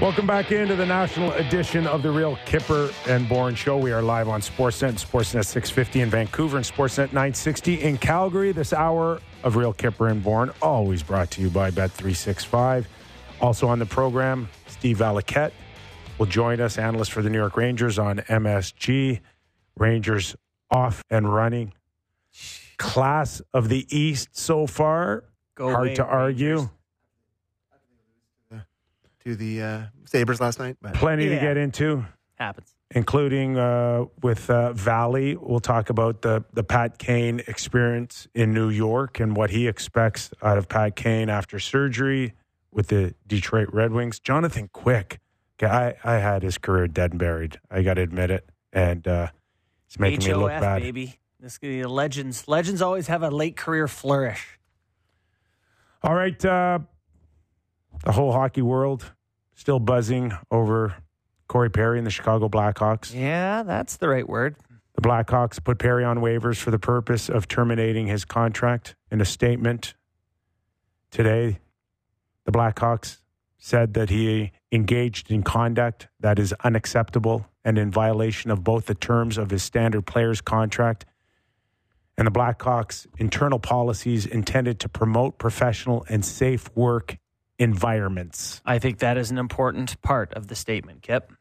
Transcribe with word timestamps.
Welcome 0.00 0.26
back 0.26 0.50
into 0.50 0.76
the 0.76 0.86
national 0.86 1.30
edition 1.32 1.86
of 1.86 2.02
the 2.02 2.10
Real 2.10 2.38
Kipper 2.46 2.88
and 3.06 3.28
Bourne 3.28 3.54
Show. 3.54 3.76
We 3.76 3.92
are 3.92 4.00
live 4.00 4.28
on 4.28 4.40
Sportsnet 4.40 4.88
and 4.88 4.96
Sportsnet 4.96 5.44
650 5.44 6.00
in 6.00 6.08
Vancouver 6.08 6.56
and 6.56 6.64
Sportsnet 6.64 7.08
960 7.08 7.82
in 7.82 7.98
Calgary. 7.98 8.52
This 8.52 8.72
hour 8.72 9.20
of 9.42 9.56
Real 9.56 9.74
Kipper 9.74 10.08
and 10.08 10.22
Bourne, 10.22 10.52
always 10.62 11.02
brought 11.02 11.30
to 11.32 11.42
you 11.42 11.50
by 11.50 11.70
Bet365. 11.70 12.86
Also 13.42 13.68
on 13.68 13.78
the 13.78 13.84
program, 13.84 14.48
Steve 14.68 14.96
Valiquette 14.96 15.52
will 16.16 16.24
join 16.24 16.62
us, 16.62 16.78
analyst 16.78 17.12
for 17.12 17.20
the 17.20 17.28
New 17.28 17.38
York 17.38 17.58
Rangers 17.58 17.98
on 17.98 18.20
MSG. 18.20 19.20
Rangers 19.76 20.34
off 20.70 21.04
and 21.10 21.30
running. 21.30 21.74
Class 22.78 23.42
of 23.52 23.68
the 23.68 23.86
East 23.94 24.30
so 24.32 24.66
far. 24.66 25.24
Go 25.56 25.70
Hard 25.70 25.88
away, 25.88 25.94
to 25.96 26.04
argue. 26.06 26.56
Rangers. 26.56 26.70
To 29.24 29.36
the 29.36 29.62
uh, 29.62 29.82
Sabres 30.04 30.40
last 30.40 30.58
night. 30.58 30.76
But 30.80 30.94
Plenty 30.94 31.28
to 31.28 31.36
get 31.36 31.56
into. 31.56 32.04
Happens. 32.36 32.74
including 32.92 33.58
uh, 33.58 34.06
with 34.22 34.48
uh, 34.48 34.72
Valley. 34.72 35.36
We'll 35.36 35.60
talk 35.60 35.90
about 35.90 36.22
the 36.22 36.42
the 36.54 36.64
Pat 36.64 36.98
Kane 36.98 37.40
experience 37.46 38.28
in 38.34 38.54
New 38.54 38.70
York 38.70 39.20
and 39.20 39.36
what 39.36 39.50
he 39.50 39.68
expects 39.68 40.30
out 40.42 40.56
of 40.56 40.68
Pat 40.68 40.96
Kane 40.96 41.28
after 41.28 41.58
surgery 41.58 42.32
with 42.72 42.88
the 42.88 43.14
Detroit 43.26 43.68
Red 43.72 43.92
Wings. 43.92 44.18
Jonathan 44.18 44.70
Quick, 44.72 45.20
I, 45.60 45.94
I 46.02 46.14
had 46.14 46.42
his 46.42 46.56
career 46.56 46.88
dead 46.88 47.10
and 47.10 47.18
buried. 47.18 47.60
I 47.70 47.82
got 47.82 47.94
to 47.94 48.00
admit 48.02 48.30
it, 48.30 48.48
and 48.72 49.06
uh, 49.06 49.28
it's 49.86 49.98
making 49.98 50.26
me 50.26 50.34
look 50.34 50.48
bad. 50.48 50.80
baby. 50.80 51.18
This 51.40 51.58
could 51.58 51.68
be 51.68 51.84
legends. 51.84 52.48
Legends 52.48 52.80
always 52.80 53.06
have 53.08 53.22
a 53.22 53.30
late 53.30 53.56
career 53.56 53.86
flourish. 53.88 54.58
All 56.02 56.14
right, 56.14 56.42
uh, 56.44 56.78
the 58.04 58.12
whole 58.12 58.32
hockey 58.32 58.62
world 58.62 59.12
still 59.60 59.78
buzzing 59.78 60.32
over 60.50 60.94
Corey 61.46 61.68
Perry 61.68 61.98
and 61.98 62.06
the 62.06 62.10
Chicago 62.10 62.48
Blackhawks. 62.48 63.14
Yeah, 63.14 63.62
that's 63.62 63.98
the 63.98 64.08
right 64.08 64.26
word. 64.26 64.56
The 64.94 65.02
Blackhawks 65.02 65.62
put 65.62 65.78
Perry 65.78 66.02
on 66.02 66.20
waivers 66.20 66.56
for 66.56 66.70
the 66.70 66.78
purpose 66.78 67.28
of 67.28 67.46
terminating 67.46 68.06
his 68.06 68.24
contract. 68.24 68.96
In 69.10 69.20
a 69.20 69.26
statement 69.26 69.92
today, 71.10 71.58
the 72.46 72.52
Blackhawks 72.52 73.18
said 73.58 73.92
that 73.92 74.08
he 74.08 74.52
engaged 74.72 75.30
in 75.30 75.42
conduct 75.42 76.08
that 76.18 76.38
is 76.38 76.54
unacceptable 76.64 77.46
and 77.62 77.76
in 77.76 77.90
violation 77.90 78.50
of 78.50 78.64
both 78.64 78.86
the 78.86 78.94
terms 78.94 79.36
of 79.36 79.50
his 79.50 79.62
standard 79.62 80.06
players 80.06 80.40
contract 80.40 81.04
and 82.16 82.26
the 82.26 82.30
Blackhawks' 82.30 83.06
internal 83.18 83.58
policies 83.58 84.24
intended 84.24 84.80
to 84.80 84.88
promote 84.88 85.38
professional 85.38 86.06
and 86.08 86.24
safe 86.24 86.70
work 86.74 87.18
environments. 87.60 88.60
I 88.64 88.78
think 88.80 88.98
that 88.98 89.16
is 89.16 89.30
an 89.30 89.38
important 89.38 90.00
part 90.02 90.32
of 90.34 90.48
the 90.48 90.54
statement, 90.56 91.02
Kip. 91.02 91.32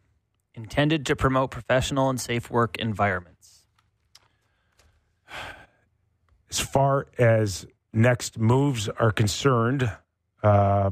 Intended 0.54 1.06
to 1.08 1.16
promote 1.16 1.50
professional 1.52 2.10
and 2.10 2.20
safe 2.20 2.52
work 2.52 2.78
environments. 2.78 3.64
as 6.52 6.60
far 6.60 7.08
as 7.18 7.66
next 7.94 8.38
moves 8.40 8.90
are 8.90 9.12
concerned, 9.12 9.90
uh, 10.44 10.90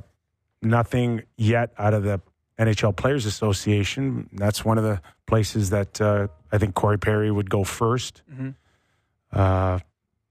nothing 0.61 1.23
yet 1.35 1.73
out 1.77 1.93
of 1.95 2.03
the 2.03 2.21
NHL 2.59 2.95
Players 2.95 3.25
Association. 3.25 4.29
That's 4.33 4.63
one 4.63 4.77
of 4.77 4.83
the 4.83 5.01
places 5.25 5.71
that 5.71 5.99
uh, 5.99 6.27
I 6.51 6.57
think 6.59 6.75
Corey 6.75 6.97
Perry 6.99 7.31
would 7.31 7.49
go 7.49 7.63
1st 7.63 8.21
Mhm. 8.31 8.55
Uh, 9.31 9.79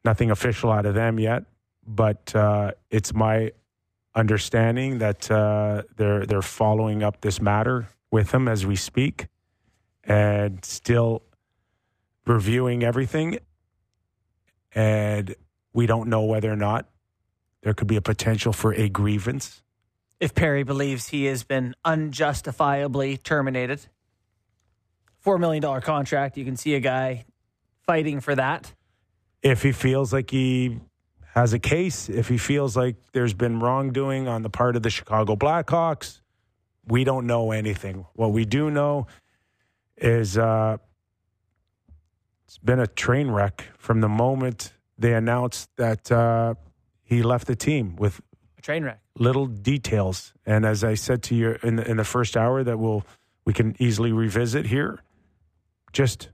nothing 0.05 0.31
official 0.31 0.71
out 0.73 0.87
of 0.87 0.95
them 0.95 1.19
yet, 1.19 1.45
but 1.87 2.35
uh, 2.35 2.71
it's 2.91 3.13
my 3.13 3.53
understanding 4.17 4.99
that 4.99 5.31
uh, 5.31 5.83
they're 5.97 6.27
they're 6.27 6.43
following 6.43 7.05
up 7.05 7.21
this 7.21 7.41
matter 7.41 7.89
with 8.11 8.33
him 8.33 8.49
as 8.49 8.67
we 8.67 8.75
speak, 8.75 9.29
and 10.03 10.65
still 10.65 11.23
reviewing 12.27 12.83
everything 12.83 13.39
and 14.77 15.35
we 15.73 15.87
don't 15.87 16.09
know 16.09 16.23
whether 16.23 16.53
or 16.53 16.57
not 16.57 16.87
there 17.63 17.75
could 17.75 17.89
be 17.89 17.97
a 17.97 18.03
potential 18.03 18.53
for 18.53 18.75
a 18.75 18.89
grievance. 18.89 19.63
If 20.21 20.35
Perry 20.35 20.63
believes 20.63 21.09
he 21.09 21.25
has 21.25 21.43
been 21.43 21.75
unjustifiably 21.85 23.17
terminated, 23.17 23.81
$4 25.25 25.41
million 25.41 25.81
contract, 25.81 26.37
you 26.37 26.45
can 26.45 26.57
see 26.57 26.75
a 26.75 26.81
guy 26.81 27.25
fighting 27.87 28.21
for 28.21 28.35
that. 28.35 28.73
If 29.43 29.63
he 29.63 29.73
feels 29.73 30.13
like 30.13 30.31
he 30.31 30.79
has 31.37 31.53
a 31.53 31.59
case, 31.59 32.09
if 32.09 32.29
he 32.29 32.39
feels 32.39 32.77
like 32.79 32.97
there's 33.13 33.35
been 33.35 33.61
wrongdoing 33.61 34.27
on 34.27 34.43
the 34.43 34.49
part 34.49 34.75
of 34.75 34.83
the 34.83 34.89
Chicago 34.89 35.37
Blackhawks, 35.37 36.23
we 36.89 37.05
don't 37.05 37.27
know 37.27 37.53
anything. 37.53 38.07
What 38.15 38.33
we 38.33 38.47
do 38.47 38.71
know 38.71 39.07
is 39.99 40.39
uh, 40.39 40.79
it's 42.47 42.57
been 42.59 42.81
a 42.81 42.87
train 42.87 43.31
wreck 43.31 43.65
from 43.77 44.01
the 44.01 44.09
moment 44.09 44.73
they 44.99 45.13
announced 45.13 45.69
that 45.77 46.11
uh, 46.11 46.55
he 47.05 47.23
left 47.23 47.47
the 47.47 47.57
team 47.57 47.97
with 47.97 48.23
A 48.59 48.63
train 48.63 48.83
wreck. 48.83 49.01
little 49.19 49.45
details. 49.47 50.33
And 50.47 50.65
as 50.65 50.83
I 50.83 50.95
said 50.95 51.23
to 51.25 51.35
you 51.35 51.59
in 51.63 51.77
the, 51.77 51.91
in 51.91 51.99
the 51.99 52.05
first 52.05 52.35
hour, 52.37 52.65
that 52.65 52.79
we'll 52.79 53.05
we 53.45 53.53
can 53.53 53.77
easily 53.79 54.11
revisit 54.11 54.67
here. 54.67 55.03
Just 55.93 56.31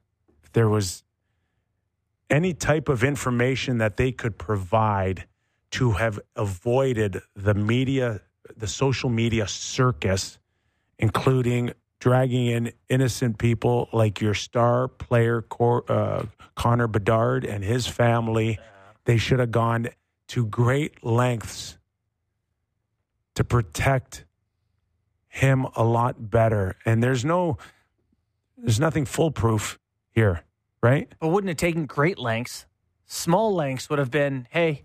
there 0.53 0.69
was 0.69 1.03
any 2.33 2.55
type 2.55 2.89
of 2.89 3.05
information 3.05 3.79
that 3.79 3.99
they 3.99 4.11
could 4.11 4.39
provide 4.39 5.27
to 5.71 5.93
have 5.93 6.19
avoided 6.35 7.21
the 7.37 7.55
media, 7.55 8.23
the 8.57 8.67
social 8.67 9.11
media 9.11 9.47
circus, 9.47 10.39
including 10.99 11.73
dragging 12.01 12.47
in 12.47 12.73
innocent 12.89 13.39
people 13.39 13.89
like 13.93 14.21
your 14.21 14.35
star 14.35 14.89
player 14.89 15.43
Cor, 15.43 15.85
uh, 15.93 16.25
Connor 16.57 16.89
Bedard 16.89 17.45
and 17.45 17.63
his 17.63 17.87
family. 17.87 18.59
They 19.05 19.19
should 19.19 19.39
have 19.39 19.51
gone 19.51 19.89
to 20.29 20.47
great 20.47 21.05
lengths 21.05 21.79
to 23.35 23.45
protect 23.45 24.25
him 25.29 25.67
a 25.77 25.85
lot 25.85 26.31
better. 26.31 26.77
And 26.85 27.03
there's 27.03 27.25
no, 27.25 27.59
there's 28.57 28.81
nothing 28.81 29.05
foolproof 29.05 29.79
here, 30.11 30.45
right? 30.83 31.13
But 31.21 31.29
wouldn't 31.29 31.51
it 31.51 31.59
taken 31.59 31.87
great 31.87 32.19
lengths? 32.19 32.67
Small 33.07 33.55
lengths 33.55 33.89
would 33.89 33.99
have 33.99 34.11
been, 34.11 34.49
hey, 34.51 34.85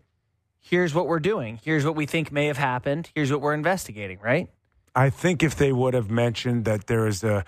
here's 0.60 0.94
what 0.94 1.08
we're 1.08 1.20
doing. 1.20 1.60
Here's 1.64 1.86
what 1.86 1.96
we 1.96 2.06
think 2.06 2.32
may 2.32 2.46
have 2.46 2.58
happened. 2.58 3.10
Here's 3.16 3.32
what 3.32 3.42
we're 3.42 3.54
investigating, 3.54 4.20
right? 4.20 4.50
I 4.96 5.10
think 5.10 5.44
if 5.44 5.56
they 5.56 5.72
would 5.72 5.94
have 5.94 6.10
mentioned 6.10 6.66
that 6.66 6.88
there 6.88 7.08
is 7.08 7.24
a 7.24 7.46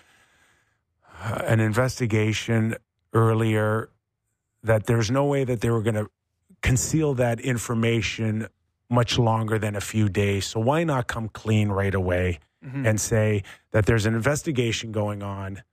uh, 1.21 1.41
an 1.47 1.59
investigation 1.59 2.75
earlier, 3.13 3.89
that 4.63 4.85
there's 4.85 5.11
no 5.11 5.25
way 5.25 5.43
that 5.43 5.59
they 5.59 5.69
were 5.69 5.81
going 5.81 5.95
to 5.95 6.09
conceal 6.61 7.13
that 7.15 7.41
information 7.41 8.47
much 8.89 9.19
longer 9.19 9.59
than 9.59 9.75
a 9.75 9.81
few 9.81 10.07
days. 10.07 10.45
So 10.45 10.59
why 10.59 10.83
not 10.83 11.07
come 11.07 11.27
clean 11.27 11.69
right 11.69 11.93
away 11.93 12.39
mm-hmm. 12.65 12.85
and 12.85 13.01
say 13.01 13.43
that 13.71 13.85
there's 13.85 14.05
an 14.05 14.15
investigation 14.15 14.91
going 14.91 15.21
on 15.21 15.63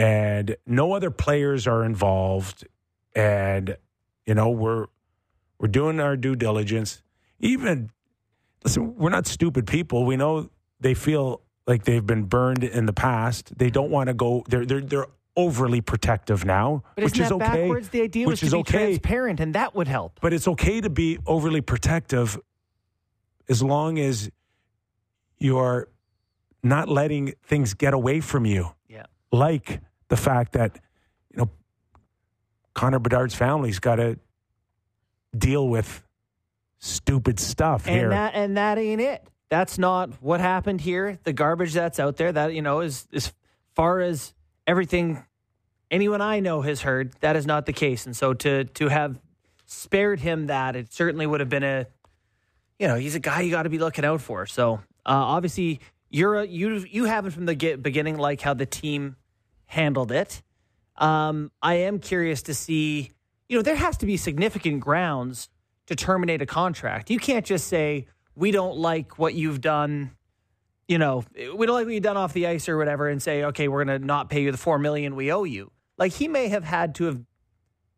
and 0.00 0.56
no 0.66 0.94
other 0.94 1.10
players 1.10 1.66
are 1.66 1.84
involved 1.84 2.66
and 3.14 3.76
you 4.26 4.34
know 4.34 4.48
we're 4.48 4.86
we're 5.58 5.68
doing 5.68 6.00
our 6.00 6.16
due 6.16 6.34
diligence. 6.36 7.02
Even 7.38 7.90
listen, 8.64 8.96
we're 8.96 9.10
not 9.10 9.26
stupid 9.26 9.66
people. 9.66 10.06
We 10.06 10.16
know 10.16 10.48
they 10.80 10.94
feel 10.94 11.42
like 11.66 11.84
they've 11.84 12.06
been 12.06 12.24
burned 12.24 12.64
in 12.64 12.86
the 12.86 12.94
past. 12.94 13.58
They 13.58 13.68
don't 13.68 13.90
want 13.90 14.08
to 14.08 14.14
go. 14.14 14.42
They're 14.48 14.64
they're 14.64 14.80
they're 14.80 15.06
overly 15.36 15.80
protective 15.82 16.44
now, 16.44 16.82
But 16.96 17.04
which 17.04 17.18
is 17.20 17.30
okay. 17.30 17.44
backwards? 17.44 17.90
The 17.90 18.02
idea 18.02 18.26
which 18.26 18.42
was 18.42 18.44
is 18.44 18.50
to 18.50 18.56
be 18.56 18.60
okay. 18.60 18.78
transparent, 18.78 19.38
and 19.40 19.54
that 19.54 19.74
would 19.74 19.86
help. 19.88 20.18
But 20.22 20.32
it's 20.32 20.48
okay 20.48 20.80
to 20.80 20.88
be 20.90 21.18
overly 21.26 21.60
protective 21.60 22.38
as 23.48 23.62
long 23.62 23.98
as 23.98 24.30
you're 25.38 25.88
not 26.62 26.88
letting 26.88 27.34
things 27.44 27.74
get 27.74 27.92
away 27.94 28.20
from 28.20 28.46
you. 28.46 28.70
Yeah. 28.88 29.06
Like 29.30 29.80
the 30.10 30.16
fact 30.16 30.52
that, 30.52 30.78
you 31.30 31.38
know, 31.38 31.50
Connor 32.74 32.98
Bedard's 32.98 33.34
family's 33.34 33.78
got 33.78 33.96
to 33.96 34.18
deal 35.36 35.66
with 35.66 36.04
stupid 36.78 37.40
stuff 37.40 37.86
And 37.86 37.96
here. 37.96 38.08
that 38.10 38.34
and 38.34 38.56
that 38.56 38.76
ain't 38.76 39.00
it. 39.00 39.24
That's 39.48 39.78
not 39.78 40.22
what 40.22 40.40
happened 40.40 40.80
here. 40.80 41.18
The 41.24 41.32
garbage 41.32 41.72
that's 41.72 41.98
out 41.98 42.16
there, 42.16 42.32
that 42.32 42.52
you 42.52 42.62
know, 42.62 42.80
is 42.80 43.08
as 43.12 43.32
far 43.74 44.00
as 44.00 44.34
everything 44.66 45.24
anyone 45.90 46.20
I 46.20 46.40
know 46.40 46.60
has 46.62 46.82
heard, 46.82 47.12
that 47.20 47.36
is 47.36 47.46
not 47.46 47.66
the 47.66 47.72
case. 47.72 48.06
And 48.06 48.16
so 48.16 48.34
to 48.34 48.64
to 48.64 48.88
have 48.88 49.18
spared 49.66 50.20
him 50.20 50.46
that, 50.48 50.76
it 50.76 50.92
certainly 50.92 51.26
would 51.26 51.40
have 51.40 51.48
been 51.48 51.64
a 51.64 51.86
you 52.78 52.88
know, 52.88 52.96
he's 52.96 53.14
a 53.14 53.20
guy 53.20 53.42
you 53.42 53.50
got 53.50 53.64
to 53.64 53.68
be 53.68 53.78
looking 53.78 54.04
out 54.04 54.22
for. 54.22 54.46
So 54.46 54.74
uh, 55.04 55.12
obviously, 55.36 55.80
you're 56.08 56.40
a, 56.40 56.46
you 56.46 56.84
you 56.90 57.04
haven't 57.04 57.32
from 57.32 57.46
the 57.46 57.54
get, 57.54 57.82
beginning 57.82 58.18
like 58.18 58.40
how 58.40 58.54
the 58.54 58.66
team 58.66 59.16
handled 59.70 60.10
it. 60.12 60.42
Um, 60.96 61.50
I 61.62 61.74
am 61.74 61.98
curious 61.98 62.42
to 62.42 62.54
see. 62.54 63.10
You 63.48 63.56
know, 63.56 63.62
there 63.62 63.76
has 63.76 63.96
to 63.98 64.06
be 64.06 64.16
significant 64.16 64.80
grounds 64.80 65.48
to 65.86 65.96
terminate 65.96 66.42
a 66.42 66.46
contract. 66.46 67.10
You 67.10 67.18
can't 67.18 67.44
just 67.44 67.66
say 67.66 68.06
we 68.34 68.50
don't 68.50 68.76
like 68.76 69.18
what 69.18 69.34
you've 69.34 69.60
done. 69.60 70.12
you 70.88 70.98
know, 70.98 71.24
we 71.56 71.66
don't 71.66 71.76
like 71.76 71.86
what 71.86 71.94
you've 71.94 72.02
done 72.02 72.16
off 72.16 72.32
the 72.32 72.46
ice 72.46 72.68
or 72.68 72.76
whatever, 72.76 73.08
and 73.08 73.22
say, 73.22 73.44
okay, 73.44 73.68
we're 73.68 73.84
going 73.84 74.00
to 74.00 74.04
not 74.04 74.28
pay 74.28 74.42
you 74.42 74.52
the 74.52 74.58
four 74.58 74.78
million 74.78 75.16
we 75.16 75.32
owe 75.32 75.44
you. 75.44 75.70
Like 75.98 76.12
he 76.12 76.28
may 76.28 76.48
have 76.48 76.64
had 76.64 76.94
to 76.96 77.04
have 77.04 77.20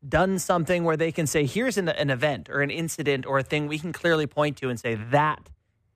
done 0.06 0.38
something 0.38 0.84
where 0.84 0.96
they 0.96 1.12
can 1.12 1.26
say, 1.26 1.46
here's 1.46 1.78
an, 1.78 1.88
an 1.88 2.10
event 2.10 2.48
or 2.50 2.60
an 2.60 2.70
incident 2.70 3.24
or 3.24 3.38
a 3.38 3.42
thing 3.42 3.66
we 3.66 3.78
can 3.78 3.92
clearly 3.92 4.26
point 4.26 4.56
to 4.58 4.68
and 4.68 4.78
say 4.78 4.94
that 5.10 5.48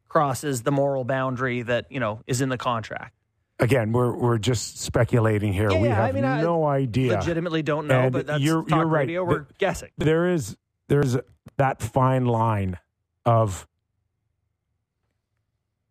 crosses 0.09 0.63
the 0.63 0.73
moral 0.73 1.05
boundary 1.05 1.63
that 1.63 1.85
you 1.91 2.01
know 2.01 2.23
is 2.27 2.41
in 2.41 2.49
the 2.49 2.59
contract. 2.59 3.15
Again, 3.59 3.93
we're 3.93 4.15
we're 4.15 4.39
just 4.39 4.81
speculating 4.83 5.53
here. 5.53 5.71
Yeah, 5.71 5.81
we 5.81 5.89
yeah, 5.89 5.95
have 5.95 6.05
I 6.11 6.13
mean, 6.13 6.25
I 6.25 6.43
no 6.43 6.67
idea. 6.67 7.15
Legitimately 7.17 7.63
don't 7.63 7.87
know, 7.87 8.01
And 8.03 8.13
but 8.13 8.27
that's 8.27 8.43
you're- 8.43 8.63
talk 8.67 8.77
you're 8.79 8.87
right. 8.87 9.01
radio. 9.01 9.25
We're 9.25 9.41
The- 9.45 9.55
guessing. 9.59 9.91
there 9.97 10.29
is 10.29 10.57
there's 10.89 11.17
that 11.57 11.81
fine 11.81 12.27
line 12.27 12.79
of 13.25 13.67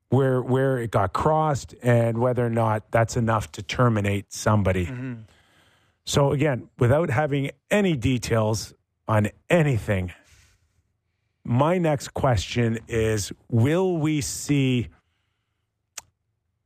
where 0.10 0.42
where 0.42 0.78
it 0.78 0.92
got 0.92 1.14
crossed 1.14 1.74
and 1.82 2.20
whether 2.20 2.46
or 2.46 2.50
not 2.50 2.92
that's 2.92 3.18
enough 3.18 3.52
to 3.54 3.64
terminate 3.64 4.32
somebody. 4.32 4.86
Mm-hmm. 4.86 5.14
So 6.06 6.32
again, 6.32 6.70
without 6.78 7.10
having 7.10 7.50
any 7.72 7.96
details 7.96 8.74
on 9.08 9.30
anything, 9.50 10.14
my 11.44 11.80
next 11.80 12.10
question 12.14 12.78
is 12.88 13.32
will 13.50 13.98
we 13.98 14.22
see 14.22 14.90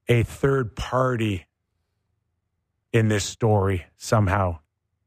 a 0.10 0.24
third 0.24 0.76
party 0.76 1.46
in 2.92 3.08
this 3.08 3.24
story 3.24 3.86
somehow 3.96 4.60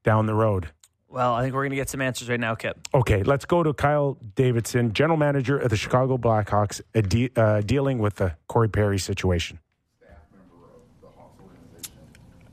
down 0.04 0.26
the 0.26 0.34
road? 0.34 0.68
Well, 1.08 1.34
I 1.34 1.42
think 1.42 1.52
we're 1.52 1.62
going 1.62 1.70
to 1.70 1.76
get 1.76 1.90
some 1.90 2.00
answers 2.00 2.30
right 2.30 2.40
now, 2.40 2.54
Kip. 2.54 2.78
Okay, 2.94 3.22
let's 3.22 3.44
go 3.44 3.62
to 3.62 3.74
Kyle 3.74 4.16
Davidson, 4.34 4.94
general 4.94 5.18
manager 5.18 5.58
of 5.58 5.68
the 5.68 5.76
Chicago 5.76 6.16
Blackhawks, 6.16 6.80
uh, 6.94 7.02
de- 7.02 7.30
uh, 7.36 7.60
dealing 7.60 7.98
with 7.98 8.14
the 8.14 8.34
Corey 8.46 8.70
Perry 8.70 8.98
situation. 8.98 9.58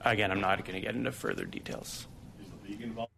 Again, 0.01 0.31
I'm 0.31 0.41
not 0.41 0.63
going 0.65 0.73
to 0.73 0.81
get 0.81 0.95
into 0.95 1.11
further 1.11 1.45
details. 1.45 2.07
Is 2.41 2.47
the 2.49 2.69
league 2.69 2.81
involved? 2.81 3.11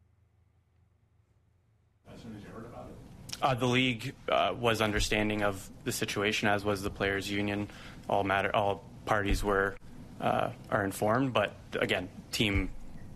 As 2.14 2.22
soon 2.22 2.36
as 2.36 2.44
you 2.44 2.50
heard 2.50 2.66
about 2.66 2.88
it? 2.90 3.42
Uh, 3.42 3.54
the 3.54 3.68
league 3.68 4.14
uh, 4.30 4.54
was 4.60 4.82
understanding 4.82 5.44
of 5.44 5.70
the 5.86 5.92
situation, 5.92 6.48
as 6.48 6.66
was 6.66 6.82
the 6.82 6.90
players' 6.90 7.32
union. 7.32 7.68
All 8.10 8.24
matter, 8.24 8.56
all 8.56 8.84
parties 9.06 9.44
were 9.44 9.76
uh, 10.20 10.50
are 10.70 10.84
informed, 10.84 11.34
but 11.34 11.54
again, 11.80 12.10
team 12.32 12.70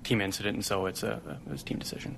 team 0.04 0.22
incident, 0.22 0.56
and 0.56 0.66
so 0.66 0.86
it's 0.86 1.04
a, 1.04 1.22
it 1.46 1.52
was 1.52 1.62
a 1.62 1.66
team 1.66 1.80
decision. 1.80 2.16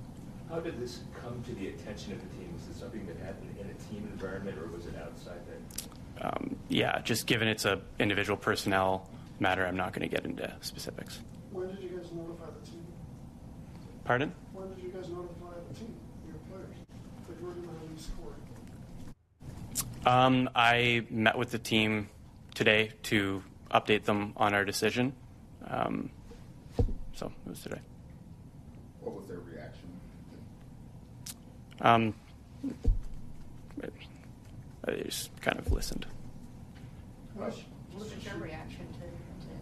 How 0.50 0.60
did 0.60 0.80
this 0.80 1.00
come 1.22 1.42
to 1.44 1.54
the 1.54 1.68
attention 1.68 2.12
of 2.12 2.20
the 2.20 2.36
team? 2.36 2.52
Was 2.54 2.66
this 2.66 2.76
something 2.76 3.06
that 3.06 3.16
happened 3.18 3.54
in 3.60 3.66
a 3.66 3.74
team 3.92 4.08
environment, 4.12 4.58
or 4.58 4.66
was 4.68 4.86
it 4.86 4.94
outside 4.96 5.40
that? 5.46 6.26
Um, 6.26 6.56
yeah, 6.68 7.00
just 7.00 7.26
given 7.26 7.48
it's 7.48 7.64
a 7.64 7.80
individual 7.98 8.36
personnel 8.36 9.08
matter, 9.40 9.66
I'm 9.66 9.76
not 9.76 9.92
going 9.92 10.08
to 10.08 10.14
get 10.14 10.24
into 10.24 10.52
specifics. 10.60 11.20
When 11.52 11.68
did 11.68 11.80
you 11.80 11.90
guys 11.90 12.10
notify 12.12 12.46
the 12.60 12.70
team? 12.70 12.84
Pardon? 14.04 14.32
When 14.52 14.68
did 14.74 14.82
you 14.82 14.88
guys 14.90 15.08
notify 15.08 15.54
the 15.68 15.74
team, 15.78 15.94
your 16.26 16.36
players, 16.50 16.76
that 17.28 17.40
you 17.40 17.46
were 17.46 17.52
going 17.52 17.64
to 17.64 17.86
release 17.86 18.10
Corey? 18.20 18.34
Um, 20.06 20.50
I 20.54 21.06
met 21.10 21.38
with 21.38 21.50
the 21.50 21.58
team 21.58 22.08
today 22.58 22.90
to 23.04 23.40
update 23.70 24.02
them 24.02 24.32
on 24.36 24.52
our 24.52 24.64
decision. 24.64 25.12
Um, 25.68 26.10
so 27.14 27.26
it 27.46 27.48
was 27.50 27.60
today. 27.62 27.78
What 29.00 29.14
was 29.14 29.28
their 29.28 29.38
reaction? 29.38 29.88
Um, 31.80 32.14
I 34.88 34.90
just 35.04 35.30
kind 35.40 35.56
of 35.60 35.70
listened. 35.70 36.04
What 37.34 37.54
What 37.92 38.02
was 38.02 38.24
your 38.24 38.34
reaction 38.38 38.86
to, 38.94 39.06
to 39.46 39.52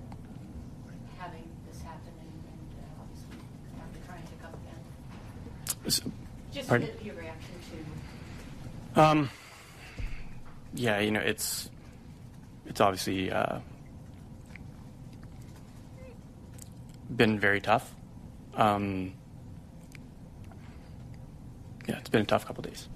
having 1.18 1.44
this 1.70 1.82
happen 1.82 2.12
and, 2.18 2.32
and 2.48 2.70
uh, 2.80 3.02
obviously 3.02 3.36
after 3.78 3.98
trying 4.06 4.22
to 4.22 4.32
come 4.42 4.54
again? 4.54 4.80
S- 5.86 6.00
Just 6.50 6.68
Pardon? 6.70 6.88
the- 6.98 7.04
your 7.04 7.14
reaction 7.16 7.54
to, 8.94 9.00
Um, 9.02 9.28
yeah, 10.72 10.98
you 11.00 11.10
know, 11.10 11.20
it's 11.20 11.68
it's 12.76 12.82
obviously 12.82 13.32
uh, 13.32 13.60
been 17.16 17.40
very 17.40 17.58
tough. 17.58 17.94
Um, 18.54 19.14
yeah, 21.88 21.96
it's 21.96 22.10
been 22.10 22.20
a 22.20 22.26
tough 22.26 22.44
couple 22.44 22.62
days. 22.64 22.90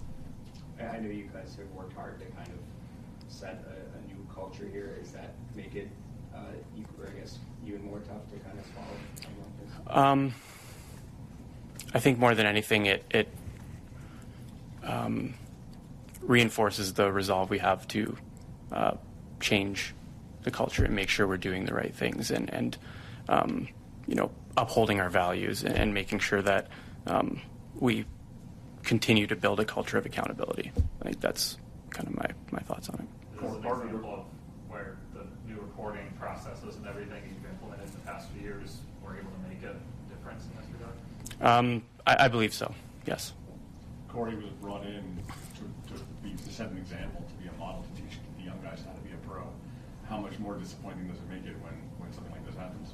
I 0.78 0.98
know 0.98 1.08
you 1.08 1.30
guys 1.32 1.56
have 1.56 1.70
worked 1.70 1.94
hard 1.94 2.18
to 2.18 2.26
kind 2.26 2.48
of 2.48 3.32
set 3.32 3.64
a, 3.68 3.96
a 3.96 4.06
new 4.06 4.22
culture 4.34 4.68
here. 4.70 4.98
Is 5.00 5.12
that 5.12 5.32
make 5.56 5.74
it, 5.74 5.88
uh, 6.34 6.40
equal, 6.78 7.06
I 7.08 7.18
guess, 7.18 7.38
even 7.66 7.82
more 7.86 8.00
tough 8.00 8.30
to 8.32 8.36
kind 8.36 8.58
of 8.58 8.66
swallow 8.74 8.88
something 9.14 9.42
like 9.42 9.86
this? 9.86 9.96
Um, 9.96 10.34
I 11.94 12.00
think 12.00 12.18
more 12.18 12.34
than 12.34 12.44
anything, 12.44 12.84
it 12.84 13.02
it 13.08 13.28
um, 14.82 15.32
reinforces 16.20 16.92
the 16.92 17.10
resolve 17.10 17.48
we 17.48 17.60
have 17.60 17.88
to 17.88 18.18
uh, 18.72 18.96
change 19.40 19.94
the 20.42 20.50
culture 20.50 20.84
and 20.84 20.94
make 20.94 21.08
sure 21.08 21.26
we're 21.26 21.36
doing 21.36 21.64
the 21.64 21.74
right 21.74 21.94
things 21.94 22.30
and 22.30 22.48
and 22.52 22.78
um, 23.28 23.68
you 24.06 24.14
know 24.14 24.30
upholding 24.56 25.00
our 25.00 25.10
values 25.10 25.62
and, 25.62 25.76
and 25.76 25.94
making 25.94 26.18
sure 26.18 26.42
that 26.42 26.68
um, 27.06 27.40
we 27.78 28.04
continue 28.82 29.26
to 29.26 29.36
build 29.36 29.60
a 29.60 29.64
culture 29.64 29.98
of 29.98 30.06
accountability. 30.06 30.72
I 31.00 31.04
think 31.04 31.20
that's 31.20 31.56
kind 31.90 32.08
of 32.08 32.16
my, 32.16 32.26
my 32.50 32.60
thoughts 32.60 32.88
on 32.88 32.96
it. 33.00 33.40
This 33.40 33.50
is 33.50 33.56
an 33.56 33.64
example 33.64 34.14
of 34.14 34.24
where 34.68 34.98
the 35.14 35.26
new 35.46 35.60
reporting 35.60 36.12
processes 36.18 36.76
and 36.76 36.86
everything 36.86 37.22
you've 37.26 37.50
implemented 37.50 37.86
in 37.86 37.92
the 37.92 37.98
past 38.00 38.28
few 38.30 38.42
years 38.42 38.78
were 39.02 39.16
able 39.16 39.30
to 39.30 39.48
make 39.48 39.62
a 39.62 39.76
difference 40.08 40.44
in 40.44 40.60
this 40.60 40.66
regard? 40.72 40.94
Um, 41.40 41.82
I, 42.06 42.24
I 42.24 42.28
believe 42.28 42.54
so. 42.54 42.74
Yes. 43.06 43.32
Corey 44.08 44.34
was 44.34 44.50
brought 44.60 44.84
in 44.84 45.22
to, 45.56 45.94
to 45.94 46.00
be, 46.22 46.34
to 46.34 46.52
set 46.52 46.70
an 46.70 46.76
example, 46.76 47.24
to 47.28 47.42
be 47.42 47.48
a 47.48 47.58
model, 47.58 47.84
to 47.94 48.02
teach 48.02 48.18
the 48.38 48.44
young 48.44 48.60
guys 48.62 48.82
how 48.86 48.92
to 48.92 49.00
be 49.00 49.10
a 49.12 49.28
pro. 49.28 49.42
How 50.10 50.18
much 50.18 50.38
more 50.40 50.56
disappointing 50.56 51.06
does 51.06 51.18
it 51.18 51.28
make 51.30 51.46
it 51.46 51.56
when, 51.62 51.72
when 51.98 52.12
something 52.12 52.32
like 52.32 52.44
this 52.44 52.56
happens? 52.56 52.90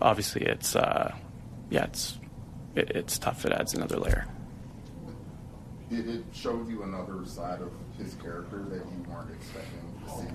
Obviously, 0.00 0.42
it's 0.42 0.76
uh, 0.76 1.12
yeah, 1.68 1.84
it's 1.84 2.18
it, 2.76 2.90
it's 2.90 3.18
tough. 3.18 3.44
It 3.44 3.52
adds 3.52 3.74
another 3.74 3.98
layer. 3.98 4.26
Did 5.90 6.08
it 6.08 6.24
show 6.32 6.64
you 6.68 6.84
another 6.84 7.26
side 7.26 7.60
of 7.60 7.70
his 7.98 8.14
character 8.14 8.62
that 8.70 8.76
you 8.86 9.04
weren't 9.12 9.30
expecting 9.32 9.80
to 10.04 10.10
see 10.10 10.34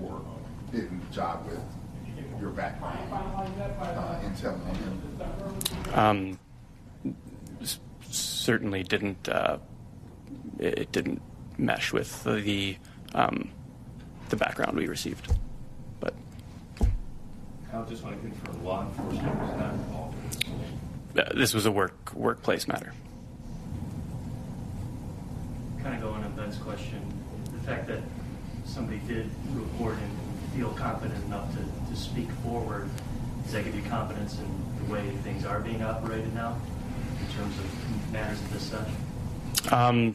or, 0.00 0.06
or 0.06 0.20
didn't 0.70 1.10
job 1.10 1.46
with 1.46 1.60
your 2.40 2.50
background 2.50 2.98
uh, 3.80 4.20
in 4.24 4.34
telling 4.36 4.60
him? 4.66 5.00
Um, 5.94 6.38
s- 7.62 7.80
certainly 8.10 8.82
didn't 8.82 9.28
uh, 9.28 9.58
it, 10.58 10.78
it 10.78 10.92
didn't 10.92 11.22
mesh 11.56 11.92
with 11.92 12.22
the 12.24 12.76
um, 13.14 13.50
the 14.30 14.36
background 14.36 14.76
we 14.76 14.86
received, 14.86 15.32
but 16.00 16.14
I 16.80 17.82
just 17.88 18.02
want 18.02 18.16
to 18.16 18.28
confirm 18.28 18.64
law 18.64 18.82
enforcement 18.86 19.38
was 19.40 19.56
not 19.58 19.74
involved 19.74 20.16
this. 21.14 21.26
uh, 21.26 21.32
this 21.34 21.54
was 21.54 21.66
a 21.66 21.72
work 21.72 22.12
workplace 22.14 22.68
matter. 22.68 22.92
kind 25.88 26.02
of 26.02 26.02
going 26.02 26.22
on 26.22 26.32
Ben's 26.32 26.58
question, 26.58 27.00
the 27.44 27.60
fact 27.66 27.86
that 27.86 28.00
somebody 28.66 28.98
did 29.06 29.30
report 29.52 29.96
and 29.96 30.50
feel 30.54 30.70
confident 30.70 31.24
enough 31.24 31.50
to, 31.52 31.90
to 31.90 31.96
speak 31.96 32.30
forward, 32.44 32.90
does 33.44 33.52
that 33.52 33.64
give 33.64 33.74
you 33.74 33.82
confidence 33.88 34.38
in 34.38 34.84
the 34.84 34.92
way 34.92 35.08
things 35.22 35.46
are 35.46 35.60
being 35.60 35.82
operated 35.82 36.34
now 36.34 36.60
in 37.20 37.34
terms 37.34 37.56
of 37.58 38.12
matters 38.12 38.38
of 38.40 38.52
this 38.52 38.62
such? 38.62 39.72
Um, 39.72 40.14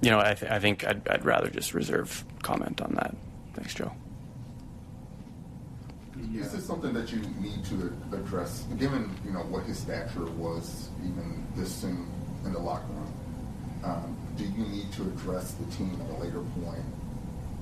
you 0.00 0.10
know, 0.10 0.20
I, 0.20 0.34
th- 0.34 0.50
I 0.50 0.58
think 0.58 0.86
I'd, 0.86 1.06
I'd 1.08 1.24
rather 1.24 1.48
just 1.48 1.74
reserve 1.74 2.24
comment 2.42 2.80
on 2.80 2.94
that. 2.94 3.14
Thanks, 3.54 3.74
Joe. 3.74 3.92
Is 6.34 6.52
this 6.52 6.66
something 6.66 6.92
that 6.92 7.10
you 7.12 7.20
need 7.40 7.64
to 7.66 7.92
address, 8.12 8.64
given 8.78 9.10
you 9.24 9.32
know 9.32 9.40
what 9.40 9.64
his 9.64 9.78
stature 9.78 10.24
was, 10.24 10.88
even 11.02 11.44
this 11.56 11.74
soon 11.74 12.06
in 12.44 12.52
the 12.52 12.58
locker 12.58 12.86
room? 12.86 13.12
Um, 13.84 14.16
do 14.36 14.44
you 14.44 14.66
need 14.66 14.92
to 14.92 15.02
address 15.02 15.52
the 15.52 15.64
team 15.76 16.00
at 16.00 16.16
a 16.16 16.22
later 16.22 16.40
point 16.62 16.84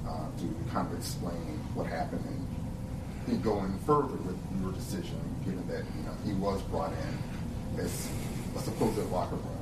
uh, 0.07 0.27
to 0.39 0.73
kind 0.73 0.91
of 0.91 0.99
explain 0.99 1.59
what 1.75 1.87
happened 1.87 2.25
and, 2.27 3.35
and 3.35 3.43
going 3.43 3.79
further 3.87 4.15
with 4.15 4.39
your 4.61 4.73
decision, 4.73 5.21
given 5.45 5.67
that 5.69 5.85
you 5.97 6.03
know 6.05 6.15
he 6.25 6.33
was 6.35 6.61
brought 6.63 6.93
in 6.93 7.81
as 7.81 8.11
a 8.57 8.61
supposed 8.61 8.99
locker 9.11 9.37
room 9.37 9.56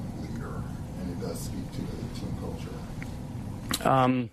and 1.04 1.22
it 1.22 1.26
does 1.26 1.40
speak 1.40 1.70
to 1.72 1.80
the 1.80 2.20
team 2.20 2.36
culture? 2.40 3.88
Um, 3.88 4.30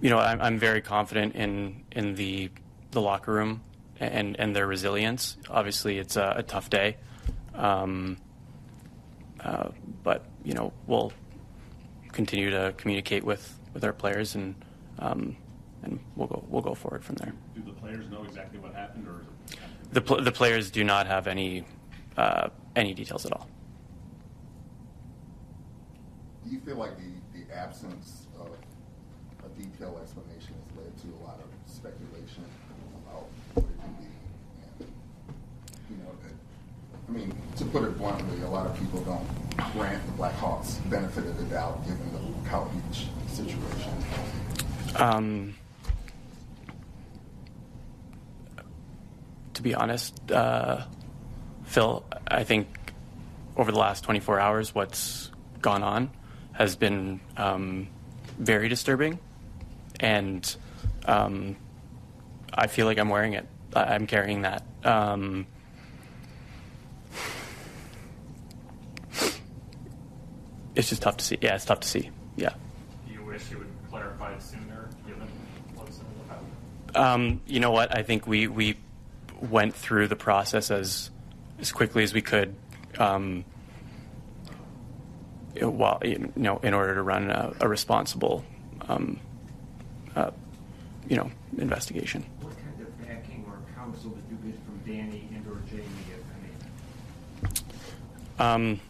you 0.00 0.10
know, 0.10 0.18
I'm, 0.18 0.40
I'm 0.40 0.58
very 0.58 0.80
confident 0.80 1.34
in 1.34 1.84
in 1.92 2.14
the 2.14 2.50
the 2.90 3.00
locker 3.00 3.32
room 3.32 3.62
and 3.98 4.38
and 4.38 4.54
their 4.56 4.66
resilience. 4.66 5.36
Obviously, 5.48 5.98
it's 5.98 6.16
a, 6.16 6.34
a 6.38 6.42
tough 6.42 6.70
day, 6.70 6.96
um, 7.54 8.16
uh, 9.40 9.68
but 10.02 10.24
you 10.44 10.54
know, 10.54 10.72
we'll 10.86 11.12
continue 12.12 12.50
to 12.50 12.74
communicate 12.76 13.24
with 13.24 13.58
with 13.74 13.84
our 13.84 13.92
players 13.92 14.34
and 14.34 14.54
um, 14.98 15.36
and 15.82 16.00
we'll 16.16 16.28
go 16.28 16.44
we'll 16.48 16.62
go 16.62 16.74
forward 16.74 17.04
from 17.04 17.16
there. 17.16 17.32
Do 17.54 17.62
the 17.62 17.72
players 17.72 18.10
know 18.10 18.24
exactly 18.24 18.58
what 18.58 18.74
happened, 18.74 19.06
or? 19.06 19.22
The 19.92 20.00
pl- 20.00 20.22
the 20.22 20.32
players 20.32 20.70
do 20.70 20.84
not 20.84 21.06
have 21.06 21.26
any 21.26 21.64
uh, 22.16 22.48
any 22.76 22.94
details 22.94 23.26
at 23.26 23.32
all. 23.32 23.48
Do 26.50 26.56
you 26.56 26.62
feel 26.62 26.78
like 26.78 26.96
the, 26.96 27.38
the 27.38 27.56
absence 27.56 28.26
of 28.40 28.48
a 28.48 29.48
detailed 29.56 30.00
explanation 30.02 30.52
has 30.66 30.84
led 30.84 30.98
to 30.98 31.06
a 31.06 31.22
lot 31.24 31.38
of 31.38 31.72
speculation 31.72 32.44
about 33.06 33.26
what 33.54 33.66
it 33.66 33.80
could 33.80 33.98
be? 34.00 34.06
And, 34.80 34.92
you 35.90 35.96
know, 35.98 36.10
I 37.08 37.12
mean, 37.12 37.32
to 37.56 37.64
put 37.66 37.84
it 37.84 37.96
bluntly, 37.96 38.42
a 38.42 38.48
lot 38.48 38.66
of 38.66 38.76
people 38.76 39.00
don't 39.02 39.72
grant 39.74 40.04
the 40.06 40.12
Blackhawks 40.20 40.90
benefit 40.90 41.24
of 41.26 41.38
the 41.38 41.44
doubt 41.44 41.84
given 41.84 42.12
the 42.12 42.48
Kyle 42.48 42.68
Beach 42.68 43.06
situation. 43.28 43.92
Um, 44.96 45.54
to 49.54 49.62
be 49.62 49.72
honest, 49.72 50.32
uh, 50.32 50.82
Phil, 51.66 52.04
I 52.28 52.42
think 52.42 52.92
over 53.56 53.70
the 53.70 53.78
last 53.78 54.02
24 54.02 54.40
hours, 54.40 54.74
what's 54.74 55.30
gone 55.62 55.84
on 55.84 56.10
has 56.60 56.76
been 56.76 57.18
um, 57.38 57.88
very 58.38 58.68
disturbing, 58.68 59.18
and 59.98 60.56
um, 61.06 61.56
I 62.52 62.66
feel 62.66 62.84
like 62.84 62.98
I'm 62.98 63.08
wearing 63.08 63.32
it. 63.32 63.46
I- 63.74 63.94
I'm 63.94 64.06
carrying 64.06 64.42
that. 64.42 64.62
Um, 64.84 65.46
it's 70.74 70.90
just 70.90 71.00
tough 71.00 71.16
to 71.16 71.24
see. 71.24 71.38
Yeah, 71.40 71.54
it's 71.54 71.64
tough 71.64 71.80
to 71.80 71.88
see. 71.88 72.10
Yeah. 72.36 72.50
Do 73.06 73.14
you 73.14 73.24
wish 73.24 73.50
you 73.50 73.56
would 73.56 73.68
clarify 73.88 74.34
it 74.34 74.42
sooner, 74.42 74.90
given 75.06 75.26
what's 75.76 75.98
in 75.98 76.04
the? 76.92 77.00
Um, 77.00 77.40
you 77.46 77.60
know 77.60 77.70
what? 77.70 77.96
I 77.96 78.02
think 78.02 78.26
we 78.26 78.48
we 78.48 78.76
went 79.40 79.74
through 79.74 80.08
the 80.08 80.16
process 80.16 80.70
as 80.70 81.10
as 81.58 81.72
quickly 81.72 82.02
as 82.02 82.12
we 82.12 82.20
could. 82.20 82.54
Um, 82.98 83.46
while 85.60 86.00
you 86.04 86.32
know, 86.36 86.58
in 86.58 86.74
order 86.74 86.94
to 86.94 87.02
run 87.02 87.30
a, 87.30 87.52
a 87.60 87.68
responsible, 87.68 88.44
um, 88.88 89.18
uh, 90.16 90.30
you 91.08 91.16
know, 91.16 91.30
investigation. 91.58 92.24
What 92.40 92.54
kind 92.56 92.80
of 92.80 93.00
backing 93.00 93.44
or 93.46 93.58
counsel 93.74 94.10
did 94.10 94.24
you 94.30 94.36
get 94.50 94.60
from 94.64 94.78
Danny 94.86 95.28
and 95.34 95.46
or 95.46 95.60
Jaime, 95.68 95.84
if 97.42 97.60
any? 98.38 98.44
Um, 98.46 98.80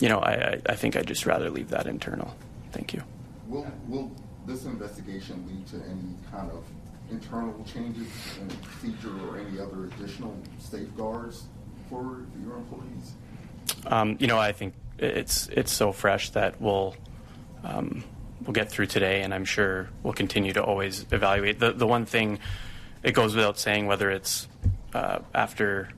you 0.00 0.08
know, 0.08 0.18
I, 0.18 0.32
I 0.32 0.60
I 0.66 0.74
think 0.74 0.96
I'd 0.96 1.06
just 1.06 1.26
rather 1.26 1.50
leave 1.50 1.68
that 1.68 1.86
internal. 1.86 2.34
Thank 2.72 2.94
you. 2.94 3.02
Will, 3.48 3.66
will 3.86 4.10
this 4.46 4.64
investigation 4.64 5.46
lead 5.46 5.66
to 5.68 5.76
any 5.88 6.16
kind 6.30 6.50
of 6.50 6.64
internal 7.10 7.64
changes 7.64 8.08
in 8.40 8.48
procedure 8.48 9.12
or 9.28 9.38
any 9.38 9.60
other 9.60 9.84
additional 9.84 10.34
safeguards 10.58 11.44
for 11.90 12.24
your 12.42 12.56
employees? 12.56 13.12
Um, 13.86 14.16
you 14.20 14.26
know, 14.26 14.38
I 14.38 14.52
think 14.52 14.74
it's 14.98 15.48
it's 15.48 15.72
so 15.72 15.92
fresh 15.92 16.30
that 16.30 16.60
we'll 16.60 16.94
um, 17.64 18.04
we'll 18.42 18.52
get 18.52 18.70
through 18.70 18.86
today, 18.86 19.22
and 19.22 19.34
I'm 19.34 19.44
sure 19.44 19.88
we'll 20.02 20.12
continue 20.12 20.52
to 20.52 20.62
always 20.62 21.06
evaluate. 21.10 21.58
The 21.58 21.72
the 21.72 21.86
one 21.86 22.06
thing 22.06 22.38
it 23.02 23.12
goes 23.12 23.34
without 23.34 23.58
saying, 23.58 23.86
whether 23.86 24.10
it's 24.10 24.48
uh, 24.94 25.20
after 25.34 25.90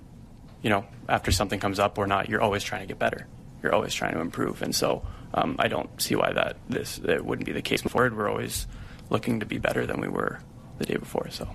you 0.63 0.71
know 0.71 0.87
after 1.09 1.31
something 1.31 1.61
comes 1.61 1.79
up 1.79 1.99
or 1.99 2.07
not, 2.07 2.29
you're 2.29 2.43
always 2.43 2.63
trying 2.63 2.83
to 2.83 2.87
get 2.87 2.99
better. 2.99 3.27
You're 3.63 3.75
always 3.75 3.95
trying 3.95 4.15
to 4.15 4.21
improve, 4.21 4.63
and 4.63 4.75
so 4.75 5.07
um, 5.33 5.57
I 5.59 5.69
don't 5.69 6.01
see 6.01 6.15
why 6.15 6.33
that 6.33 6.57
this 6.69 6.99
it 6.99 7.25
wouldn't 7.25 7.47
be 7.47 7.53
the 7.53 7.63
case 7.63 7.83
forward. 7.83 8.17
We're 8.17 8.31
always 8.31 8.67
looking 9.11 9.41
to 9.41 9.47
be 9.47 9.59
better 9.59 9.87
than 9.87 10.01
we 10.01 10.09
were 10.09 10.41
the 10.79 10.87
day 10.87 10.97
before. 10.97 11.31
So. 11.31 11.49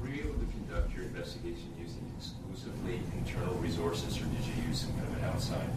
Were 0.00 0.08
you 0.08 0.22
able 0.22 0.34
to 0.34 0.46
conduct 0.46 0.94
your 0.94 1.04
investigation 1.04 1.72
using 1.78 2.10
exclusively 2.18 3.00
internal 3.18 3.54
resources, 3.54 4.18
or 4.18 4.24
did 4.24 4.44
you 4.44 4.68
use 4.68 4.80
some 4.80 4.92
kind 4.94 5.06
of 5.08 5.18
an 5.18 5.24
outside? 5.24 5.68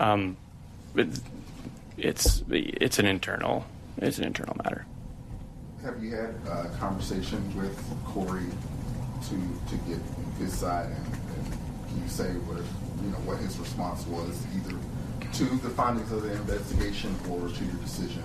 Um, 0.00 0.36
it, 0.96 1.08
it's 1.98 2.42
it's 2.48 2.98
an 2.98 3.06
internal 3.06 3.66
it's 3.98 4.18
an 4.18 4.24
internal 4.24 4.56
matter. 4.64 4.86
Have 5.84 6.02
you 6.02 6.16
had 6.16 6.34
a 6.48 6.68
conversation 6.78 7.38
with 7.56 7.78
Corey 8.06 8.46
to 9.24 9.36
to 9.68 9.76
get 9.86 9.98
his 10.38 10.54
side, 10.54 10.86
and, 10.86 11.06
and 11.06 11.52
can 11.88 12.02
you 12.02 12.08
say 12.08 12.30
what 12.48 12.64
you 13.04 13.10
know 13.10 13.18
what 13.28 13.38
his 13.38 13.58
response 13.58 14.06
was, 14.06 14.42
either 14.56 14.76
to 15.34 15.44
the 15.58 15.70
findings 15.70 16.10
of 16.12 16.22
the 16.22 16.32
investigation 16.32 17.14
or 17.30 17.48
to 17.48 17.64
your 17.64 17.74
decision 17.74 18.24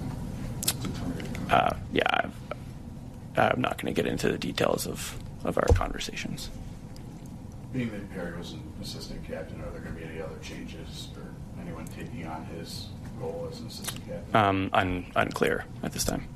to 0.61 0.87
terminate? 0.87 1.37
him? 1.37 1.47
Uh, 1.49 1.75
yeah, 1.91 2.03
I've, 2.09 2.35
I'm 3.37 3.61
not 3.61 3.77
going 3.77 3.93
to 3.93 4.01
get 4.01 4.09
into 4.09 4.31
the 4.31 4.37
details 4.37 4.87
of 4.87 5.17
of 5.43 5.57
our 5.57 5.67
conversations. 5.75 6.49
Being 7.73 7.91
that 7.91 8.09
Perry 8.13 8.37
was 8.37 8.53
an 8.53 8.63
assistant 8.81 9.27
captain, 9.27 9.59
are 9.59 9.69
there 9.71 9.81
going 9.81 9.95
to 9.95 10.01
be 10.01 10.07
any 10.07 10.21
other 10.21 10.37
changes 10.41 11.09
or 11.17 11.27
anyone 11.65 11.85
taking 11.87 12.25
on 12.27 12.45
his 12.45 12.87
role 13.19 13.47
as 13.51 13.59
an 13.59 13.67
assistant 13.67 14.07
captain? 14.07 14.35
Um, 14.35 14.69
un, 14.73 15.05
unclear 15.15 15.65
at 15.83 15.91
this 15.91 16.03
time. 16.03 16.27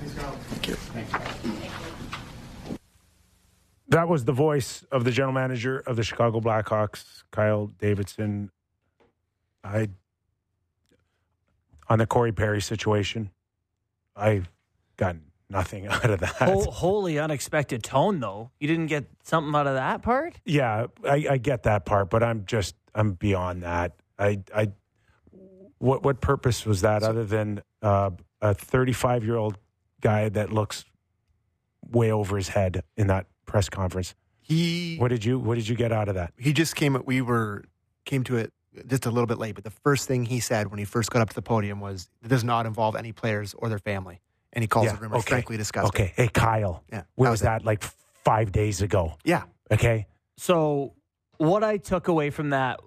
Thanks, 0.00 0.14
Kyle. 0.14 0.32
Thank 0.32 0.68
you. 0.68 0.76
That 3.88 4.08
was 4.08 4.24
the 4.24 4.32
voice 4.32 4.84
of 4.92 5.04
the 5.04 5.10
general 5.10 5.32
manager 5.32 5.78
of 5.80 5.96
the 5.96 6.02
Chicago 6.02 6.40
Blackhawks, 6.40 7.24
Kyle 7.30 7.68
Davidson. 7.78 8.50
I 9.64 9.88
on 11.88 11.98
the 11.98 12.06
Corey 12.06 12.32
Perry 12.32 12.60
situation, 12.60 13.30
I 14.14 14.42
got 14.96 15.16
nothing 15.50 15.86
out 15.88 16.10
of 16.10 16.20
that. 16.20 16.32
Whole, 16.36 16.70
wholly 16.70 17.18
unexpected 17.18 17.82
tone, 17.82 18.20
though. 18.20 18.50
You 18.60 18.68
didn't 18.68 18.86
get 18.86 19.06
something 19.24 19.54
out 19.54 19.66
of 19.66 19.74
that 19.74 20.02
part? 20.02 20.40
Yeah, 20.44 20.86
I, 21.04 21.26
I 21.30 21.36
get 21.38 21.64
that 21.64 21.84
part, 21.84 22.10
but 22.10 22.22
I'm 22.22 22.44
just 22.46 22.74
I'm 22.94 23.12
beyond 23.12 23.62
that. 23.62 23.94
I 24.18 24.40
I 24.54 24.72
what 25.78 26.02
what 26.02 26.20
purpose 26.20 26.66
was 26.66 26.80
that 26.80 27.02
other 27.02 27.24
than 27.24 27.62
uh, 27.82 28.10
a 28.40 28.54
35 28.54 29.24
year 29.24 29.36
old 29.36 29.58
guy 30.00 30.28
that 30.28 30.52
looks 30.52 30.84
way 31.90 32.10
over 32.12 32.36
his 32.36 32.48
head 32.48 32.82
in 32.96 33.06
that 33.08 33.26
press 33.46 33.68
conference? 33.68 34.14
He 34.40 34.96
What 34.96 35.08
did 35.08 35.24
you 35.24 35.38
what 35.38 35.56
did 35.56 35.68
you 35.68 35.76
get 35.76 35.92
out 35.92 36.08
of 36.08 36.14
that? 36.14 36.32
he 36.38 36.52
just 36.52 36.74
came. 36.74 37.00
We 37.04 37.20
were 37.20 37.64
came 38.04 38.24
to 38.24 38.36
it 38.36 38.52
just 38.86 39.06
a 39.06 39.10
little 39.10 39.26
bit 39.26 39.38
late, 39.38 39.54
but 39.54 39.64
the 39.64 39.70
first 39.70 40.06
thing 40.06 40.24
he 40.24 40.40
said 40.40 40.68
when 40.68 40.78
he 40.78 40.84
first 40.84 41.10
got 41.10 41.20
up 41.20 41.28
to 41.30 41.34
the 41.34 41.42
podium 41.42 41.80
was, 41.80 42.08
"It 42.22 42.28
does 42.28 42.44
not 42.44 42.64
involve 42.64 42.96
any 42.96 43.12
players 43.12 43.54
or 43.58 43.68
their 43.68 43.78
family," 43.78 44.20
and 44.52 44.62
he 44.62 44.68
calls 44.68 44.86
Yeah, 44.86 44.92
the 44.94 45.00
rumor 45.00 45.16
okay. 45.16 45.28
frankly 45.30 45.56
disgusting. 45.56 45.88
Okay, 46.04 46.12
hey 46.16 46.28
Kyle, 46.28 46.82
Yeah, 46.90 47.02
where 47.14 47.30
was 47.30 47.40
was 47.40 47.42
it. 47.42 47.44
that? 47.44 47.64
Like 47.64 47.82
five 48.24 48.52
days 48.52 48.82
ago. 48.82 49.16
Yeah, 49.24 49.44
Okay, 49.70 50.06
So, 50.36 50.94
what 51.38 51.62
I 51.62 51.76
took 51.76 52.08
away 52.08 52.30
from 52.30 52.50
that, 52.50 52.80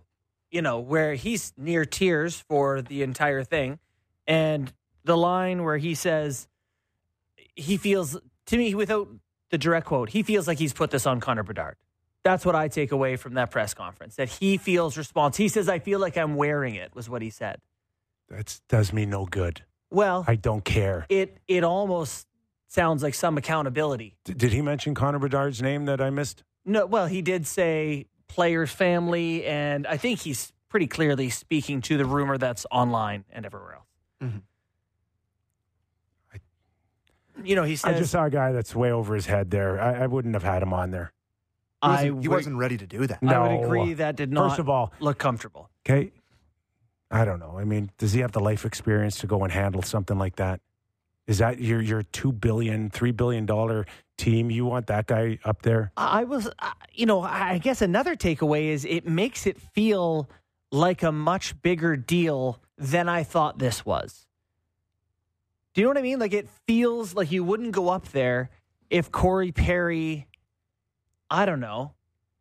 you 0.49 0.61
know, 0.61 0.79
where 0.79 1.13
he's 1.15 1.53
near 1.57 1.85
tears 1.85 2.39
for 2.49 2.81
the 2.81 3.01
entire 3.03 3.43
thing, 3.43 3.79
and 4.27 4.73
the 5.03 5.15
line 5.17 5.63
where 5.63 5.77
he 5.77 5.95
says 5.95 6.47
he 7.55 7.77
feels, 7.77 8.17
to 8.47 8.57
me, 8.57 8.73
without 8.75 9.07
the 9.49 9.57
direct 9.57 9.85
quote, 9.87 10.09
he 10.09 10.23
feels 10.23 10.47
like 10.47 10.57
he's 10.59 10.73
put 10.73 10.91
this 10.91 11.05
on 11.05 11.19
Connor 11.19 11.43
Bedard. 11.43 11.75
That's 12.23 12.45
what 12.45 12.55
I 12.55 12.67
take 12.67 12.91
away 12.91 13.15
from 13.15 13.33
that 13.35 13.49
press 13.51 13.73
conference. 13.73 14.15
That 14.15 14.29
he 14.29 14.57
feels 14.57 14.97
response. 14.97 15.37
He 15.37 15.47
says, 15.47 15.67
"I 15.67 15.79
feel 15.79 15.99
like 15.99 16.17
I'm 16.17 16.35
wearing 16.35 16.75
it," 16.75 16.93
was 16.95 17.09
what 17.09 17.21
he 17.21 17.29
said. 17.29 17.57
that 18.29 18.59
does 18.69 18.93
me 18.93 19.05
no 19.05 19.25
good. 19.25 19.63
Well, 19.91 20.23
I 20.27 20.35
don't 20.35 20.63
care. 20.65 21.05
it 21.09 21.37
it 21.47 21.63
almost 21.63 22.27
sounds 22.67 23.03
like 23.03 23.13
some 23.13 23.37
accountability. 23.37 24.15
D- 24.23 24.33
did 24.33 24.53
he 24.53 24.61
mention 24.61 24.95
Connor 24.95 25.19
Bedard's 25.19 25.61
name 25.61 25.85
that 25.85 25.99
I 26.01 26.09
missed? 26.09 26.43
No, 26.65 26.85
well, 26.85 27.07
he 27.07 27.21
did 27.21 27.45
say 27.45 28.07
player's 28.27 28.71
family, 28.71 29.45
and 29.45 29.85
I 29.85 29.97
think 29.97 30.19
he's 30.21 30.53
pretty 30.69 30.87
clearly 30.87 31.29
speaking 31.29 31.81
to 31.81 31.97
the 31.97 32.05
rumor 32.05 32.37
that's 32.37 32.65
online 32.71 33.25
and 33.31 33.45
everywhere 33.45 33.73
else. 33.75 33.87
Mhm. 34.23 34.41
You 37.43 37.55
know, 37.55 37.63
he 37.63 37.77
I 37.83 37.93
just 37.93 38.11
saw 38.11 38.25
a 38.25 38.29
guy 38.29 38.51
that's 38.51 38.75
way 38.75 38.91
over 38.91 39.15
his 39.15 39.25
head 39.25 39.49
there. 39.51 39.81
I, 39.81 40.03
I 40.03 40.07
wouldn't 40.07 40.35
have 40.35 40.43
had 40.43 40.61
him 40.61 40.73
on 40.73 40.91
there. 40.91 41.11
he 41.81 41.87
I, 41.89 41.91
wasn't, 41.95 42.21
he 42.21 42.27
wasn't 42.27 42.57
ready 42.57 42.77
to 42.77 42.85
do 42.85 43.07
that. 43.07 43.19
I 43.23 43.39
would 43.39 43.51
No. 43.51 43.63
agree 43.63 43.93
that 43.95 44.15
did 44.15 44.31
not 44.31 44.49
First 44.49 44.59
of 44.59 44.69
all, 44.69 44.93
look 44.99 45.17
comfortable. 45.17 45.69
okay, 45.85 46.11
I 47.11 47.25
don't 47.25 47.39
know. 47.39 47.57
I 47.57 47.65
mean, 47.65 47.91
does 47.97 48.13
he 48.13 48.21
have 48.21 48.31
the 48.31 48.39
life 48.39 48.65
experience 48.65 49.17
to 49.19 49.27
go 49.27 49.43
and 49.43 49.51
handle 49.51 49.81
something 49.81 50.17
like 50.17 50.37
that? 50.37 50.61
Is 51.27 51.37
that 51.39 51.59
your 51.59 51.81
your 51.81 52.03
two 52.03 52.31
billion, 52.31 52.89
three 52.89 53.11
billion 53.11 53.45
dollar 53.45 53.85
team? 54.17 54.49
You 54.49 54.65
want 54.65 54.87
that 54.87 55.07
guy 55.07 55.37
up 55.45 55.61
there? 55.61 55.91
I 55.97 56.23
was, 56.23 56.47
uh, 56.47 56.71
you 56.93 57.05
know, 57.05 57.21
I 57.21 57.57
guess 57.57 57.81
another 57.81 58.15
takeaway 58.15 58.67
is 58.67 58.85
it 58.85 59.05
makes 59.07 59.45
it 59.45 59.59
feel 59.59 60.29
like 60.71 61.03
a 61.03 61.11
much 61.11 61.61
bigger 61.61 61.95
deal 61.95 62.59
than 62.77 63.07
I 63.09 63.23
thought 63.23 63.59
this 63.59 63.85
was. 63.85 64.25
Do 65.73 65.81
you 65.81 65.85
know 65.85 65.91
what 65.91 65.97
I 65.97 66.01
mean? 66.01 66.19
Like 66.19 66.33
it 66.33 66.49
feels 66.67 67.13
like 67.13 67.31
you 67.31 67.43
wouldn't 67.43 67.71
go 67.71 67.89
up 67.89 68.07
there 68.09 68.49
if 68.89 69.11
Corey 69.11 69.51
Perry, 69.51 70.27
I 71.29 71.45
don't 71.45 71.59
know, 71.61 71.93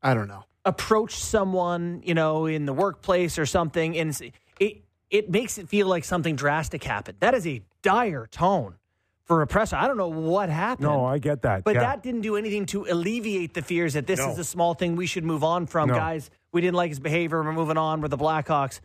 I 0.03 0.15
don't 0.15 0.27
know. 0.27 0.45
approached 0.65 1.19
someone, 1.21 2.03
you 2.05 2.15
know, 2.15 2.47
in 2.47 2.67
the 2.67 2.73
workplace 2.73 3.39
or 3.39 3.47
something, 3.47 3.97
and 3.97 4.11
s- 4.11 4.23
it 4.61 4.85
it 5.11 5.29
makes 5.29 5.59
it 5.59 5.69
feel 5.69 5.89
like 5.89 6.05
something 6.05 6.37
drastic 6.37 6.85
happened. 6.85 7.19
That 7.19 7.35
is 7.35 7.45
a 7.47 7.63
dire 7.83 8.29
tone 8.31 8.77
for 9.25 9.43
a 9.43 9.47
presser. 9.47 9.75
I 9.75 9.89
don't 9.89 9.97
know 9.97 10.09
what 10.09 10.49
happened. 10.49 10.87
No, 10.89 11.05
I 11.05 11.19
get 11.19 11.43
that. 11.43 11.65
But 11.65 11.75
yeah. 11.75 11.81
that 11.81 12.03
didn't 12.05 12.21
do 12.21 12.37
anything 12.37 12.67
to 12.67 12.87
alleviate 12.89 13.55
the 13.55 13.63
fears 13.63 13.95
that 13.95 14.07
this 14.07 14.21
No. 14.21 14.31
is 14.31 14.39
a 14.39 14.45
small 14.45 14.75
thing 14.75 14.95
we 14.95 15.07
should 15.07 15.25
move 15.25 15.43
on 15.43 15.67
from. 15.67 15.89
No. 15.89 15.95
Guys, 15.95 16.31
we 16.53 16.61
didn't 16.61 16.77
like 16.77 16.91
his 16.91 17.01
behavior. 17.01 17.43
We're 17.43 17.53
moving 17.53 17.77
on. 17.77 18.01
We're 18.01 18.09
the 18.09 18.19
Blackhawks. 18.19 18.81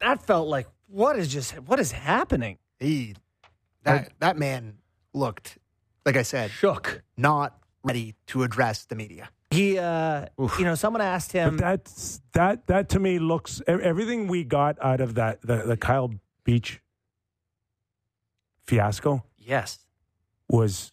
That 0.00 0.22
felt 0.22 0.48
like 0.48 0.66
what 0.88 1.18
is 1.18 1.28
just 1.28 1.52
what 1.60 1.80
is 1.80 1.92
happening? 1.92 2.58
He 2.78 3.14
that 3.84 4.12
that 4.18 4.36
man 4.36 4.74
looked, 5.14 5.58
like 6.04 6.16
I 6.16 6.22
said, 6.22 6.50
shook, 6.50 7.02
not 7.16 7.56
ready 7.82 8.14
to 8.28 8.42
address 8.42 8.84
the 8.84 8.96
media. 8.96 9.30
He, 9.54 9.78
uh, 9.78 10.26
you 10.58 10.64
know, 10.64 10.74
someone 10.74 11.02
asked 11.02 11.32
him. 11.32 11.56
But 11.56 11.60
that's 11.60 12.20
that 12.32 12.66
that 12.66 12.88
to 12.90 12.98
me 12.98 13.18
looks 13.18 13.62
everything 13.66 14.26
we 14.26 14.44
got 14.44 14.76
out 14.82 15.00
of 15.00 15.14
that 15.14 15.42
the, 15.42 15.58
the 15.58 15.76
Kyle 15.76 16.12
Beach 16.44 16.80
fiasco 18.64 19.24
yes, 19.38 19.78
was 20.48 20.92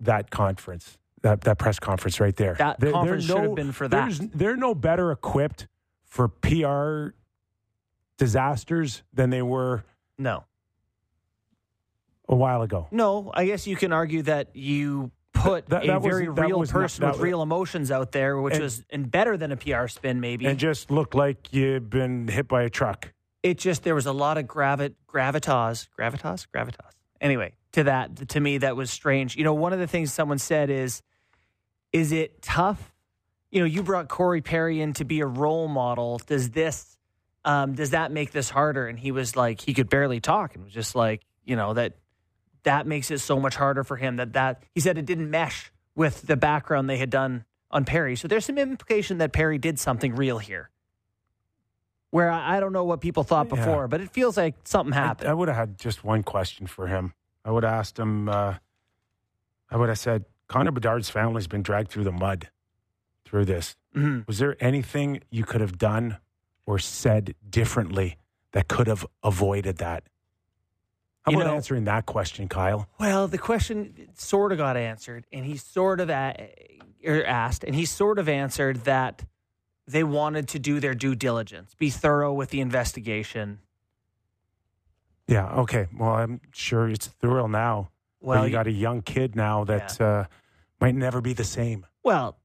that 0.00 0.30
conference, 0.30 0.98
that 1.22 1.42
that 1.42 1.58
press 1.58 1.78
conference 1.78 2.20
right 2.20 2.36
there. 2.36 2.54
That 2.54 2.80
they're 2.80 2.92
conference 2.92 3.24
should 3.24 3.38
have 3.38 3.54
been 3.54 3.72
for 3.72 3.88
there's- 3.88 4.18
that. 4.18 4.32
They're 4.32 4.56
no 4.56 4.74
better 4.74 5.10
equipped 5.12 5.66
for 6.04 6.28
PR 6.28 7.14
disasters 8.16 9.02
than 9.12 9.30
they 9.30 9.42
were 9.42 9.84
no, 10.18 10.44
a 12.28 12.36
while 12.36 12.62
ago. 12.62 12.86
no. 12.92 13.30
I 13.34 13.46
guess 13.46 13.66
you 13.66 13.74
can 13.76 13.92
argue 13.92 14.22
that 14.22 14.54
you 14.54 15.10
put 15.44 15.66
That- 15.68 15.84
a 15.84 15.86
that 15.86 16.02
was- 16.02 16.10
very 16.10 16.28
real 16.28 16.58
was 16.58 16.72
not- 16.72 16.80
person 16.80 17.06
with 17.08 17.20
real 17.20 17.42
emotions 17.42 17.90
out 17.90 18.12
there, 18.12 18.40
which 18.40 18.54
And- 18.54 18.62
was 18.62 18.84
and 18.90 19.10
better 19.10 19.36
than 19.36 19.52
a 19.52 19.56
PR 19.56 19.86
spin, 19.88 20.20
maybe. 20.20 20.46
And 20.46 20.58
just 20.58 20.90
looked 20.90 21.14
like 21.14 21.52
you'd 21.52 21.90
been 21.90 22.28
hit 22.28 22.48
by 22.48 22.62
a 22.62 22.70
truck. 22.70 23.12
it 23.42 23.58
just 23.58 23.82
there 23.82 23.94
was 23.94 24.06
a 24.06 24.12
lot 24.12 24.38
of 24.38 24.44
gravit 24.46 24.94
gravitas 25.06 25.86
gravitas 25.98 26.46
gravitas. 26.54 26.92
Anyway 27.20 27.52
to 27.72 27.84
that 27.84 28.28
to 28.30 28.40
me 28.40 28.56
that 28.58 28.74
was 28.76 28.90
strange. 28.90 29.36
You 29.36 29.44
know 29.44 29.52
one 29.54 29.72
of 29.74 29.78
the 29.78 29.86
things 29.86 30.12
someone 30.12 30.38
said 30.38 30.70
is 30.70 31.02
is 31.92 32.10
it 32.12 32.40
tough? 32.42 32.92
You 33.50 33.60
know 33.60 33.66
you 33.66 33.82
brought 33.82 34.08
corey 34.08 34.40
perry 34.40 34.80
in 34.80 34.94
to 34.94 35.04
be 35.04 35.20
a 35.20 35.26
role 35.26 35.68
model. 35.68 36.20
Does 36.26 36.50
this 36.50 36.96
um, 37.44 37.74
does 37.74 37.90
that 37.90 38.10
make 38.10 38.30
this 38.32 38.48
harder? 38.48 38.86
And 38.86 38.98
he 38.98 39.12
was 39.12 39.36
like 39.36 39.60
he 39.60 39.74
could 39.74 39.90
barely 39.90 40.20
talk 40.20 40.54
and 40.54 40.64
was 40.64 40.72
just 40.72 40.94
like 40.94 41.20
you 41.44 41.54
know 41.56 41.74
that 41.74 41.92
that 42.64 42.86
makes 42.86 43.10
it 43.10 43.18
so 43.18 43.38
much 43.40 43.56
harder 43.56 43.84
for 43.84 43.96
him 43.96 44.16
that 44.16 44.32
that 44.34 44.62
he 44.74 44.80
said 44.80 44.98
it 44.98 45.06
didn't 45.06 45.30
mesh 45.30 45.70
with 45.94 46.22
the 46.26 46.36
background 46.36 46.90
they 46.90 46.98
had 46.98 47.10
done 47.10 47.44
on 47.70 47.84
perry 47.84 48.16
so 48.16 48.26
there's 48.28 48.44
some 48.44 48.58
implication 48.58 49.18
that 49.18 49.32
perry 49.32 49.58
did 49.58 49.78
something 49.78 50.14
real 50.14 50.38
here 50.38 50.70
where 52.10 52.30
I, 52.30 52.56
I 52.56 52.60
don't 52.60 52.72
know 52.72 52.84
what 52.84 53.00
people 53.00 53.24
thought 53.24 53.48
Yeah. 53.48 53.56
before, 53.56 53.88
but 53.88 54.00
it 54.00 54.08
feels 54.10 54.36
like 54.36 54.54
something 54.64 54.92
happened. 54.92 55.28
I, 55.28 55.32
I 55.32 55.34
would 55.34 55.48
have 55.48 55.56
had 55.56 55.78
just 55.78 56.04
one 56.04 56.22
question 56.22 56.68
for 56.68 56.86
him. 56.86 57.12
I 57.44 57.50
would 57.50 57.64
have 57.64 57.72
asked 57.72 57.98
him, 57.98 58.28
uh, 58.28 58.54
I 59.68 59.76
would 59.76 59.88
have 59.88 59.98
said, 59.98 60.24
Connor 60.46 60.70
Bedard's 60.70 61.10
family's 61.10 61.48
been 61.48 61.62
dragged 61.64 61.90
through 61.90 62.04
the 62.04 62.12
mud 62.12 62.50
through 63.24 63.46
this. 63.46 63.74
Mhm. 63.96 64.26
Was 64.28 64.38
there 64.38 64.56
anything 64.60 65.22
you 65.30 65.42
could 65.44 65.60
have 65.60 65.76
done 65.76 66.18
or 66.66 66.78
said 66.78 67.34
differently 67.50 68.16
that 68.52 68.68
could 68.68 68.86
have 68.86 69.04
avoided 69.24 69.78
that? 69.78 70.04
How 71.24 71.32
You 71.32 71.38
about 71.40 71.48
know- 71.48 71.56
answering 71.56 71.84
that 71.84 72.04
question, 72.04 72.48
Kyle? 72.48 72.86
Well, 73.00 73.28
the 73.28 73.38
question 73.38 74.08
sort 74.14 74.52
of 74.52 74.58
got 74.58 74.76
answered, 74.76 75.26
and 75.32 75.46
he 75.46 75.56
sort 75.56 76.00
of 76.00 76.10
a, 76.10 76.52
er, 77.06 77.24
asked, 77.24 77.64
and 77.64 77.74
he 77.74 77.86
sort 77.86 78.18
of 78.18 78.28
answered 78.28 78.84
that 78.84 79.24
they 79.86 80.04
wanted 80.04 80.48
to 80.48 80.58
do 80.58 80.80
their 80.80 80.94
due 80.94 81.14
diligence, 81.14 81.74
be 81.74 81.88
thorough 81.88 82.32
with 82.32 82.50
the 82.50 82.60
investigation. 82.60 83.60
Yeah, 85.26 85.48
okay. 85.60 85.86
Well, 85.96 86.10
I'm 86.10 86.40
sure 86.52 86.88
it's 86.88 87.06
thorough 87.06 87.46
now. 87.46 87.90
Well, 88.20 88.40
Well, 88.40 88.46
you 88.46 88.52
got 88.52 88.66
a 88.66 88.72
young 88.72 89.00
kid 89.00 89.34
now 89.34 89.64
that 89.64 89.98
uh, 90.00 90.24
might 90.80 90.94
never 90.94 91.22
be 91.22 91.32
the 91.32 91.44
same. 91.44 91.86
Well, 92.02 92.36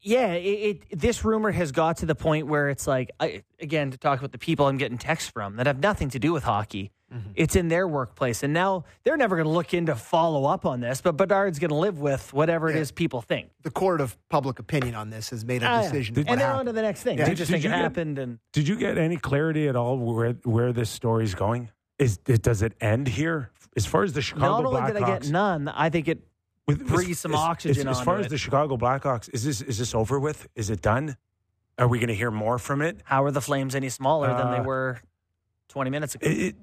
yeah, 0.00 0.32
it, 0.32 0.84
it 0.90 0.98
this 0.98 1.24
rumor 1.24 1.50
has 1.52 1.72
got 1.72 1.98
to 1.98 2.06
the 2.06 2.14
point 2.14 2.46
where 2.46 2.68
it's 2.70 2.86
like 2.86 3.10
I, 3.20 3.42
again 3.60 3.90
to 3.90 3.98
talk 3.98 4.18
about 4.18 4.32
the 4.32 4.38
people 4.38 4.66
I'm 4.66 4.78
getting 4.78 4.98
texts 4.98 5.30
from 5.30 5.56
that 5.56 5.66
have 5.66 5.78
nothing 5.78 6.10
to 6.10 6.18
do 6.18 6.32
with 6.32 6.42
hockey. 6.44 6.90
It's 7.34 7.56
in 7.56 7.68
their 7.68 7.86
workplace, 7.86 8.42
and 8.42 8.52
now 8.52 8.84
they're 9.04 9.16
never 9.16 9.36
going 9.36 9.46
to 9.46 9.52
look 9.52 9.74
into 9.74 9.94
follow 9.94 10.44
up 10.46 10.64
on 10.66 10.80
this. 10.80 11.00
But 11.00 11.16
Bedard's 11.16 11.58
going 11.58 11.68
to 11.70 11.74
live 11.76 12.00
with 12.00 12.32
whatever 12.32 12.68
it 12.70 12.74
Yeah. 12.74 12.80
is 12.82 12.92
people 12.92 13.20
think. 13.22 13.50
The 13.62 13.70
court 13.70 14.00
of 14.00 14.16
public 14.28 14.58
opinion 14.58 14.94
on 14.94 15.10
this 15.10 15.30
has 15.30 15.44
made 15.44 15.62
a 15.62 15.66
Ah, 15.66 15.76
yeah. 15.76 15.82
decision. 15.82 16.18
and 16.18 16.28
what 16.28 16.38
they're 16.38 16.52
on 16.52 16.66
to 16.66 16.72
the 16.72 16.82
next 16.82 17.02
thing. 17.02 17.18
Yeah. 17.18 17.26
Did- 17.26 17.36
just 17.36 17.50
did 17.50 17.54
think 17.56 17.64
it 17.64 17.68
you 17.68 17.74
get- 17.74 17.80
happened, 17.82 18.18
and 18.18 18.38
Did 18.52 18.68
you 18.68 18.76
get 18.76 18.96
any 18.98 19.16
clarity 19.16 19.68
at 19.68 19.76
all 19.76 19.96
where 19.98 20.32
where 20.44 20.72
this 20.72 20.90
story's 20.90 21.34
going? 21.34 21.70
Is 21.98 22.18
it, 22.26 22.42
does 22.42 22.62
it 22.62 22.72
end 22.80 23.08
here? 23.08 23.50
As 23.76 23.86
far 23.86 24.02
as 24.02 24.12
the 24.12 24.22
Chicago 24.22 24.62
not 24.62 24.64
only 24.66 24.80
Blackhawks, 24.80 24.94
did 24.94 25.02
I 25.02 25.18
get 25.18 25.30
none, 25.30 25.68
I 25.68 25.88
think 25.90 26.08
it 26.08 26.20
with, 26.66 26.86
breathe 26.86 27.16
some 27.16 27.32
as- 27.34 27.40
oxygen 27.40 27.88
As, 27.88 27.98
as 27.98 28.04
far 28.04 28.18
as 28.18 28.26
it. 28.26 28.28
the 28.30 28.38
Chicago 28.38 28.76
Blackhawks, 28.76 29.28
is 29.32 29.44
this 29.44 29.60
is 29.62 29.78
this 29.78 29.94
over 29.94 30.18
with? 30.20 30.48
Is 30.54 30.70
it 30.70 30.80
done? 30.82 31.16
Are 31.78 31.88
we 31.88 31.98
going 31.98 32.08
to 32.08 32.14
hear 32.14 32.30
more 32.30 32.58
from 32.58 32.82
it? 32.82 33.00
How 33.04 33.24
are 33.24 33.30
the 33.30 33.40
Flames 33.40 33.74
any 33.74 33.88
smaller 33.88 34.28
than 34.28 34.50
they 34.50 34.58
Uh, 34.58 34.62
were 34.64 35.00
20 35.68 35.90
minutes 35.90 36.14
ago? 36.14 36.26
It- 36.28 36.38
it- 36.38 36.56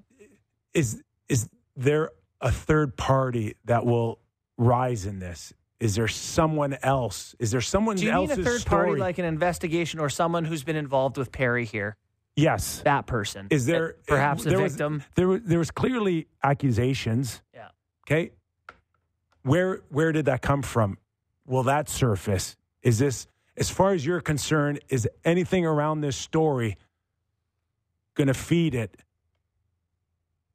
Is 0.73 1.01
is 1.27 1.49
there 1.75 2.11
a 2.41 2.51
third 2.51 2.95
party 2.97 3.55
that 3.65 3.85
will 3.85 4.19
rise 4.57 5.05
in 5.05 5.19
this? 5.19 5.53
Is 5.79 5.95
there 5.95 6.07
someone 6.07 6.77
else? 6.83 7.35
Is 7.39 7.51
there 7.51 7.61
someone 7.61 7.95
Do 7.95 8.05
you 8.05 8.11
mean 8.11 8.29
else's 8.29 8.39
a 8.39 8.43
third 8.43 8.61
story? 8.61 8.85
party 8.87 8.99
like 9.01 9.17
an 9.17 9.25
investigation 9.25 9.99
or 9.99 10.09
someone 10.09 10.43
who's 10.45 10.63
been 10.63 10.75
involved 10.75 11.17
with 11.17 11.31
Perry 11.31 11.65
here? 11.65 11.95
yes. 12.35 12.81
That 12.85 13.05
person. 13.05 13.47
Is 13.49 13.65
there 13.65 13.95
perhaps 14.07 14.45
a 14.45 14.49
there 14.49 14.59
was- 14.61 14.73
victim? 14.73 15.03
there 15.15 15.27
was 15.27 15.41
there 15.43 15.59
was 15.59 15.71
clearly 15.71 16.27
accusations. 16.43 17.41
Yeah. 17.53 17.69
Okay. 18.07 18.31
Where 19.43 19.81
where 19.89 20.11
did 20.11 20.25
that 20.25 20.41
come 20.41 20.61
from? 20.61 20.97
Will 21.45 21.63
that 21.63 21.89
surface? 21.89 22.55
Is 22.83 22.99
this 22.99 23.27
as 23.57 23.69
far 23.69 23.91
as 23.93 24.05
you're 24.05 24.21
concerned, 24.21 24.79
is 24.89 25.07
anything 25.25 25.65
around 25.65 25.99
this 26.01 26.15
story 26.15 26.77
going 28.15 28.27
to 28.27 28.33
feed 28.33 28.73
it? 28.75 28.95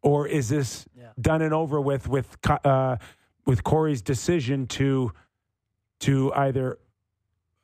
Or 0.04 0.28
is 0.28 0.48
this 0.50 0.86
Yeah. 0.94 1.08
done 1.20 1.40
and 1.42 1.52
over 1.54 1.80
with 1.80 2.06
with 2.08 2.36
uh, 2.64 2.96
with 3.46 3.64
Corey's 3.64 4.02
decision 4.02 4.66
to 4.68 5.12
to 6.00 6.32
either 6.34 6.78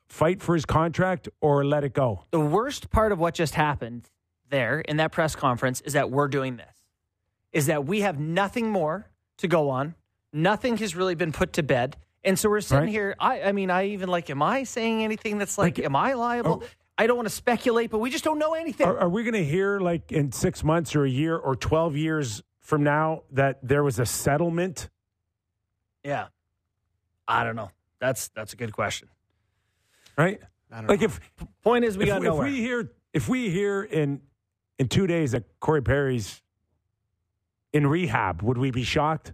fight 0.09 0.41
for 0.41 0.55
his 0.55 0.65
contract 0.65 1.29
or 1.39 1.63
let 1.63 1.83
it 1.83 1.93
go? 1.93 2.25
The 2.31 2.39
worst 2.39 2.89
part 2.89 3.11
of 3.11 3.19
what 3.19 3.35
just 3.35 3.53
happened 3.55 4.09
there 4.49 4.79
in 4.81 4.97
that 4.97 5.11
press 5.11 5.35
conference 5.35 5.81
is 5.81 5.93
that 5.93 6.09
we're 6.09 6.27
doing 6.27 6.57
this. 6.57 6.75
Is 7.53 7.67
that 7.67 7.85
we 7.85 8.01
have 8.01 8.19
nothing 8.19 8.69
more 8.69 9.07
to 9.37 9.47
go 9.47 9.69
on. 9.69 9.93
Nothing 10.33 10.77
has 10.77 10.95
really 10.95 11.15
been 11.15 11.31
put 11.31 11.53
to 11.53 11.63
bed. 11.63 11.95
And 12.23 12.37
so 12.39 12.49
we're 12.49 12.61
sitting 12.61 12.85
Right. 12.85 12.89
here. 12.89 13.15
I, 13.19 13.41
I 13.43 13.51
mean, 13.51 13.69
I 13.69 13.87
even 13.87 14.07
like, 14.09 14.29
am 14.29 14.41
I 14.41 14.63
saying 14.63 15.03
anything 15.03 15.37
that's 15.37 15.57
like, 15.57 15.77
Like, 15.77 15.85
am 15.85 15.95
I 15.95 16.13
liable? 16.13 16.63
oh. 16.63 16.67
I 16.97 17.07
don't 17.07 17.15
want 17.15 17.27
to 17.27 17.33
speculate, 17.33 17.89
but 17.89 17.99
we 17.99 18.09
just 18.09 18.23
don't 18.23 18.37
know 18.39 18.53
anything. 18.53 18.85
Are, 18.87 18.97
are 18.99 19.09
we 19.09 19.23
going 19.23 19.33
to 19.33 19.43
hear 19.43 19.79
like 19.79 20.11
in 20.11 20.31
six 20.31 20.63
months 20.63 20.95
or 20.95 21.03
a 21.05 21.09
year 21.09 21.35
or 21.37 21.55
twelve 21.55 21.95
years 21.95 22.43
from 22.59 22.83
now 22.83 23.23
that 23.31 23.59
there 23.63 23.83
was 23.83 23.99
a 23.99 24.05
settlement? 24.05 24.89
yeah. 26.03 26.27
I 27.27 27.43
don't 27.45 27.55
know. 27.55 27.71
That's 27.99 28.27
that's 28.29 28.51
a 28.53 28.55
good 28.57 28.73
question. 28.73 29.07
Right? 30.17 30.39
I 30.71 30.77
don't 30.81 30.89
Like 30.89 30.99
know. 31.01 31.05
if 31.05 31.19
Point 31.63 31.85
is, 31.85 31.97
we 31.97 32.03
if, 32.03 32.09
got 32.09 32.17
if 32.17 32.23
nowhere. 32.23 32.47
we 32.47 32.57
hear 32.57 32.91
if 33.13 33.29
we 33.29 33.49
hear 33.49 33.83
in 33.83 34.21
in 34.77 34.87
two 34.89 35.07
days 35.07 35.31
that 35.31 35.43
Corey 35.59 35.81
Perry's 35.81 36.41
in 37.71 37.87
rehab, 37.87 38.41
would 38.41 38.57
we 38.57 38.69
be 38.71 38.83
shocked? 38.83 39.33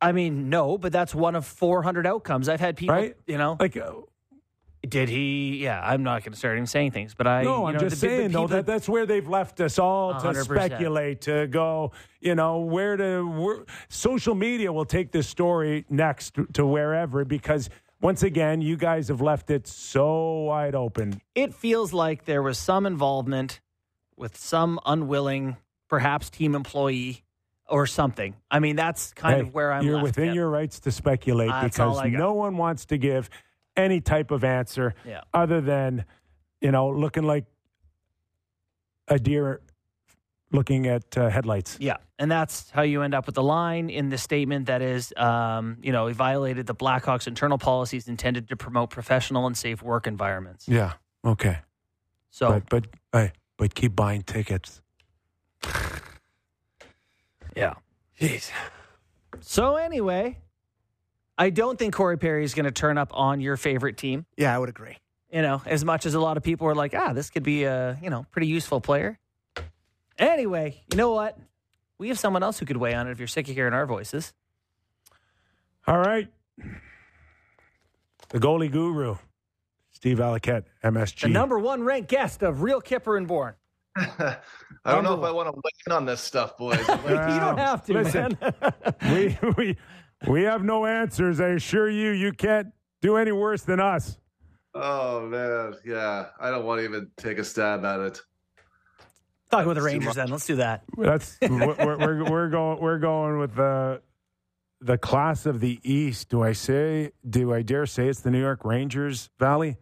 I 0.00 0.10
mean, 0.12 0.48
no, 0.50 0.76
but 0.76 0.92
that's 0.92 1.14
one 1.14 1.34
of 1.36 1.46
400 1.46 2.06
outcomes. 2.06 2.48
I've 2.48 2.60
had 2.60 2.76
people, 2.76 2.94
Right? 2.96 3.16
you 3.26 3.38
know, 3.38 3.56
Like, 3.60 3.76
uh, 3.76 3.92
did 4.90 5.08
he? 5.08 5.58
Yeah, 5.62 5.80
I'm 5.82 6.02
not 6.02 6.22
going 6.24 6.32
to 6.32 6.38
start 6.38 6.56
even 6.56 6.66
saying 6.66 6.90
things, 6.92 7.14
but 7.14 7.26
I. 7.26 7.42
no, 7.42 7.60
you 7.60 7.64
I'm 7.66 7.74
know, 7.74 7.80
just 7.80 8.00
the, 8.00 8.06
the 8.06 8.16
saying 8.16 8.30
though 8.32 8.46
that 8.48 8.66
that's 8.66 8.88
where 8.88 9.06
they've 9.06 9.26
left 9.28 9.60
us 9.60 9.78
all 9.78 10.12
to 10.20 10.28
100%. 10.28 10.44
speculate 10.44 11.20
to 11.22 11.46
go. 11.46 11.92
You 12.20 12.34
know 12.34 12.60
where 12.60 12.96
to 12.96 13.22
where, 13.22 13.64
social 13.88 14.34
media 14.34 14.72
will 14.72 14.84
take 14.84 15.12
this 15.12 15.28
story 15.28 15.84
next 15.88 16.36
to 16.54 16.64
wherever 16.66 17.24
because 17.24 17.68
once 18.00 18.22
again 18.22 18.60
you 18.60 18.76
guys 18.76 19.08
have 19.08 19.20
left 19.20 19.50
it 19.50 19.66
so 19.66 20.42
wide 20.44 20.74
open. 20.74 21.20
it 21.34 21.54
feels 21.54 21.92
like 21.92 22.24
there 22.24 22.42
was 22.42 22.58
some 22.58 22.86
involvement 22.86 23.60
with 24.16 24.36
some 24.36 24.78
unwilling, 24.86 25.56
perhaps 25.88 26.30
team 26.30 26.54
employee 26.54 27.24
or 27.66 27.86
something. 27.86 28.34
I 28.50 28.58
mean, 28.60 28.76
that's 28.76 29.12
kind 29.14 29.34
Hey, 29.36 29.40
of 29.40 29.54
where 29.54 29.72
I'm. 29.72 29.82
You're 29.84 29.94
left 29.94 30.04
within 30.04 30.28
at. 30.30 30.34
your 30.34 30.48
rights 30.50 30.80
to 30.80 30.92
speculate 30.92 31.48
That's 31.48 31.76
because 31.76 32.02
no 32.10 32.34
one 32.34 32.56
wants 32.58 32.84
to 32.86 32.98
give 32.98 33.30
any 33.76 34.00
type 34.00 34.30
of 34.30 34.44
answer 34.44 34.94
Yeah. 35.04 35.22
other 35.32 35.60
than, 35.60 36.04
you 36.60 36.70
know, 36.70 36.88
looking 36.88 37.24
like 37.24 37.44
a 39.08 39.18
deer 39.18 39.60
looking 40.52 40.86
at 40.86 41.18
uh, 41.18 41.28
headlights. 41.28 41.76
Yeah, 41.80 41.96
and 42.18 42.30
that's 42.30 42.70
how 42.70 42.82
you 42.82 43.02
end 43.02 43.12
up 43.12 43.26
with 43.26 43.34
the 43.34 43.42
line 43.42 43.90
in 43.90 44.08
the 44.08 44.18
statement 44.18 44.66
that 44.66 44.82
is, 44.82 45.12
um, 45.16 45.78
you 45.82 45.90
know, 45.90 46.06
he 46.06 46.14
violated 46.14 46.66
the 46.66 46.74
Blackhawks' 46.74 47.26
internal 47.26 47.58
policies 47.58 48.06
intended 48.06 48.48
to 48.48 48.56
promote 48.56 48.90
professional 48.90 49.46
and 49.48 49.56
safe 49.56 49.82
work 49.82 50.06
environments. 50.06 50.68
Yeah. 50.68 50.92
Okay. 51.24 51.58
So 52.30 52.50
but 52.50 52.68
but 52.68 52.86
hey, 53.12 53.32
but 53.56 53.74
keep 53.74 53.96
buying 53.96 54.22
tickets. 54.22 54.80
Yeah. 57.56 57.74
Jeez. 58.20 58.50
So 59.40 59.76
anyway, 59.76 60.38
I 61.36 61.50
don't 61.50 61.78
think 61.78 61.94
Corey 61.94 62.16
Perry 62.16 62.44
is 62.44 62.54
going 62.54 62.64
to 62.64 62.70
turn 62.70 62.98
up 62.98 63.10
on 63.12 63.40
your 63.40 63.56
favorite 63.56 63.96
team. 63.96 64.26
Yeah, 64.36 64.54
I 64.54 64.58
would 64.58 64.68
agree. 64.68 64.96
You 65.32 65.42
know, 65.42 65.62
as 65.66 65.84
much 65.84 66.06
as 66.06 66.14
a 66.14 66.20
lot 66.20 66.36
of 66.36 66.44
people 66.44 66.68
are 66.68 66.74
like, 66.74 66.94
ah, 66.94 67.12
this 67.12 67.28
could 67.30 67.42
be 67.42 67.64
a 67.64 67.98
you 68.00 68.10
know 68.10 68.24
pretty 68.30 68.46
useful 68.46 68.80
player. 68.80 69.18
Anyway, 70.16 70.82
you 70.92 70.96
know 70.96 71.10
what? 71.10 71.36
We 71.98 72.08
have 72.08 72.18
someone 72.18 72.42
else 72.42 72.58
who 72.58 72.66
could 72.66 72.76
weigh 72.76 72.94
on 72.94 73.08
it 73.08 73.10
if 73.10 73.18
you're 73.18 73.26
sick 73.26 73.48
of 73.48 73.54
hearing 73.54 73.74
our 73.74 73.86
voices. 73.86 74.32
All 75.86 75.98
right. 75.98 76.28
The 78.28 78.38
goalie 78.38 78.70
guru, 78.70 79.16
Steve 79.90 80.18
Valiquette, 80.18 80.64
MSG. 80.84 81.22
The 81.22 81.28
number 81.28 81.58
one 81.58 81.82
ranked 81.82 82.08
guest 82.08 82.42
of 82.42 82.62
Real 82.62 82.80
Kipper 82.80 83.16
and 83.16 83.26
Bourne. 83.26 83.54
I 83.96 84.36
don't 84.86 85.04
know 85.04 85.14
if 85.14 85.22
I 85.22 85.30
want 85.30 85.48
to 85.48 85.52
weigh 85.52 85.70
in 85.86 85.92
on 85.92 86.04
this 86.04 86.20
stuff, 86.20 86.56
boys. 86.56 86.78
you 86.88 86.94
don't 86.94 87.58
have 87.58 87.84
to, 87.84 87.92
Listen, 87.92 88.36
man. 88.40 88.74
we, 89.12 89.38
we, 89.56 89.76
we 90.28 90.42
have 90.42 90.64
no 90.64 90.86
answers. 90.86 91.40
I 91.40 91.48
assure 91.48 91.88
you, 91.88 92.10
you 92.10 92.32
can't 92.32 92.68
do 93.00 93.16
any 93.16 93.32
worse 93.32 93.62
than 93.62 93.80
us. 93.80 94.18
oh 94.74 95.26
man, 95.26 95.74
yeah. 95.84 96.26
I 96.40 96.50
don't 96.50 96.64
want 96.64 96.80
to 96.80 96.84
even 96.84 97.10
take 97.16 97.38
a 97.38 97.44
stab 97.44 97.84
at 97.84 98.00
it. 98.00 98.20
Talk 99.50 99.64
about 99.64 99.74
the 99.74 99.82
Rangers 99.82 100.14
then. 100.14 100.28
Let's 100.28 100.46
do 100.46 100.56
that. 100.56 100.82
That's 100.96 101.38
we're, 101.42 101.76
we're, 101.76 102.30
we're 102.30 102.48
going 102.48 102.80
we're 102.80 102.98
going 102.98 103.38
with 103.38 103.54
the 103.54 104.00
the 104.80 104.98
class 104.98 105.46
of 105.46 105.60
the 105.60 105.78
East. 105.82 106.28
Do 106.28 106.42
I 106.42 106.52
say? 106.52 107.12
Do 107.28 107.52
I 107.52 107.62
dare 107.62 107.86
say 107.86 108.08
it's 108.08 108.20
the 108.20 108.30
New 108.30 108.40
York 108.40 108.64
Rangers, 108.64 109.30
Valley? 109.38 109.76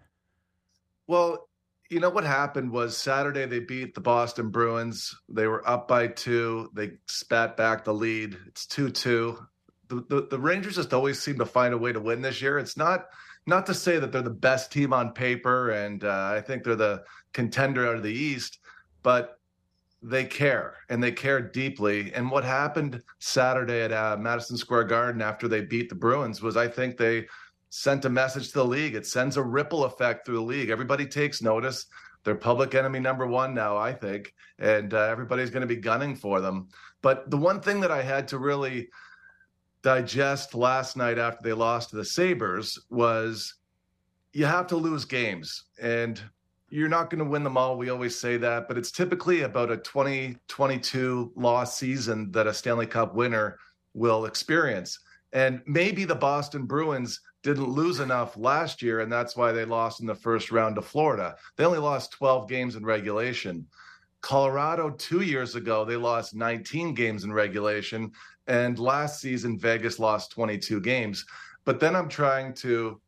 Well, 1.06 1.48
you 1.90 2.00
know 2.00 2.10
what 2.10 2.24
happened 2.24 2.70
was 2.70 2.96
Saturday 2.96 3.46
they 3.46 3.60
beat 3.60 3.94
the 3.94 4.00
Boston 4.00 4.50
Bruins. 4.50 5.14
They 5.28 5.46
were 5.46 5.66
up 5.68 5.88
by 5.88 6.08
two. 6.08 6.70
They 6.74 6.92
spat 7.08 7.56
back 7.56 7.84
the 7.84 7.94
lead. 7.94 8.36
It's 8.48 8.66
two 8.66 8.90
two. 8.90 9.38
The, 10.00 10.26
the 10.30 10.38
Rangers 10.38 10.76
just 10.76 10.94
always 10.94 11.20
seem 11.20 11.38
to 11.38 11.46
find 11.46 11.74
a 11.74 11.78
way 11.78 11.92
to 11.92 12.00
win 12.00 12.22
this 12.22 12.40
year. 12.40 12.58
It's 12.58 12.76
not 12.76 13.06
not 13.46 13.66
to 13.66 13.74
say 13.74 13.98
that 13.98 14.12
they're 14.12 14.22
the 14.22 14.30
best 14.30 14.70
team 14.70 14.92
on 14.92 15.12
paper, 15.12 15.70
and 15.70 16.04
uh, 16.04 16.32
I 16.34 16.40
think 16.40 16.62
they're 16.62 16.76
the 16.76 17.02
contender 17.32 17.86
out 17.86 17.96
of 17.96 18.02
the 18.02 18.12
East, 18.12 18.58
but 19.02 19.38
they 20.02 20.24
care 20.24 20.76
and 20.88 21.02
they 21.02 21.12
care 21.12 21.40
deeply. 21.40 22.12
And 22.12 22.30
what 22.30 22.44
happened 22.44 23.02
Saturday 23.20 23.82
at 23.82 23.92
uh, 23.92 24.16
Madison 24.18 24.56
Square 24.56 24.84
Garden 24.84 25.22
after 25.22 25.48
they 25.48 25.60
beat 25.60 25.88
the 25.88 25.94
Bruins 25.94 26.42
was, 26.42 26.56
I 26.56 26.68
think 26.68 26.96
they 26.96 27.26
sent 27.70 28.04
a 28.04 28.10
message 28.10 28.48
to 28.48 28.54
the 28.54 28.64
league. 28.64 28.94
It 28.94 29.06
sends 29.06 29.36
a 29.36 29.42
ripple 29.42 29.84
effect 29.84 30.26
through 30.26 30.36
the 30.36 30.42
league. 30.42 30.70
Everybody 30.70 31.06
takes 31.06 31.40
notice. 31.40 31.86
They're 32.24 32.34
public 32.34 32.74
enemy 32.74 33.00
number 33.00 33.26
one 33.26 33.54
now, 33.54 33.76
I 33.76 33.92
think, 33.92 34.32
and 34.58 34.92
uh, 34.94 35.08
everybody's 35.08 35.50
going 35.50 35.62
to 35.62 35.66
be 35.66 35.76
gunning 35.76 36.14
for 36.14 36.40
them. 36.40 36.68
But 37.00 37.30
the 37.30 37.36
one 37.36 37.60
thing 37.60 37.80
that 37.80 37.90
I 37.90 38.02
had 38.02 38.28
to 38.28 38.38
really 38.38 38.88
digest 39.82 40.54
last 40.54 40.96
night 40.96 41.18
after 41.18 41.42
they 41.42 41.52
lost 41.52 41.90
to 41.90 41.96
the 41.96 42.04
Sabres 42.04 42.78
was 42.90 43.54
you 44.32 44.44
have 44.44 44.66
to 44.68 44.76
lose 44.76 45.04
games. 45.04 45.64
And 45.80 46.20
you're 46.72 46.88
not 46.88 47.10
going 47.10 47.22
to 47.22 47.30
win 47.30 47.44
them 47.44 47.58
all. 47.58 47.76
We 47.76 47.90
always 47.90 48.18
say 48.18 48.38
that, 48.38 48.66
but 48.66 48.78
it's 48.78 48.90
typically 48.90 49.42
about 49.42 49.70
a 49.70 49.76
2022 49.76 51.32
loss 51.36 51.76
season 51.78 52.30
that 52.32 52.46
a 52.46 52.54
Stanley 52.54 52.86
Cup 52.86 53.14
winner 53.14 53.58
will 53.92 54.24
experience. 54.24 54.98
And 55.34 55.60
maybe 55.66 56.04
the 56.04 56.14
Boston 56.14 56.64
Bruins 56.64 57.20
didn't 57.42 57.68
lose 57.68 58.00
enough 58.00 58.38
last 58.38 58.80
year, 58.80 59.00
and 59.00 59.12
that's 59.12 59.36
why 59.36 59.52
they 59.52 59.66
lost 59.66 60.00
in 60.00 60.06
the 60.06 60.14
first 60.14 60.50
round 60.50 60.76
to 60.76 60.82
Florida. 60.82 61.36
They 61.56 61.64
only 61.66 61.78
lost 61.78 62.12
12 62.12 62.48
games 62.48 62.76
in 62.76 62.84
regulation. 62.86 63.66
Colorado, 64.22 64.90
two 64.90 65.20
years 65.20 65.56
ago, 65.56 65.84
they 65.84 65.96
lost 65.96 66.34
19 66.34 66.94
games 66.94 67.24
in 67.24 67.32
regulation. 67.32 68.12
And 68.46 68.78
last 68.78 69.20
season, 69.20 69.58
Vegas 69.58 69.98
lost 69.98 70.32
22 70.32 70.80
games. 70.80 71.24
But 71.64 71.80
then 71.80 71.94
I'm 71.94 72.08
trying 72.08 72.54
to 72.54 73.00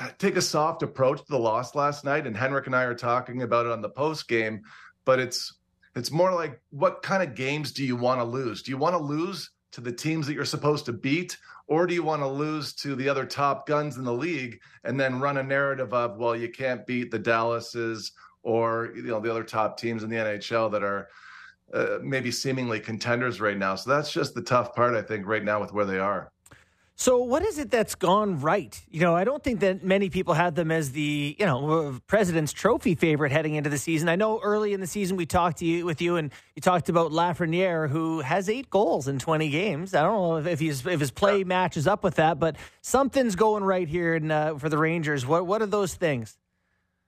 uh, 0.00 0.08
take 0.18 0.36
a 0.36 0.42
soft 0.42 0.82
approach 0.82 1.18
to 1.18 1.28
the 1.28 1.38
loss 1.38 1.74
last 1.74 2.04
night 2.04 2.26
and 2.26 2.36
Henrik 2.36 2.66
and 2.66 2.76
I 2.76 2.84
are 2.84 2.94
talking 2.94 3.42
about 3.42 3.66
it 3.66 3.72
on 3.72 3.80
the 3.80 3.88
post 3.88 4.28
game 4.28 4.62
but 5.04 5.18
it's 5.18 5.58
it's 5.96 6.12
more 6.12 6.32
like 6.32 6.60
what 6.70 7.02
kind 7.02 7.22
of 7.22 7.34
games 7.34 7.72
do 7.72 7.84
you 7.84 7.96
want 7.96 8.20
to 8.20 8.24
lose 8.24 8.62
do 8.62 8.70
you 8.70 8.76
want 8.76 8.94
to 8.94 9.02
lose 9.02 9.50
to 9.72 9.80
the 9.80 9.90
teams 9.90 10.26
that 10.26 10.34
you're 10.34 10.44
supposed 10.44 10.84
to 10.86 10.92
beat 10.92 11.36
or 11.66 11.86
do 11.86 11.94
you 11.94 12.02
want 12.02 12.22
to 12.22 12.28
lose 12.28 12.74
to 12.74 12.94
the 12.94 13.08
other 13.08 13.24
top 13.24 13.66
guns 13.66 13.96
in 13.96 14.04
the 14.04 14.12
league 14.12 14.60
and 14.84 15.00
then 15.00 15.20
run 15.20 15.38
a 15.38 15.42
narrative 15.42 15.92
of 15.92 16.16
well 16.18 16.36
you 16.36 16.48
can't 16.48 16.86
beat 16.86 17.10
the 17.10 17.18
Dallases 17.18 18.12
or 18.42 18.92
you 18.94 19.02
know 19.02 19.20
the 19.20 19.30
other 19.30 19.44
top 19.44 19.78
teams 19.78 20.02
in 20.02 20.10
the 20.10 20.16
NHL 20.16 20.70
that 20.72 20.82
are 20.82 21.08
uh, 21.74 21.98
maybe 22.02 22.30
seemingly 22.30 22.80
contenders 22.80 23.40
right 23.40 23.58
now 23.58 23.74
so 23.74 23.90
that's 23.90 24.10
just 24.12 24.34
the 24.34 24.42
tough 24.42 24.74
part 24.74 24.94
I 24.94 25.02
think 25.02 25.26
right 25.26 25.44
now 25.44 25.60
with 25.60 25.72
where 25.72 25.84
they 25.84 25.98
are 25.98 26.30
So, 27.00 27.18
what 27.18 27.44
is 27.44 27.58
it 27.58 27.70
that's 27.70 27.94
gone 27.94 28.40
right? 28.40 28.74
You 28.90 29.02
know, 29.02 29.14
I 29.14 29.22
don't 29.22 29.40
think 29.44 29.60
that 29.60 29.84
many 29.84 30.10
people 30.10 30.34
had 30.34 30.56
them 30.56 30.72
as 30.72 30.90
the 30.90 31.36
you 31.38 31.46
know 31.46 32.00
President's 32.08 32.52
Trophy 32.52 32.96
favorite 32.96 33.30
heading 33.30 33.54
into 33.54 33.70
the 33.70 33.78
season. 33.78 34.08
I 34.08 34.16
know 34.16 34.40
early 34.42 34.72
in 34.74 34.80
the 34.80 34.86
season 34.88 35.16
we 35.16 35.24
talked 35.24 35.58
to 35.58 35.64
you 35.64 35.86
with 35.86 36.02
you 36.02 36.16
and 36.16 36.32
you 36.56 36.60
talked 36.60 36.88
about 36.88 37.12
Lafreniere, 37.12 37.88
who 37.88 38.18
has 38.22 38.48
eight 38.48 38.68
goals 38.68 39.06
in 39.06 39.20
twenty 39.20 39.48
games. 39.48 39.94
I 39.94 40.02
don't 40.02 40.20
know 40.20 40.36
if, 40.38 40.46
if 40.48 40.58
he's 40.58 40.84
if 40.86 40.98
his 40.98 41.12
play 41.12 41.44
matches 41.44 41.86
up 41.86 42.02
with 42.02 42.16
that, 42.16 42.40
but 42.40 42.56
something's 42.80 43.36
going 43.36 43.62
right 43.62 43.86
here 43.86 44.16
in, 44.16 44.32
uh, 44.32 44.56
for 44.58 44.68
the 44.68 44.78
Rangers. 44.78 45.24
What 45.24 45.46
what 45.46 45.62
are 45.62 45.66
those 45.66 45.94
things? 45.94 46.36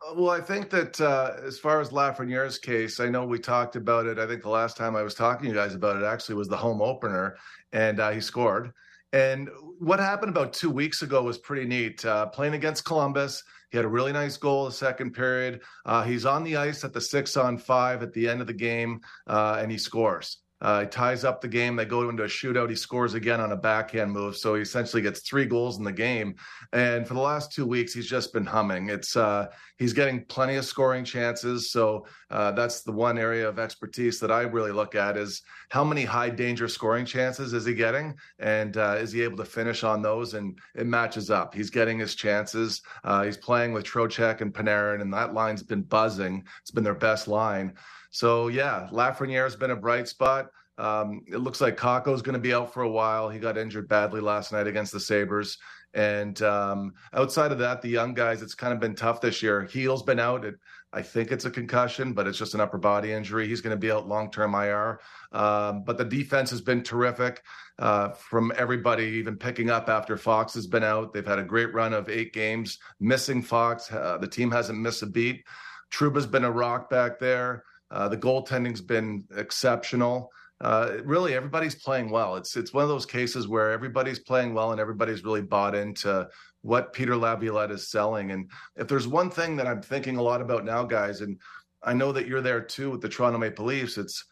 Well, 0.03 0.31
I 0.31 0.41
think 0.41 0.71
that 0.71 0.99
uh, 1.01 1.35
as 1.45 1.59
far 1.59 1.81
as 1.81 1.91
Lafreniere's 1.91 2.59
case, 2.59 3.01
I 3.01 3.09
know 3.11 3.27
we 3.27 3.39
talked 3.39 3.77
about 3.77 4.07
it. 4.07 4.19
I 4.19 4.27
think 4.27 4.43
the 4.43 4.49
last 4.49 4.77
time 4.77 4.97
I 4.97 5.03
was 5.03 5.15
talking 5.15 5.43
to 5.43 5.49
you 5.49 5.55
guys 5.55 5.75
about 5.75 5.97
it 5.97 6.05
actually 6.05 6.37
was 6.37 6.49
the 6.49 6.57
home 6.57 6.81
opener, 6.81 7.37
and 7.73 8.01
uh, 8.01 8.11
he 8.11 8.21
scored. 8.21 8.73
And 9.13 9.51
what 9.79 9.99
happened 10.01 10.31
about 10.31 10.53
two 10.55 10.71
weeks 10.71 11.03
ago 11.03 11.23
was 11.23 11.37
pretty 11.37 11.67
neat. 11.67 12.05
Uh, 12.05 12.27
playing 12.27 12.55
against 12.55 12.85
Columbus, 12.87 13.43
he 13.71 13.77
had 13.77 13.85
a 13.85 13.89
really 13.89 14.13
nice 14.13 14.37
goal 14.37 14.65
the 14.65 14.73
second 14.73 15.13
period. 15.13 15.61
Uh, 15.85 16.03
he's 16.03 16.25
on 16.25 16.45
the 16.45 16.57
ice 16.57 16.83
at 16.83 16.93
the 16.93 17.01
six 17.01 17.37
on 17.37 17.59
five 17.59 18.03
at 18.03 18.13
the 18.15 18.29
end 18.29 18.41
of 18.41 18.47
the 18.47 18.55
game, 18.55 19.01
uh, 19.27 19.59
and 19.61 19.71
he 19.71 19.77
scores. 19.77 20.39
Uh, 20.61 20.83
he 20.83 20.87
ties 20.87 21.25
up 21.25 21.41
the 21.41 21.49
game. 21.49 21.77
They 21.77 21.85
go 21.85 22.09
into 22.09 22.25
a 22.25 22.29
shootout. 22.29 22.69
He 22.69 22.77
scores 22.77 23.15
again 23.15 23.41
on 23.41 23.53
a 23.53 23.57
backhand 23.57 24.13
move. 24.13 24.37
So 24.37 24.55
he 24.55 24.63
essentially 24.63 25.03
gets 25.03 25.21
three 25.21 25.47
goals 25.47 25.79
in 25.79 25.85
the 25.85 25.93
game. 25.93 26.35
And 26.73 27.07
for 27.07 27.15
the 27.15 27.21
last 27.21 27.53
two 27.53 27.67
weeks, 27.67 27.95
he's 27.95 28.09
just 28.09 28.33
been 28.33 28.47
humming. 28.47 28.91
It's 28.91 29.17
uh, 29.17 29.47
he's 29.77 29.93
getting 29.93 30.25
plenty 30.25 30.57
of 30.57 30.65
scoring 30.65 31.05
chances. 31.05 31.71
So 31.71 32.07
uh, 32.31 32.53
that's 32.53 32.83
the 32.83 32.93
one 32.93 33.19
area 33.19 33.49
of 33.49 33.59
expertise 33.59 34.21
that 34.21 34.31
I 34.31 34.43
really 34.43 34.73
look 34.73 34.95
at 34.95 35.17
is 35.17 35.43
how 35.71 35.83
many 35.83 36.05
high 36.05 36.31
danger 36.31 36.69
scoring 36.69 37.07
chances 37.07 37.53
is 37.53 37.65
he 37.65 37.75
getting, 37.75 38.15
and 38.39 38.77
uh, 38.77 38.97
is 38.99 39.13
he 39.13 39.23
able 39.23 39.39
to 39.39 39.45
finish 39.45 39.83
on 39.83 40.03
those? 40.03 40.35
And 40.35 40.59
it 40.75 40.87
matches 40.87 41.31
up. 41.31 41.55
He's 41.55 41.71
getting 41.71 41.99
his 41.99 42.15
chances. 42.15 42.83
Uh, 43.03 43.25
he's 43.25 43.37
playing 43.37 43.73
with 43.73 43.85
Trocheck 43.85 44.41
and 44.41 44.53
Panarin, 44.53 45.01
and 45.01 45.13
that 45.15 45.33
line's 45.33 45.63
been 45.63 45.83
buzzing. 45.83 46.45
It's 46.61 46.71
been 46.71 46.85
their 46.85 46.95
best 46.95 47.29
line. 47.29 47.75
So 48.11 48.49
yeah, 48.49 48.89
Lafreniere 48.93 49.45
has 49.45 49.57
been 49.57 49.71
a 49.71 49.77
bright 49.77 50.09
spot. 50.09 50.51
Um, 50.79 51.25
it 51.29 51.39
looks 51.39 51.61
like 51.61 51.77
Kakko's 51.77 52.23
going 52.23 52.35
to 52.35 52.39
be 52.39 52.55
out 52.55 52.73
for 52.73 52.83
a 52.83 52.91
while. 52.91 53.29
He 53.29 53.39
got 53.39 53.59
injured 53.59 53.89
badly 53.89 54.21
last 54.21 54.51
night 54.53 54.67
against 54.67 54.93
the 54.93 55.01
Sabres. 55.01 55.59
And 55.93 56.41
um, 56.43 56.95
outside 57.13 57.53
of 57.53 57.59
that, 57.59 57.83
the 57.83 57.89
young 57.89 58.15
guys, 58.15 58.43
it's 58.43 58.55
kind 58.55 58.73
of 58.73 58.81
been 58.81 58.95
tough 58.95 59.21
this 59.21 59.43
year. 59.43 59.65
Heel's 59.65 60.03
been 60.03 60.21
out. 60.21 60.45
It, 60.45 60.55
I 60.93 61.03
think 61.03 61.33
it's 61.33 61.45
a 61.45 61.51
concussion, 61.51 62.15
but 62.15 62.27
it's 62.27 62.39
just 62.39 62.55
an 62.55 62.61
upper 62.61 62.79
body 62.79 63.13
injury. 63.13 63.47
He's 63.47 63.61
going 63.61 63.77
to 63.77 63.81
be 63.81 63.93
out 63.93 64.09
long 64.09 64.31
term 64.31 64.55
IR. 64.55 65.01
Um, 65.33 65.85
but 65.85 65.99
the 65.99 66.05
defense 66.05 66.51
has 66.51 66.61
been 66.61 66.83
terrific 66.83 67.43
uh, 67.79 68.11
from 68.11 68.53
everybody, 68.57 69.05
even 69.05 69.37
picking 69.37 69.69
up 69.71 69.89
after 69.89 70.17
Fox 70.17 70.55
has 70.55 70.67
been 70.67 70.85
out. 70.85 71.13
They've 71.13 71.27
had 71.27 71.39
a 71.39 71.45
great 71.45 71.75
run 71.75 71.93
of 71.93 72.09
eight 72.09 72.33
games, 72.33 72.79
missing 73.01 73.43
Fox. 73.43 73.91
Uh, 73.93 74.19
the 74.19 74.29
team 74.29 74.51
hasn't 74.51 74.79
missed 74.79 75.03
a 75.03 75.07
beat. 75.07 75.45
Trouba's 75.91 76.27
been 76.27 76.45
a 76.45 76.51
rock 76.51 76.89
back 76.89 77.19
there. 77.19 77.65
Uh, 77.91 78.09
the 78.09 78.17
goaltending's 78.17 78.81
been 78.81 79.25
exceptional. 79.37 80.31
Uh, 80.61 80.99
really, 81.05 81.35
everybody's 81.35 81.75
playing 81.75 82.11
well. 82.11 82.37
It's 82.37 82.57
it's 82.57 82.73
one 82.73 82.83
of 82.83 82.91
those 82.91 83.07
cases 83.07 83.49
where 83.49 83.71
everybody's 83.71 84.19
playing 84.19 84.53
well 84.53 84.73
and 84.73 84.81
everybody's 84.81 85.25
really 85.25 85.43
bought 85.43 85.75
into 85.75 86.29
what 86.63 86.93
Peter 86.93 87.17
Laviolette 87.17 87.71
is 87.71 87.91
selling. 87.91 88.31
And 88.31 88.51
if 88.77 88.87
there's 88.87 89.09
one 89.09 89.31
thing 89.31 89.57
that 89.57 89.67
I'm 89.67 89.81
thinking 89.81 90.17
a 90.17 90.23
lot 90.23 90.43
about 90.43 90.65
now, 90.65 90.85
guys, 90.85 91.23
and 91.23 91.41
I 91.83 91.95
know 91.95 92.13
that 92.13 92.27
you're 92.27 92.43
there 92.43 92.61
too 92.61 92.91
with 92.91 93.01
the 93.01 93.09
Toronto 93.09 93.39
Maple 93.39 93.65
Leafs, 93.65 93.97
it's 93.97 94.25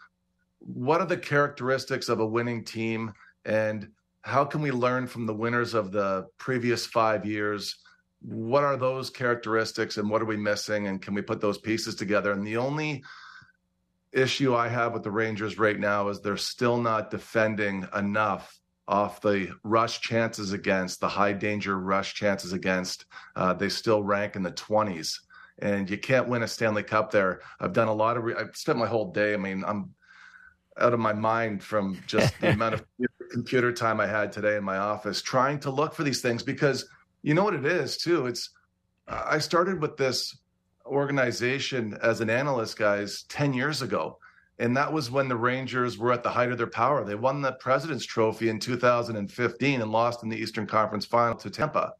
what 0.58 1.00
are 1.00 1.06
the 1.06 1.16
characteristics 1.16 2.10
of 2.10 2.20
a 2.20 2.26
winning 2.26 2.64
team 2.64 3.12
and 3.44 3.88
how 4.22 4.44
can 4.44 4.60
we 4.60 4.70
learn 4.70 5.06
from 5.06 5.24
the 5.24 5.34
winners 5.34 5.72
of 5.72 5.92
the 5.92 6.26
previous 6.36 6.84
five 6.84 7.24
years? 7.24 7.76
What 8.20 8.64
are 8.64 8.76
those 8.76 9.08
characteristics 9.08 9.96
and 9.96 10.10
what 10.10 10.20
are 10.20 10.26
we 10.26 10.36
missing? 10.36 10.88
And 10.88 11.00
can 11.00 11.14
we 11.14 11.22
put 11.22 11.40
those 11.40 11.58
pieces 11.58 11.94
together? 11.94 12.32
And 12.32 12.46
the 12.46 12.58
only 12.58 13.04
issue 14.12 14.54
I 14.54 14.68
have 14.68 14.92
with 14.92 15.02
the 15.02 15.10
Rangers 15.10 15.58
right 15.58 15.78
now 15.78 16.08
is 16.08 16.20
they're 16.20 16.36
still 16.36 16.80
not 16.80 17.10
defending 17.10 17.86
enough 17.94 18.58
off 18.86 19.20
the 19.20 19.52
rush 19.64 20.00
chances 20.00 20.52
against 20.52 21.00
the 21.00 21.08
high 21.08 21.32
danger 21.32 21.78
rush 21.78 22.14
chances 22.14 22.52
against. 22.52 23.04
Uh, 23.36 23.52
they 23.52 23.68
still 23.68 24.02
rank 24.02 24.34
in 24.34 24.42
the 24.42 24.52
20s, 24.52 25.20
and 25.58 25.90
you 25.90 25.98
can't 25.98 26.28
win 26.28 26.42
a 26.42 26.48
Stanley 26.48 26.82
Cup 26.82 27.10
there. 27.10 27.40
I've 27.60 27.74
done 27.74 27.88
a 27.88 27.94
lot 27.94 28.16
of. 28.16 28.24
Re- 28.24 28.34
I've 28.34 28.56
spent 28.56 28.78
my 28.78 28.86
whole 28.86 29.12
day. 29.12 29.34
I 29.34 29.36
mean, 29.36 29.62
I'm. 29.66 29.94
out 30.80 30.94
of 30.94 31.00
my 31.00 31.12
mind 31.12 31.62
from 31.62 32.00
just 32.06 32.32
the 32.40 32.50
amount 32.52 32.74
of 32.74 32.84
computer 33.30 33.72
time 33.72 34.00
I 34.00 34.06
had 34.06 34.32
today 34.32 34.56
in 34.56 34.64
my 34.64 34.78
office 34.78 35.20
trying 35.20 35.60
to 35.60 35.70
look 35.70 35.92
for 35.92 36.02
these 36.02 36.22
things 36.22 36.42
because 36.42 36.88
you 37.22 37.34
know 37.34 37.44
what 37.44 37.54
it 37.54 37.66
is 37.66 37.98
too. 37.98 38.26
It's 38.26 38.50
I 39.06 39.38
started 39.38 39.80
with 39.80 39.96
this 39.96 40.36
organization 40.88 41.96
as 42.02 42.20
an 42.20 42.30
analyst, 42.30 42.78
guys, 42.78 43.22
ten 43.24 43.54
years 43.54 43.82
ago, 43.82 44.18
and 44.58 44.76
that 44.76 44.92
was 44.92 45.10
when 45.10 45.28
the 45.28 45.36
Rangers 45.36 45.98
were 45.98 46.12
at 46.12 46.22
the 46.22 46.30
height 46.30 46.50
of 46.50 46.58
their 46.58 46.66
power. 46.66 47.04
They 47.04 47.14
won 47.14 47.40
the 47.40 47.52
President's 47.52 48.04
Trophy 48.04 48.48
in 48.48 48.58
2015 48.58 49.80
and 49.80 49.92
lost 49.92 50.22
in 50.22 50.28
the 50.28 50.36
Eastern 50.36 50.66
Conference 50.66 51.06
Final 51.06 51.36
to 51.36 51.50
Tampa. 51.50 51.92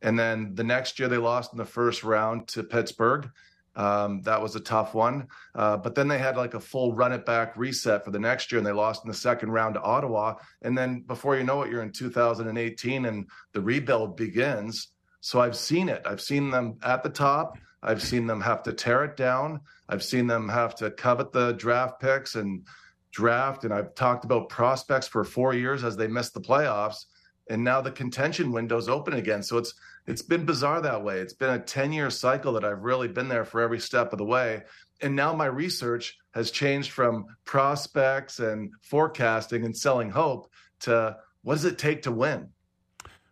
And 0.00 0.18
then 0.18 0.54
the 0.54 0.64
next 0.64 0.98
year, 0.98 1.08
they 1.08 1.18
lost 1.18 1.52
in 1.52 1.58
the 1.58 1.64
first 1.64 2.04
round 2.04 2.48
to 2.48 2.62
Pittsburgh. 2.62 3.28
Um, 3.76 4.22
that 4.22 4.40
was 4.40 4.56
a 4.56 4.60
tough 4.60 4.94
one. 4.94 5.28
Uh, 5.54 5.76
but 5.76 5.94
then 5.94 6.08
they 6.08 6.18
had 6.18 6.36
like 6.36 6.54
a 6.54 6.60
full 6.60 6.94
run 6.94 7.12
it 7.12 7.26
back 7.26 7.56
reset 7.56 8.04
for 8.04 8.10
the 8.10 8.18
next 8.18 8.50
year, 8.50 8.58
and 8.58 8.66
they 8.66 8.72
lost 8.72 9.04
in 9.04 9.10
the 9.10 9.16
second 9.16 9.50
round 9.50 9.74
to 9.74 9.82
Ottawa. 9.82 10.34
And 10.62 10.76
then 10.76 11.02
before 11.02 11.36
you 11.36 11.44
know 11.44 11.62
it, 11.62 11.70
you're 11.70 11.82
in 11.82 11.92
2018, 11.92 13.04
and 13.04 13.28
the 13.52 13.60
rebuild 13.60 14.16
begins. 14.16 14.88
So 15.20 15.40
I've 15.40 15.56
seen 15.56 15.88
it. 15.88 16.02
I've 16.06 16.20
seen 16.20 16.50
them 16.50 16.78
at 16.82 17.02
the 17.02 17.10
top. 17.10 17.58
I've 17.82 18.02
seen 18.02 18.26
them 18.26 18.40
have 18.40 18.62
to 18.64 18.72
tear 18.72 19.04
it 19.04 19.16
down. 19.16 19.60
I've 19.88 20.02
seen 20.02 20.26
them 20.26 20.48
have 20.48 20.74
to 20.76 20.90
covet 20.90 21.32
the 21.32 21.52
draft 21.52 22.00
picks 22.00 22.34
and 22.34 22.66
draft. 23.12 23.64
And 23.64 23.72
I've 23.72 23.94
talked 23.94 24.24
about 24.24 24.48
prospects 24.48 25.06
for 25.06 25.24
four 25.24 25.54
years 25.54 25.84
as 25.84 25.96
they 25.96 26.08
missed 26.08 26.34
the 26.34 26.40
playoffs. 26.40 27.04
And 27.48 27.64
now 27.64 27.80
the 27.80 27.90
contention 27.90 28.52
window's 28.52 28.88
open 28.88 29.14
again. 29.14 29.42
So 29.42 29.58
it's 29.58 29.74
it's 30.06 30.22
been 30.22 30.46
bizarre 30.46 30.80
that 30.80 31.04
way. 31.04 31.18
It's 31.18 31.34
been 31.34 31.54
a 31.54 31.58
10 31.58 31.92
year 31.92 32.08
cycle 32.08 32.54
that 32.54 32.64
I've 32.64 32.82
really 32.82 33.08
been 33.08 33.28
there 33.28 33.44
for 33.44 33.60
every 33.60 33.78
step 33.78 34.12
of 34.12 34.18
the 34.18 34.24
way. 34.24 34.62
And 35.02 35.14
now 35.14 35.34
my 35.34 35.46
research 35.46 36.16
has 36.32 36.50
changed 36.50 36.92
from 36.92 37.26
prospects 37.44 38.40
and 38.40 38.70
forecasting 38.82 39.64
and 39.64 39.76
selling 39.76 40.10
hope 40.10 40.50
to 40.80 41.16
what 41.42 41.54
does 41.54 41.66
it 41.66 41.78
take 41.78 42.02
to 42.02 42.10
win? 42.10 42.48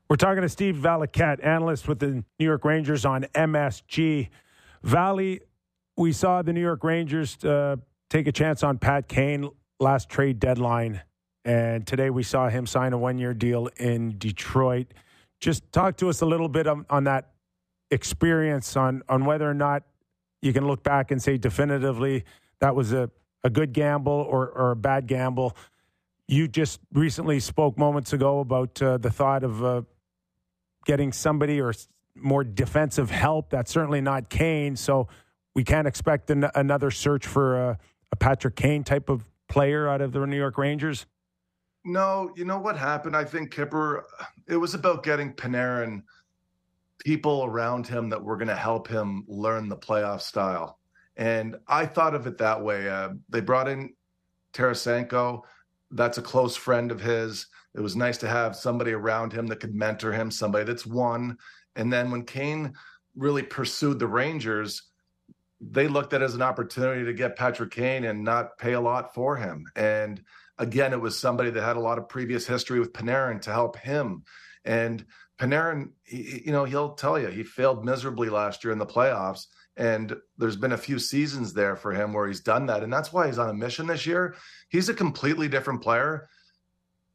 We're 0.09 0.15
talking 0.15 0.43
to 0.43 0.49
Steve 0.49 0.77
Valiquette, 0.77 1.45
analyst 1.45 1.89
with 1.89 1.99
the 1.99 2.23
New 2.39 2.47
York 2.47 2.65
Rangers 2.65 3.05
on 3.05 3.25
MSG. 3.35 4.29
Valley, 4.85 5.41
we 5.97 6.13
saw 6.13 6.43
the 6.43 6.53
New 6.53 6.61
York 6.61 6.85
Rangers 6.85 7.45
uh, 7.45 7.75
take 8.09 8.29
a 8.29 8.33
chance 8.33 8.63
on 8.63 8.79
Pat 8.79 9.09
Kane 9.09 9.51
last 9.81 10.09
trade 10.09 10.39
deadline. 10.39 11.03
And 11.45 11.85
today 11.89 12.11
we 12.11 12.23
saw 12.23 12.49
him 12.49 12.67
sign 12.67 12.93
a 12.93 12.99
one 12.99 13.19
year 13.19 13.35
deal 13.35 13.69
in 13.79 14.17
Detroit. 14.17 14.95
Just 15.41 15.73
talk 15.73 15.97
to 15.97 16.09
us 16.09 16.21
a 16.21 16.27
little 16.27 16.49
bit 16.49 16.69
on, 16.69 16.87
on 16.89 17.03
that 17.05 17.33
experience, 17.91 18.77
on, 18.77 19.03
on 19.09 19.25
whether 19.25 19.51
or 19.51 19.55
not 19.55 19.83
you 20.41 20.53
can 20.53 20.69
look 20.69 20.85
back 20.85 21.11
and 21.11 21.21
say 21.21 21.37
definitively 21.37 22.25
that 22.61 22.77
was 22.77 22.93
a, 22.93 23.11
a 23.43 23.51
good 23.51 23.73
gamble 23.73 24.13
or, 24.13 24.51
or 24.51 24.71
a 24.71 24.77
bad 24.77 25.09
gamble. 25.09 25.57
You 26.29 26.47
just 26.47 26.79
recently 26.93 27.41
spoke 27.41 27.77
moments 27.77 28.13
ago 28.13 28.39
about 28.39 28.81
uh, 28.81 28.99
the 28.99 29.11
thought 29.11 29.43
of 29.43 29.65
uh, 29.65 29.83
getting 30.87 31.13
somebody 31.13 31.61
or 31.61 31.75
more 32.15 32.43
defensive 32.43 33.11
help. 33.11 33.51
That's 33.51 33.71
certainly 33.71 34.01
not 34.01 34.31
Kane. 34.31 34.77
So 34.77 35.09
we 35.55 35.65
can't 35.65 35.87
expect 35.87 36.31
an, 36.31 36.49
another 36.55 36.91
search 36.91 37.27
for 37.27 37.71
a, 37.71 37.79
a 38.13 38.17
Patrick 38.17 38.57
Kane 38.57 38.85
type 38.85 39.11
of 39.11 39.29
player 39.49 39.87
out 39.89 40.01
of 40.01 40.13
the 40.13 40.25
New 40.27 40.37
York 40.37 40.57
Rangers. 40.57 41.05
No, 41.85 42.33
you 42.35 42.45
know 42.45 42.59
what 42.59 42.77
happened? 42.77 43.15
I 43.17 43.25
think 43.25 43.51
Kipper, 43.53 44.07
it 44.49 44.57
was 44.57 44.75
about 44.75 45.03
getting 45.03 45.35
Panarin 45.35 46.03
people 46.99 47.45
around 47.45 47.87
him 47.87 48.09
that 48.09 48.25
were 48.25 48.37
going 48.37 48.49
to 48.49 48.57
help 48.57 48.89
him 48.89 49.25
learn 49.29 49.69
the 49.69 49.77
playoff 49.77 50.21
style. 50.21 50.79
And 51.17 51.57
I 51.69 51.87
thought 51.87 52.15
of 52.15 52.27
it 52.27 52.39
that 52.39 52.63
way. 52.63 52.89
Uh, 52.89 53.11
they 53.29 53.41
brought 53.41 53.69
in 53.69 53.95
Tarasenko. 54.53 55.43
That's 55.91 56.19
a 56.19 56.23
close 56.23 56.57
friend 56.57 56.91
of 56.91 57.01
his. 57.01 57.47
It 57.75 57.81
was 57.81 57.97
nice 57.97 58.19
to 58.19 58.29
have 58.29 58.57
somebody 58.57 58.93
around 58.93 59.33
him 59.33 59.47
that 59.49 59.61
could 59.61 59.75
mentor 59.75 60.13
him, 60.13 60.31
somebody 60.31 60.65
that's 60.65 60.87
won. 60.87 61.37
And 61.77 61.93
then 61.93 62.11
when 62.11 62.25
Kane 62.25 62.75
really 63.15 63.43
pursued 63.43 63.99
the 63.99 64.07
Rangers, 64.07 64.83
they 65.61 65.89
looked 65.89 66.13
at 66.13 66.23
it 66.23 66.25
as 66.25 66.35
an 66.35 66.43
opportunity 66.43 67.05
to 67.05 67.13
get 67.13 67.37
Patrick 67.37 67.71
Kane 67.71 68.05
and 68.05 68.25
not 68.25 68.59
pay 68.59 68.73
a 68.73 68.81
lot 68.81 69.15
for 69.15 69.37
him. 69.37 69.67
And 69.75 70.23
again, 70.59 70.93
it 70.93 71.01
was 71.01 71.19
somebody 71.19 71.51
that 71.51 71.63
had 71.63 71.77
a 71.77 71.81
lot 71.81 71.99
of 71.99 72.09
previous 72.09 72.47
history 72.47 72.81
with 72.81 72.93
Panarin 72.93 73.41
to 73.43 73.53
help 73.53 73.77
him. 73.77 74.25
And 74.65 75.05
Panarin, 75.39 75.91
he, 76.03 76.43
you 76.47 76.53
know, 76.53 76.65
he'll 76.65 76.95
tell 76.95 77.19
you 77.19 77.29
he 77.29 77.43
failed 77.43 77.85
miserably 77.85 78.29
last 78.29 78.65
year 78.65 78.73
in 78.73 78.79
the 78.79 78.87
playoffs. 78.87 79.47
And 79.77 80.17
there's 80.39 80.57
been 80.57 80.73
a 80.73 80.79
few 80.79 80.99
seasons 80.99 81.53
there 81.53 81.77
for 81.77 81.93
him 81.93 82.13
where 82.13 82.27
he's 82.27 82.41
done 82.41 82.67
that. 82.67 82.83
And 82.83 82.93
that's 82.93 83.13
why 83.13 83.27
he's 83.27 83.39
on 83.39 83.51
a 83.51 83.55
mission 83.55 83.87
this 83.87 84.07
year. 84.07 84.35
He's 84.69 84.89
a 84.89 84.95
completely 84.95 85.49
different 85.49 85.83
player. 85.83 86.29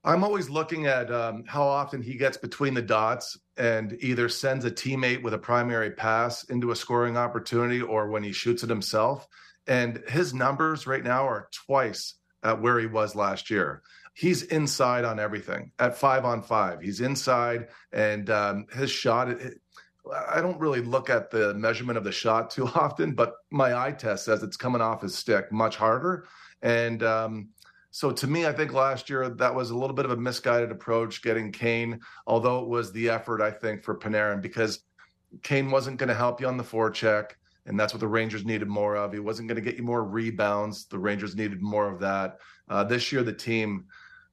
I'm 0.03 0.23
always 0.23 0.49
looking 0.49 0.87
at 0.87 1.11
um, 1.11 1.43
how 1.45 1.63
often 1.63 2.01
he 2.01 2.15
gets 2.15 2.37
between 2.37 2.73
the 2.73 2.81
dots 2.81 3.37
and 3.57 3.95
either 3.99 4.29
sends 4.29 4.65
a 4.65 4.71
teammate 4.71 5.21
with 5.21 5.35
a 5.35 5.39
primary 5.39 5.91
pass 5.91 6.43
into 6.45 6.71
a 6.71 6.75
scoring 6.75 7.17
opportunity 7.17 7.81
or 7.81 8.09
when 8.09 8.23
he 8.23 8.31
shoots 8.31 8.63
it 8.63 8.69
himself. 8.69 9.27
And 9.67 10.03
his 10.07 10.33
numbers 10.33 10.87
right 10.87 11.03
now 11.03 11.27
are 11.27 11.49
twice 11.65 12.15
at 12.43 12.61
where 12.61 12.79
he 12.79 12.87
was 12.87 13.15
last 13.15 13.51
year. 13.51 13.83
He's 14.13 14.43
inside 14.43 15.05
on 15.05 15.19
everything 15.19 15.71
at 15.79 15.97
five 15.97 16.25
on 16.25 16.41
five. 16.41 16.81
He's 16.81 16.99
inside, 16.99 17.69
and 17.93 18.29
um, 18.29 18.65
his 18.73 18.91
shot. 18.91 19.29
I 20.09 20.41
don't 20.41 20.59
really 20.59 20.81
look 20.81 21.09
at 21.09 21.29
the 21.29 21.53
measurement 21.53 21.97
of 21.97 22.03
the 22.03 22.11
shot 22.11 22.49
too 22.49 22.65
often, 22.75 23.13
but 23.13 23.33
my 23.51 23.77
eye 23.77 23.91
test 23.91 24.25
says 24.25 24.43
it's 24.43 24.57
coming 24.57 24.81
off 24.81 25.01
his 25.01 25.15
stick 25.15 25.51
much 25.51 25.75
harder. 25.75 26.27
And 26.61 27.03
um, 27.03 27.49
so 27.91 28.11
to 28.11 28.27
me, 28.27 28.45
I 28.45 28.53
think 28.53 28.73
last 28.73 29.09
year 29.09 29.29
that 29.29 29.55
was 29.55 29.69
a 29.69 29.77
little 29.77 29.95
bit 29.95 30.05
of 30.05 30.11
a 30.11 30.17
misguided 30.17 30.71
approach 30.71 31.21
getting 31.21 31.51
Kane, 31.51 31.99
although 32.25 32.61
it 32.61 32.67
was 32.67 32.91
the 32.91 33.09
effort, 33.09 33.41
I 33.41 33.51
think, 33.51 33.83
for 33.83 33.97
Panarin 33.97 34.41
because 34.41 34.79
Kane 35.43 35.71
wasn't 35.71 35.97
going 35.97 36.09
to 36.09 36.15
help 36.15 36.41
you 36.41 36.47
on 36.47 36.57
the 36.57 36.63
forecheck 36.63 37.31
and 37.65 37.79
that's 37.79 37.93
what 37.93 37.99
the 37.99 38.07
Rangers 38.07 38.43
needed 38.43 38.67
more 38.67 38.95
of. 38.95 39.13
He 39.13 39.19
wasn't 39.19 39.47
going 39.47 39.55
to 39.55 39.61
get 39.61 39.77
you 39.77 39.83
more 39.83 40.03
rebounds. 40.03 40.85
The 40.85 40.97
Rangers 40.97 41.35
needed 41.35 41.61
more 41.61 41.91
of 41.91 41.99
that. 41.99 42.39
Uh, 42.67 42.83
this 42.83 43.11
year, 43.11 43.23
the 43.23 43.33
team 43.33 43.85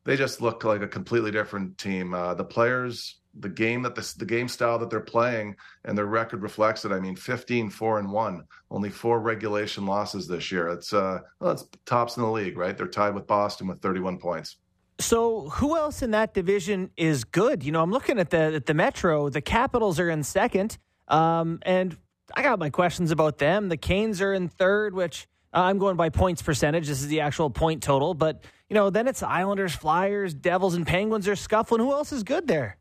they 0.05 0.17
just 0.17 0.41
look 0.41 0.65
like 0.65 0.81
a 0.81 0.89
completely 0.89 1.31
different 1.31 1.77
team. 1.77 2.15
Uh, 2.15 2.33
the 2.33 2.45
players, 2.45 3.18
the 3.39 3.49
game 3.49 3.83
that 3.83 3.95
the, 3.95 4.15
the 4.19 4.25
game 4.25 4.49
style 4.49 4.79
that 4.79 4.91
they're 4.91 5.01
playing, 5.01 5.57
and 5.85 5.97
their 5.97 6.07
record 6.07 6.43
reflects 6.43 6.85
it. 6.85 6.93
I 6.93 7.01
mean, 7.01 7.17
15, 7.17 7.71
four 7.71 7.99
and 7.99 8.11
one, 8.11 8.45
only 8.71 8.91
four 8.91 9.21
regulation 9.21 9.87
losses 9.87 10.27
this 10.27 10.51
year. 10.51 10.69
It's 10.69 10.93
uh, 10.93 11.21
well, 11.41 11.53
it's 11.53 11.65
tops 11.87 12.17
in 12.17 12.23
the 12.23 12.31
league, 12.31 12.57
right? 12.57 12.77
They're 12.77 12.87
tied 12.87 13.15
with 13.15 13.27
Boston 13.27 13.67
with 13.67 13.81
31 13.81 14.19
points. 14.19 14.57
So, 15.01 15.49
who 15.51 15.77
else 15.77 16.03
in 16.03 16.11
that 16.11 16.35
division 16.35 16.91
is 16.97 17.25
good? 17.25 17.63
You 17.63 17.71
know, 17.71 17.83
I'm 17.83 17.93
looking 17.93 18.19
at 18.19 18.31
the 18.31 18.55
at 18.55 18.67
the 18.67 18.75
Metro. 18.75 19.29
The 19.29 19.41
Capitals 19.41 20.01
are 20.01 20.11
in 20.11 20.25
second, 20.25 20.79
um, 21.07 21.61
and 21.63 21.97
I 22.35 22.43
got 22.43 22.59
my 22.59 22.71
questions 22.71 23.11
about 23.11 23.39
them. 23.39 23.69
The 23.69 23.77
Canes 23.77 24.21
are 24.21 24.33
in 24.35 24.49
third, 24.49 24.95
which 24.95 25.29
uh, 25.55 25.61
I'm 25.63 25.79
going 25.79 25.97
by 25.97 26.11
points 26.11 26.43
percentage. 26.43 26.89
This 26.89 27.01
is 27.01 27.09
the 27.09 27.21
actual 27.21 27.51
point 27.51 27.83
total. 27.83 28.15
But, 28.15 28.43
you 28.69 28.75
know, 28.75 28.91
then 28.91 29.09
it's 29.09 29.23
Islanders, 29.23 29.75
Flyers, 29.75 30.35
Devils, 30.35 30.75
and 30.75 30.87
Penguins 30.87 31.27
are 31.29 31.37
scuffling. 31.37 31.81
Who 31.81 31.93
else 31.93 32.13
is 32.13 32.23
good 32.23 32.47
there? 32.47 32.77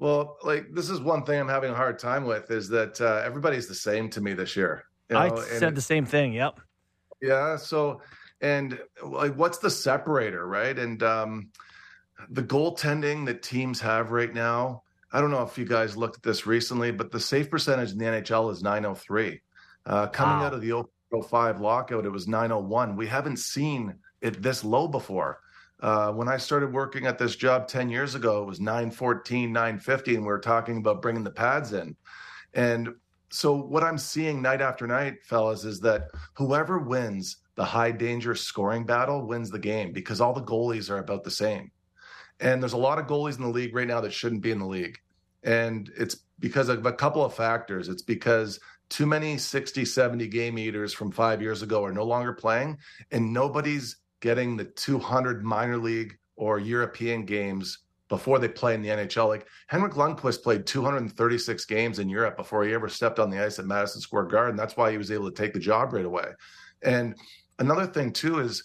Well, 0.00 0.38
like, 0.42 0.72
this 0.72 0.88
is 0.88 0.98
one 0.98 1.24
thing 1.24 1.38
I'm 1.38 1.48
having 1.48 1.70
a 1.70 1.74
hard 1.74 1.98
time 1.98 2.24
with 2.24 2.50
is 2.50 2.70
that 2.70 2.98
uh, 3.02 3.22
everybody's 3.22 3.68
the 3.68 3.74
same 3.74 4.08
to 4.10 4.22
me 4.22 4.32
this 4.32 4.56
year. 4.56 4.84
You 5.10 5.14
know? 5.14 5.36
I 5.36 5.40
said 5.58 5.74
the 5.74 5.82
same 5.82 6.06
thing. 6.06 6.32
Yep. 6.32 6.58
Yeah. 7.20 7.56
So, 7.56 8.00
and 8.40 8.80
like, 9.04 9.34
what's 9.34 9.58
the 9.58 9.68
separator, 9.68 10.46
right? 10.46 10.76
And 10.78 11.02
um, 11.02 11.50
the 12.30 12.42
goaltending 12.42 13.26
that 13.26 13.42
teams 13.42 13.78
have 13.80 14.10
right 14.10 14.32
now, 14.32 14.84
I 15.12 15.20
don't 15.20 15.30
know 15.30 15.42
if 15.42 15.58
you 15.58 15.66
guys 15.66 15.98
looked 15.98 16.16
at 16.16 16.22
this 16.22 16.46
recently, 16.46 16.92
but 16.92 17.10
the 17.10 17.20
save 17.20 17.50
percentage 17.50 17.92
in 17.92 17.98
the 17.98 18.06
NHL 18.06 18.50
is 18.50 18.62
903. 18.62 19.42
Uh, 19.84 20.06
coming 20.06 20.38
wow. 20.38 20.46
out 20.46 20.54
of 20.54 20.62
the 20.62 20.82
05 21.12 21.60
lockout, 21.60 22.06
it 22.06 22.10
was 22.10 22.26
901. 22.26 22.96
We 22.96 23.06
haven't 23.06 23.38
seen 23.38 23.96
it 24.22 24.40
this 24.40 24.64
low 24.64 24.88
before. 24.88 25.40
Uh, 25.80 26.12
when 26.12 26.28
I 26.28 26.36
started 26.36 26.72
working 26.72 27.06
at 27.06 27.18
this 27.18 27.36
job 27.36 27.66
10 27.66 27.88
years 27.88 28.14
ago, 28.14 28.42
it 28.42 28.46
was 28.46 28.60
914, 28.60 29.52
950, 29.52 30.14
and 30.14 30.22
we 30.22 30.26
were 30.26 30.38
talking 30.38 30.76
about 30.76 31.00
bringing 31.00 31.24
the 31.24 31.30
pads 31.30 31.72
in. 31.72 31.96
And 32.52 32.90
so, 33.30 33.54
what 33.54 33.84
I'm 33.84 33.96
seeing 33.96 34.42
night 34.42 34.60
after 34.60 34.86
night, 34.86 35.24
fellas, 35.24 35.64
is 35.64 35.80
that 35.80 36.08
whoever 36.34 36.78
wins 36.78 37.38
the 37.54 37.64
high 37.64 37.92
danger 37.92 38.34
scoring 38.34 38.84
battle 38.84 39.26
wins 39.26 39.50
the 39.50 39.58
game 39.58 39.92
because 39.92 40.20
all 40.20 40.32
the 40.32 40.42
goalies 40.42 40.90
are 40.90 40.98
about 40.98 41.24
the 41.24 41.30
same. 41.30 41.70
And 42.40 42.60
there's 42.60 42.72
a 42.72 42.78
lot 42.78 42.98
of 42.98 43.06
goalies 43.06 43.36
in 43.36 43.42
the 43.42 43.48
league 43.48 43.74
right 43.74 43.86
now 43.86 44.00
that 44.00 44.12
shouldn't 44.12 44.42
be 44.42 44.50
in 44.50 44.58
the 44.58 44.66
league. 44.66 44.98
And 45.42 45.90
it's 45.96 46.16
because 46.38 46.68
of 46.68 46.84
a 46.84 46.92
couple 46.92 47.24
of 47.24 47.34
factors. 47.34 47.88
It's 47.88 48.02
because 48.02 48.58
too 48.88 49.06
many 49.06 49.38
60, 49.38 49.84
70 49.84 50.26
game 50.28 50.58
eaters 50.58 50.92
from 50.92 51.12
five 51.12 51.40
years 51.40 51.62
ago 51.62 51.84
are 51.84 51.92
no 51.92 52.04
longer 52.04 52.32
playing, 52.32 52.78
and 53.12 53.32
nobody's 53.32 53.96
getting 54.20 54.56
the 54.56 54.64
200 54.64 55.44
minor 55.44 55.76
league 55.76 56.16
or 56.36 56.58
European 56.58 57.24
games 57.24 57.78
before 58.08 58.38
they 58.38 58.48
play 58.48 58.74
in 58.74 58.82
the 58.82 58.88
NHL. 58.88 59.28
Like 59.28 59.46
Henrik 59.68 59.92
Lundqvist 59.92 60.42
played 60.42 60.66
236 60.66 61.64
games 61.66 61.98
in 61.98 62.08
Europe 62.08 62.36
before 62.36 62.64
he 62.64 62.74
ever 62.74 62.88
stepped 62.88 63.18
on 63.18 63.30
the 63.30 63.42
ice 63.42 63.58
at 63.58 63.66
Madison 63.66 64.00
Square 64.00 64.24
Garden. 64.24 64.56
That's 64.56 64.76
why 64.76 64.90
he 64.90 64.98
was 64.98 65.10
able 65.10 65.30
to 65.30 65.42
take 65.42 65.54
the 65.54 65.60
job 65.60 65.92
right 65.92 66.04
away. 66.04 66.26
And 66.82 67.14
another 67.58 67.86
thing, 67.86 68.12
too, 68.12 68.40
is 68.40 68.64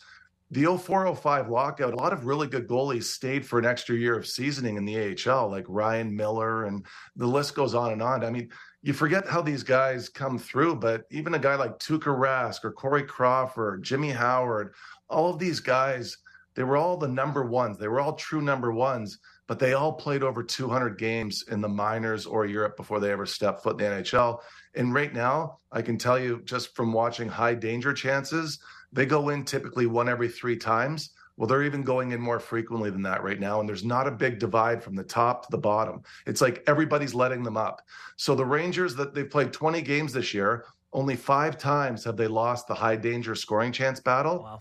the 0.52 0.66
0405 0.66 1.50
lockout, 1.50 1.94
a 1.94 1.98
lot 1.98 2.14
of 2.14 2.26
really 2.26 2.48
good 2.48 2.68
goalies 2.68 3.04
stayed 3.04 3.46
for 3.46 3.60
an 3.60 3.66
extra 3.66 3.96
year 3.96 4.18
of 4.18 4.28
seasoning 4.28 4.78
in 4.78 4.86
the 4.86 5.16
AHL, 5.30 5.50
like 5.50 5.66
Ryan 5.68 6.16
Miller, 6.16 6.66
and 6.66 6.86
the 7.16 7.28
list 7.28 7.56
goes 7.56 7.74
on 7.74 7.92
and 7.92 8.02
on. 8.02 8.24
I 8.24 8.30
mean, 8.30 8.50
you 8.82 8.94
forget 8.94 9.28
how 9.28 9.42
these 9.42 9.64
guys 9.64 10.08
come 10.08 10.38
through, 10.38 10.76
but 10.76 11.06
even 11.10 11.34
a 11.34 11.40
guy 11.40 11.56
like 11.56 11.80
Tuukka 11.80 12.16
Rask 12.16 12.64
or 12.64 12.72
Corey 12.72 13.04
Crawford, 13.04 13.74
or 13.74 13.78
Jimmy 13.78 14.12
Howard, 14.12 14.76
all 15.10 15.30
of 15.30 15.40
these 15.40 15.60
guys, 15.60 16.18
they 16.56 16.64
were 16.64 16.78
all 16.78 16.98
the 16.98 17.08
number 17.08 17.44
ones. 17.46 17.78
They 17.78 17.88
were 17.88 18.00
all 18.00 18.14
true 18.14 18.42
number 18.42 18.72
ones, 18.72 19.20
but 19.48 19.60
they 19.60 19.74
all 19.74 19.94
played 19.94 20.24
over 20.24 20.44
200 20.44 20.98
games 20.98 21.44
in 21.50 21.62
the 21.62 21.70
minors 21.70 22.26
or 22.26 22.46
Europe 22.46 22.78
before 22.78 23.00
they 23.00 23.12
ever 23.12 23.26
stepped 23.26 23.62
foot 23.62 23.80
in 23.80 23.90
the 23.92 24.02
NHL. 24.02 24.40
And 24.74 24.94
right 24.94 25.14
now, 25.14 25.60
I 25.72 25.82
can 25.82 25.98
tell 25.98 26.18
you 26.18 26.42
just 26.46 26.76
from 26.76 26.94
watching 26.94 27.30
high 27.30 27.56
danger 27.56 27.94
chances, 27.94 28.60
they 28.92 29.06
go 29.06 29.30
in 29.30 29.44
typically 29.44 29.86
one 29.86 30.10
every 30.10 30.30
three 30.30 30.58
times. 30.58 31.12
Well, 31.38 31.48
they're 31.48 31.64
even 31.64 31.84
going 31.84 32.12
in 32.12 32.22
more 32.22 32.40
frequently 32.40 32.90
than 32.90 33.02
that 33.02 33.22
right 33.22 33.40
now. 33.40 33.60
And 33.60 33.68
there's 33.68 33.84
not 33.84 34.08
a 34.08 34.12
big 34.12 34.40
divide 34.40 34.82
from 34.82 34.96
the 34.96 35.04
top 35.04 35.44
to 35.44 35.52
the 35.52 35.58
bottom. 35.58 36.02
It's 36.26 36.40
like 36.40 36.64
everybody's 36.66 37.14
letting 37.14 37.44
them 37.44 37.58
up. 37.58 37.82
So 38.16 38.36
the 38.36 38.46
Rangers 38.46 38.96
that 38.96 39.14
they've 39.14 39.30
played 39.30 39.52
20 39.52 39.82
games 39.82 40.14
this 40.14 40.34
year, 40.34 40.66
only 40.94 41.18
five 41.18 41.58
times 41.58 42.06
have 42.06 42.16
they 42.16 42.28
lost 42.28 42.68
the 42.68 42.74
high 42.74 42.96
danger 42.96 43.36
scoring 43.36 43.74
chance 43.74 44.00
battle. 44.00 44.44
Wow. 44.44 44.60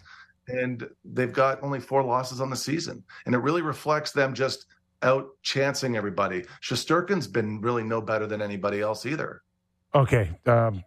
And 0.48 0.88
they've 1.04 1.32
got 1.32 1.62
only 1.62 1.80
four 1.80 2.02
losses 2.02 2.40
on 2.40 2.50
the 2.50 2.56
season. 2.56 3.02
And 3.26 3.34
it 3.34 3.38
really 3.38 3.62
reflects 3.62 4.12
them 4.12 4.34
just 4.34 4.66
out 5.02 5.28
chancing 5.42 5.96
everybody. 5.96 6.44
Shesterkin's 6.62 7.26
been 7.26 7.60
really 7.60 7.82
no 7.82 8.00
better 8.00 8.26
than 8.26 8.42
anybody 8.42 8.80
else 8.80 9.06
either. 9.06 9.42
Okay. 9.94 10.30
Um, 10.46 10.82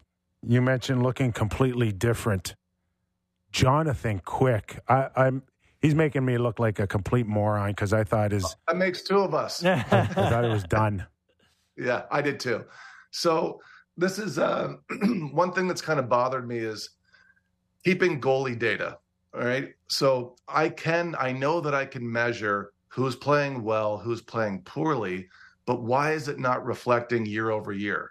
you 0.45 0.61
mentioned 0.61 1.03
looking 1.03 1.31
completely 1.31 1.91
different. 1.91 2.55
Jonathan 3.51 4.21
Quick. 4.23 4.79
I, 4.87 5.09
I'm 5.15 5.43
he's 5.81 5.95
making 5.95 6.25
me 6.25 6.37
look 6.37 6.59
like 6.59 6.79
a 6.79 6.87
complete 6.87 7.27
moron 7.27 7.71
because 7.71 7.93
I 7.93 8.03
thought 8.03 8.31
his 8.31 8.55
that 8.67 8.77
makes 8.77 9.03
two 9.03 9.19
of 9.19 9.33
us. 9.33 9.63
I 9.65 9.81
thought 9.81 10.43
it 10.43 10.49
was 10.49 10.63
done. 10.63 11.05
Yeah, 11.77 12.03
I 12.11 12.21
did 12.21 12.39
too. 12.39 12.65
So 13.11 13.61
this 13.95 14.19
is 14.19 14.37
uh, 14.37 14.73
one 15.31 15.51
thing 15.53 15.67
that's 15.67 15.81
kind 15.81 15.99
of 15.99 16.09
bothered 16.09 16.47
me 16.47 16.57
is 16.57 16.89
keeping 17.83 18.19
goalie 18.19 18.57
data. 18.57 18.97
All 19.37 19.45
right, 19.45 19.75
so 19.87 20.35
I 20.47 20.69
can 20.69 21.15
I 21.19 21.31
know 21.31 21.61
that 21.61 21.75
I 21.75 21.85
can 21.85 22.11
measure 22.11 22.73
who's 22.87 23.15
playing 23.15 23.61
well, 23.61 23.99
who's 23.99 24.21
playing 24.21 24.63
poorly, 24.63 25.27
but 25.67 25.83
why 25.83 26.13
is 26.13 26.27
it 26.27 26.39
not 26.39 26.65
reflecting 26.65 27.23
year 27.23 27.51
over 27.51 27.71
year? 27.71 28.09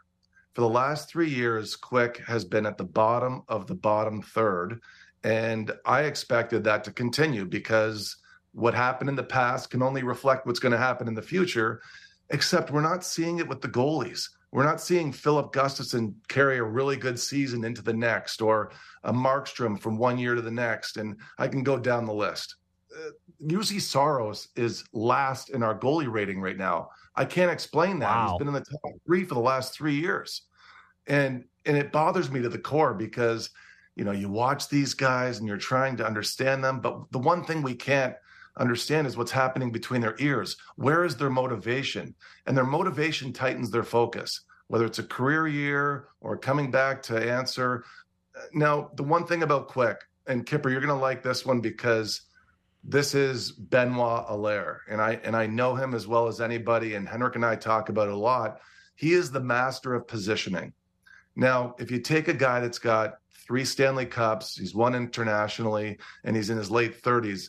For 0.55 0.61
the 0.61 0.69
last 0.69 1.09
three 1.11 1.29
years, 1.29 1.75
Quick 1.75 2.19
has 2.19 2.45
been 2.45 2.65
at 2.65 2.79
the 2.79 2.85
bottom 2.85 3.43
of 3.49 3.67
the 3.67 3.75
bottom 3.75 4.23
third 4.23 4.81
and 5.25 5.73
I 5.85 6.03
expected 6.03 6.63
that 6.63 6.85
to 6.85 6.93
continue 6.93 7.45
because 7.45 8.19
what 8.53 8.75
happened 8.75 9.11
in 9.11 9.17
the 9.17 9.25
past 9.25 9.71
can 9.71 9.83
only 9.83 10.05
reflect 10.05 10.47
what's 10.47 10.61
going 10.61 10.71
to 10.71 10.79
happen 10.79 11.09
in 11.09 11.15
the 11.15 11.23
future, 11.23 11.83
except 12.31 12.71
we're 12.71 12.83
not 12.83 13.03
seeing 13.03 13.41
it 13.41 13.49
with 13.49 13.63
the 13.63 13.69
goalies. 13.69 14.29
We're 14.57 14.65
not 14.65 14.81
seeing 14.81 15.13
Filip 15.13 15.53
Gustavsson 15.53 16.15
carry 16.29 16.57
a 16.57 16.65
really 16.65 16.97
good 16.97 17.21
season 17.21 17.63
into 17.63 17.83
the 17.83 17.93
next 17.93 18.41
or 18.41 18.73
a 19.05 19.13
Markstrom 19.13 19.79
from 19.79 19.99
one 19.99 20.17
year 20.17 20.35
to 20.35 20.41
the 20.41 20.51
next. 20.51 20.97
And 20.97 21.17
I 21.37 21.47
can 21.47 21.63
go 21.63 21.79
down 21.79 22.07
the 22.07 22.15
list. 22.15 22.57
Uh, 22.91 23.11
Juuse 23.45 23.83
Saros 23.83 24.49
is 24.57 24.85
last 24.95 25.51
in 25.51 25.63
our 25.63 25.79
goalie 25.79 26.11
rating 26.11 26.41
right 26.41 26.57
now. 26.57 26.89
I 27.15 27.27
can't 27.27 27.51
explain 27.51 27.99
that. 27.99 28.09
Wow. 28.09 28.31
He's 28.31 28.39
been 28.39 28.49
in 28.49 28.55
the 28.55 28.61
top 28.61 28.93
three 29.05 29.25
for 29.25 29.35
the 29.35 29.41
last 29.41 29.75
three 29.75 30.01
years. 30.01 30.43
And 31.07 31.45
and 31.67 31.77
it 31.77 31.93
bothers 31.93 32.31
me 32.31 32.41
to 32.41 32.49
the 32.49 32.59
core 32.59 32.95
because– 32.95 33.51
you 33.97 34.05
know 34.05 34.13
you 34.13 34.29
watch 34.29 34.69
these 34.69 34.95
guys 34.95 35.39
and 35.39 35.49
you're 35.49 35.57
trying 35.57 35.97
to 35.97 36.07
understand 36.07 36.63
them 36.63 36.81
but 36.81 37.11
the 37.11 37.19
one 37.19 37.43
thing 37.43 37.63
we 37.63 37.75
can't 37.75 38.15
understand 38.59 39.07
is 39.07 39.17
what's 39.17 39.33
happening 39.33 39.73
between 39.73 40.01
their 40.01 40.15
ears 40.19 40.57
where 40.77 41.05
is 41.05 41.17
their 41.17 41.31
motivation 41.31 42.15
and 42.47 42.57
their 42.57 42.65
motivation 42.65 43.33
tightens 43.33 43.71
their 43.71 43.83
focus 43.83 44.43
whether 44.69 44.85
it's 44.85 44.99
a 44.99 45.05
career 45.05 45.47
year 45.47 46.09
or 46.21 46.37
coming 46.37 46.71
back 46.71 47.03
to 47.03 47.17
answer. 47.17 47.85
Now 48.53 48.91
the 48.95 49.03
one 49.03 49.27
thing 49.27 49.43
about 49.43 49.69
quick 49.69 50.01
and 50.27 50.45
kipper 50.45 50.71
you're 50.71 50.81
going 50.81 50.89
to 50.89 50.95
like 50.95 51.23
this 51.23 51.47
one 51.47 51.61
because 51.61 52.23
this 52.83 53.15
is 53.15 53.51
benoit 53.51 54.27
allaire 54.29 54.81
and 54.89 55.01
i 55.01 55.19
and 55.25 55.35
i 55.35 55.45
know 55.45 55.75
him 55.75 55.93
as 55.93 56.07
well 56.07 56.29
as 56.29 56.41
anybody 56.41 56.95
and 56.95 57.09
henrik 57.09 57.35
and 57.35 57.45
i 57.45 57.57
talk 57.57 57.89
about 57.89 58.09
a 58.09 58.17
lot. 58.17 58.61
He 58.95 59.13
is 59.13 59.31
the 59.31 59.41
master 59.41 59.95
of 59.95 60.07
positioning. 60.07 60.73
Now 61.35 61.75
if 61.79 61.91
you 61.91 62.01
take 62.01 62.29
a 62.29 62.35
guy 62.35 62.61
that's 62.61 62.79
got 62.79 63.19
three 63.47 63.65
Stanley 63.65 64.07
Cups, 64.07 64.57
he's 64.57 64.75
won 64.75 64.95
internationally, 64.95 65.99
and 66.25 66.35
he's 66.35 66.51
in 66.51 66.57
his 66.57 66.71
late 66.71 67.01
30s. 67.01 67.49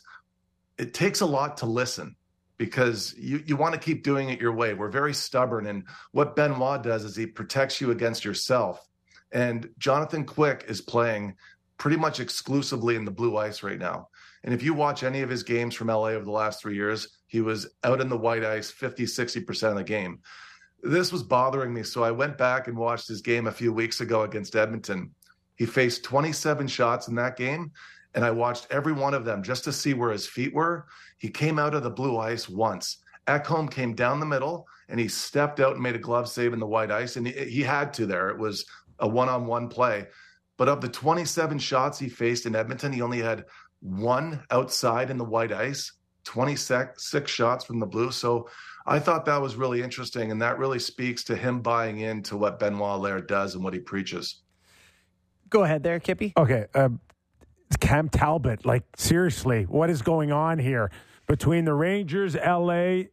It 0.78 0.94
takes 0.94 1.22
a 1.22 1.26
lot 1.26 1.56
to 1.58 1.66
listen 1.66 2.14
because 2.58 3.14
you, 3.16 3.42
you 3.46 3.56
want 3.56 3.74
to 3.74 3.80
keep 3.80 4.02
doing 4.02 4.30
it 4.30 4.40
your 4.40 4.52
way. 4.52 4.74
We're 4.74 4.90
very 4.90 5.14
stubborn. 5.14 5.66
And 5.66 5.84
what 6.12 6.36
Benoit 6.36 6.82
does 6.82 7.04
is 7.04 7.16
he 7.16 7.26
protects 7.26 7.80
you 7.80 7.92
against 7.92 8.24
yourself. 8.24 8.84
And 9.32 9.70
Jonathan 9.78 10.24
Quick 10.24 10.64
is 10.68 10.80
playing 10.80 11.36
pretty 11.78 11.96
much 11.96 12.18
exclusively 12.18 12.96
in 12.96 13.04
the 13.04 13.10
blue 13.10 13.36
ice 13.36 13.62
right 13.62 13.78
now. 13.78 14.08
And 14.44 14.52
if 14.52 14.62
you 14.62 14.74
watch 14.74 15.02
any 15.02 15.22
of 15.22 15.30
his 15.30 15.42
games 15.42 15.74
from 15.74 15.88
LA 15.88 16.08
over 16.08 16.24
the 16.24 16.30
last 16.30 16.60
three 16.60 16.74
years, 16.74 17.18
he 17.26 17.40
was 17.40 17.68
out 17.84 18.00
in 18.00 18.08
the 18.08 18.16
white 18.16 18.44
ice 18.44 18.70
50, 18.70 19.04
60% 19.04 19.70
of 19.70 19.76
the 19.76 19.84
game. 19.84 20.20
This 20.82 21.12
was 21.12 21.22
bothering 21.22 21.72
me. 21.72 21.82
So 21.82 22.02
I 22.02 22.10
went 22.10 22.38
back 22.38 22.68
and 22.68 22.76
watched 22.76 23.08
his 23.08 23.20
game 23.20 23.46
a 23.46 23.52
few 23.52 23.72
weeks 23.72 24.00
ago 24.00 24.22
against 24.22 24.56
Edmonton. 24.56 25.12
He 25.56 25.66
faced 25.66 26.04
27 26.04 26.68
shots 26.68 27.08
in 27.08 27.16
that 27.16 27.36
game, 27.36 27.72
and 28.14 28.24
I 28.24 28.30
watched 28.30 28.68
every 28.70 28.92
one 28.92 29.12
of 29.12 29.24
them 29.24 29.42
just 29.42 29.64
to 29.64 29.72
see 29.72 29.92
where 29.92 30.12
his 30.12 30.26
feet 30.26 30.54
were. 30.54 30.86
He 31.18 31.28
came 31.28 31.58
out 31.58 31.74
of 31.74 31.82
the 31.82 31.90
blue 31.90 32.16
ice 32.18 32.48
once. 32.48 32.98
Ekholm 33.26 33.70
came 33.70 33.94
down 33.94 34.20
the 34.20 34.26
middle 34.26 34.66
and 34.88 34.98
he 34.98 35.08
stepped 35.08 35.60
out 35.60 35.74
and 35.74 35.82
made 35.82 35.94
a 35.94 35.98
glove 35.98 36.28
save 36.28 36.52
in 36.52 36.60
the 36.60 36.66
white 36.66 36.90
ice, 36.90 37.16
and 37.16 37.26
he, 37.26 37.32
he 37.32 37.62
had 37.62 37.92
to 37.94 38.06
there. 38.06 38.30
It 38.30 38.38
was 38.38 38.64
a 38.98 39.06
one 39.06 39.28
on 39.28 39.46
one 39.46 39.68
play. 39.68 40.06
But 40.56 40.68
of 40.68 40.80
the 40.80 40.88
27 40.88 41.58
shots 41.58 41.98
he 41.98 42.08
faced 42.08 42.46
in 42.46 42.56
Edmonton, 42.56 42.92
he 42.92 43.02
only 43.02 43.20
had 43.20 43.44
one 43.80 44.42
outside 44.50 45.10
in 45.10 45.18
the 45.18 45.24
white 45.24 45.52
ice, 45.52 45.92
26 46.24 47.30
shots 47.30 47.64
from 47.64 47.78
the 47.78 47.86
blue. 47.86 48.10
So 48.10 48.48
I 48.86 48.98
thought 48.98 49.24
that 49.26 49.40
was 49.40 49.54
really 49.54 49.82
interesting. 49.82 50.32
And 50.32 50.42
that 50.42 50.58
really 50.58 50.80
speaks 50.80 51.22
to 51.24 51.36
him 51.36 51.60
buying 51.60 52.00
into 52.00 52.36
what 52.36 52.58
Benoit 52.58 52.98
Allaire 52.98 53.20
does 53.20 53.54
and 53.54 53.62
what 53.62 53.72
he 53.72 53.78
preaches. 53.78 54.42
Go 55.48 55.62
ahead 55.62 55.82
there, 55.82 56.00
Kippy. 56.00 56.32
Okay. 56.36 56.66
Uh, 56.74 56.88
Cam 57.80 58.08
Talbot, 58.08 58.66
like, 58.66 58.82
seriously, 58.96 59.64
what 59.64 59.90
is 59.90 60.02
going 60.02 60.32
on 60.32 60.58
here 60.58 60.90
between 61.28 61.64
the 61.64 61.74
Rangers, 61.74 62.34
LA? 62.34 63.04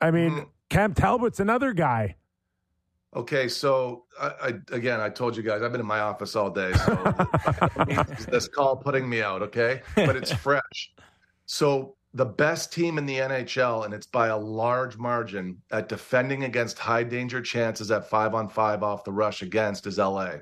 I 0.00 0.10
mean, 0.10 0.30
mm. 0.30 0.48
Cam 0.70 0.94
Talbot's 0.94 1.40
another 1.40 1.72
guy. 1.72 2.16
Okay, 3.16 3.48
so 3.48 4.04
I, 4.20 4.26
I, 4.26 4.48
again, 4.70 5.00
I 5.00 5.08
told 5.08 5.36
you 5.36 5.42
guys 5.42 5.62
I've 5.62 5.72
been 5.72 5.80
in 5.80 5.86
my 5.86 6.00
office 6.00 6.36
all 6.36 6.50
day, 6.50 6.72
so 6.74 7.14
this 8.30 8.48
call 8.48 8.76
putting 8.76 9.08
me 9.08 9.22
out. 9.22 9.42
Okay, 9.42 9.80
but 9.96 10.14
it's 10.14 10.32
fresh. 10.44 10.92
So 11.46 11.96
the 12.12 12.26
best 12.26 12.70
team 12.72 12.98
in 12.98 13.06
the 13.06 13.16
NHL, 13.16 13.86
and 13.86 13.94
it's 13.94 14.06
by 14.06 14.28
a 14.28 14.36
large 14.36 14.98
margin 14.98 15.56
at 15.72 15.88
defending 15.88 16.44
against 16.44 16.78
high 16.78 17.02
danger 17.02 17.40
chances 17.40 17.90
at 17.90 18.08
five 18.08 18.34
on 18.34 18.48
five 18.48 18.82
off 18.82 19.04
the 19.04 19.12
rush 19.12 19.40
against 19.40 19.86
is 19.86 19.96
LA 19.98 20.34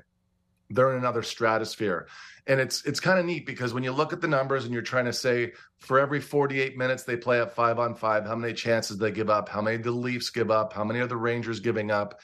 they're 0.69 0.91
in 0.91 0.97
another 0.97 1.23
stratosphere 1.23 2.07
and 2.47 2.59
it's 2.59 2.83
it's 2.85 2.99
kind 2.99 3.19
of 3.19 3.25
neat 3.25 3.45
because 3.45 3.73
when 3.73 3.83
you 3.83 3.91
look 3.91 4.13
at 4.13 4.21
the 4.21 4.27
numbers 4.27 4.65
and 4.65 4.73
you're 4.73 4.81
trying 4.81 5.05
to 5.05 5.13
say 5.13 5.51
for 5.79 5.99
every 5.99 6.21
48 6.21 6.77
minutes 6.77 7.03
they 7.03 7.17
play 7.17 7.41
at 7.41 7.53
five 7.53 7.79
on 7.79 7.93
five 7.93 8.25
how 8.25 8.35
many 8.35 8.53
chances 8.53 8.97
they 8.97 9.11
give 9.11 9.29
up 9.29 9.49
how 9.49 9.61
many 9.61 9.77
the 9.77 9.91
leafs 9.91 10.29
give 10.29 10.49
up 10.49 10.73
how 10.73 10.83
many 10.83 10.99
are 10.99 11.07
the 11.07 11.15
rangers 11.15 11.59
giving 11.59 11.91
up 11.91 12.19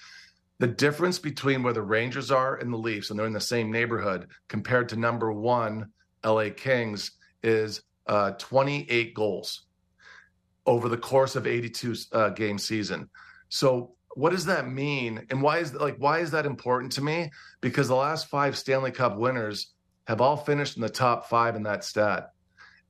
the 0.59 0.67
difference 0.67 1.19
between 1.19 1.61
where 1.61 1.73
the 1.73 1.81
rangers 1.81 2.31
are 2.31 2.55
and 2.55 2.71
the 2.71 2.77
leafs 2.77 3.09
and 3.09 3.19
they're 3.19 3.27
in 3.27 3.33
the 3.33 3.39
same 3.41 3.71
neighborhood 3.71 4.27
compared 4.47 4.89
to 4.89 4.95
number 4.95 5.31
one 5.31 5.87
la 6.23 6.49
kings 6.55 7.11
is 7.43 7.81
uh, 8.07 8.31
28 8.31 9.13
goals 9.13 9.65
over 10.65 10.89
the 10.89 10.97
course 10.97 11.35
of 11.35 11.47
82 11.47 11.95
uh, 12.11 12.29
game 12.29 12.57
season. 12.57 13.09
So 13.49 13.95
what 14.15 14.31
does 14.31 14.45
that 14.45 14.69
mean? 14.69 15.25
And 15.29 15.41
why 15.41 15.59
is 15.59 15.73
like 15.73 15.97
why 15.97 16.19
is 16.19 16.31
that 16.31 16.45
important 16.45 16.93
to 16.93 17.01
me? 17.01 17.31
Because 17.61 17.87
the 17.87 17.95
last 17.95 18.27
five 18.27 18.57
stanley 18.57 18.91
cup 18.91 19.17
winners 19.17 19.72
have 20.07 20.21
all 20.21 20.37
finished 20.37 20.75
in 20.75 20.81
the 20.81 20.89
top 20.89 21.29
five 21.29 21.55
in 21.55 21.63
that 21.63 21.83
stat. 21.83 22.31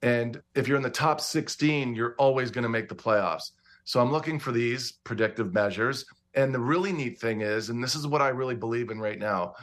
And 0.01 0.41
if 0.55 0.67
you're 0.67 0.77
in 0.77 0.83
the 0.83 0.89
top 0.89 1.21
16 1.21 1.95
you're 1.95 2.15
always 2.17 2.51
going 2.51 2.63
to 2.63 2.69
make 2.69 2.89
the 2.89 2.95
playoffs. 2.95 3.51
So 3.85 3.99
i'm 3.99 4.11
looking 4.11 4.39
for 4.39 4.51
these 4.51 4.91
predictive 4.91 5.53
measures. 5.53 6.05
And 6.35 6.53
the 6.53 6.59
really 6.59 6.91
neat 6.91 7.19
thing 7.19 7.41
is 7.41 7.69
and 7.69 7.83
this 7.83 7.95
is 7.95 8.07
what 8.07 8.21
i 8.21 8.29
really 8.29 8.55
believe 8.55 8.89
in 8.89 8.99
right 8.99 9.19
now 9.19 9.53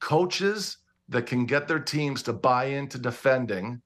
coaches 0.00 0.78
that 1.08 1.26
can 1.26 1.46
get 1.46 1.68
their 1.68 1.80
teams 1.80 2.22
to 2.24 2.32
buy 2.32 2.66
into 2.66 2.98
defending 2.98 3.82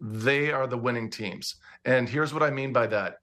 they 0.00 0.52
are 0.52 0.68
the 0.68 0.78
winning 0.78 1.10
teams. 1.10 1.56
And 1.84 2.08
here's 2.08 2.32
what 2.32 2.42
i 2.42 2.50
mean 2.50 2.72
by 2.72 2.86
that. 2.88 3.16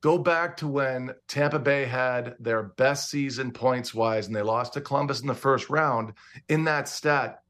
Go 0.00 0.16
back 0.16 0.58
to 0.58 0.68
when 0.68 1.12
Tampa 1.26 1.58
Bay 1.58 1.84
had 1.84 2.36
their 2.38 2.62
best 2.62 3.10
season 3.10 3.50
points 3.50 3.92
wise 3.92 4.28
and 4.28 4.36
they 4.36 4.42
lost 4.42 4.74
to 4.74 4.80
Columbus 4.80 5.20
in 5.20 5.26
the 5.26 5.34
first 5.34 5.68
round. 5.68 6.12
In 6.48 6.64
that 6.64 6.88
stat, 6.88 7.40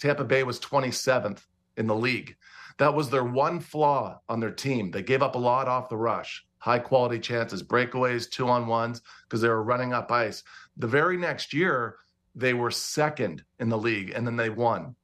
Tampa 0.00 0.24
Bay 0.24 0.42
was 0.42 0.60
27th 0.60 1.42
in 1.76 1.86
the 1.86 1.94
league. 1.94 2.36
That 2.78 2.94
was 2.94 3.10
their 3.10 3.24
one 3.24 3.60
flaw 3.60 4.20
on 4.28 4.40
their 4.40 4.52
team. 4.52 4.90
They 4.90 5.02
gave 5.02 5.22
up 5.22 5.34
a 5.34 5.38
lot 5.38 5.66
off 5.68 5.88
the 5.88 5.96
rush, 5.96 6.44
high 6.58 6.78
quality 6.78 7.18
chances, 7.18 7.62
breakaways, 7.62 8.30
two 8.30 8.48
on 8.48 8.66
ones, 8.66 9.02
because 9.24 9.40
they 9.40 9.48
were 9.48 9.62
running 9.62 9.92
up 9.92 10.10
ice. 10.12 10.44
The 10.76 10.86
very 10.86 11.16
next 11.16 11.52
year, 11.52 11.96
they 12.34 12.54
were 12.54 12.70
second 12.70 13.42
in 13.58 13.68
the 13.68 13.78
league, 13.78 14.12
and 14.14 14.24
then 14.26 14.36
they 14.36 14.50
won. 14.50 14.94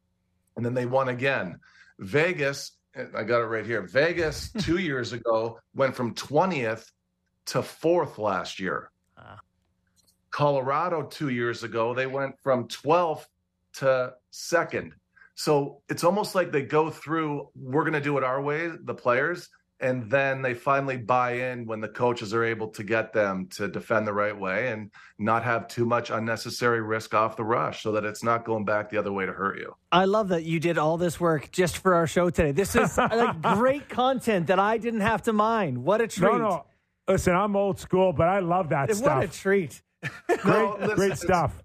And 0.56 0.64
then 0.64 0.74
they 0.74 0.86
won 0.86 1.08
again. 1.08 1.58
Vegas, 1.98 2.72
I 2.96 3.24
got 3.24 3.42
it 3.42 3.46
right 3.46 3.66
here. 3.66 3.82
Vegas 3.82 4.52
two 4.60 4.78
years 4.78 5.12
ago 5.12 5.58
went 5.74 5.96
from 5.96 6.14
20th 6.14 6.90
to 7.46 7.62
fourth 7.62 8.18
last 8.18 8.60
year. 8.60 8.90
Ah. 9.18 9.40
Colorado 10.30 11.02
two 11.02 11.28
years 11.28 11.64
ago, 11.64 11.92
they 11.92 12.06
went 12.06 12.36
from 12.40 12.68
12th 12.68 13.26
to 13.74 14.12
second. 14.30 14.92
So 15.34 15.82
it's 15.88 16.04
almost 16.04 16.34
like 16.34 16.52
they 16.52 16.62
go 16.62 16.90
through, 16.90 17.48
we're 17.56 17.82
going 17.82 17.94
to 17.94 18.00
do 18.00 18.16
it 18.18 18.24
our 18.24 18.40
way, 18.40 18.70
the 18.84 18.94
players, 18.94 19.48
and 19.80 20.08
then 20.08 20.40
they 20.40 20.54
finally 20.54 20.96
buy 20.96 21.32
in 21.32 21.66
when 21.66 21.80
the 21.80 21.88
coaches 21.88 22.32
are 22.32 22.44
able 22.44 22.68
to 22.68 22.84
get 22.84 23.12
them 23.12 23.48
to 23.48 23.66
defend 23.66 24.06
the 24.06 24.12
right 24.12 24.38
way 24.38 24.68
and 24.68 24.90
not 25.18 25.42
have 25.42 25.66
too 25.66 25.84
much 25.84 26.10
unnecessary 26.10 26.80
risk 26.80 27.12
off 27.12 27.36
the 27.36 27.44
rush 27.44 27.82
so 27.82 27.90
that 27.92 28.04
it's 28.04 28.22
not 28.22 28.44
going 28.44 28.64
back 28.64 28.88
the 28.88 28.96
other 28.96 29.12
way 29.12 29.26
to 29.26 29.32
hurt 29.32 29.58
you. 29.58 29.74
I 29.90 30.04
love 30.04 30.28
that 30.28 30.44
you 30.44 30.60
did 30.60 30.78
all 30.78 30.96
this 30.96 31.18
work 31.18 31.50
just 31.50 31.78
for 31.78 31.94
our 31.96 32.06
show 32.06 32.30
today. 32.30 32.52
This 32.52 32.76
is 32.76 32.96
like 32.98 33.42
great 33.42 33.88
content 33.88 34.46
that 34.46 34.60
I 34.60 34.78
didn't 34.78 35.00
have 35.00 35.22
to 35.22 35.32
mine. 35.32 35.82
What 35.82 36.00
a 36.00 36.06
treat. 36.06 36.30
No, 36.32 36.38
no. 36.38 36.66
Listen, 37.08 37.34
I'm 37.34 37.56
old 37.56 37.80
school, 37.80 38.12
but 38.12 38.28
I 38.28 38.38
love 38.38 38.70
that 38.70 38.88
What 38.88 38.96
stuff. 38.96 39.24
a 39.24 39.28
treat. 39.28 39.82
Great, 40.26 40.44
No, 40.44 40.76
listen, 40.80 40.96
great 40.96 41.18
stuff. 41.18 41.62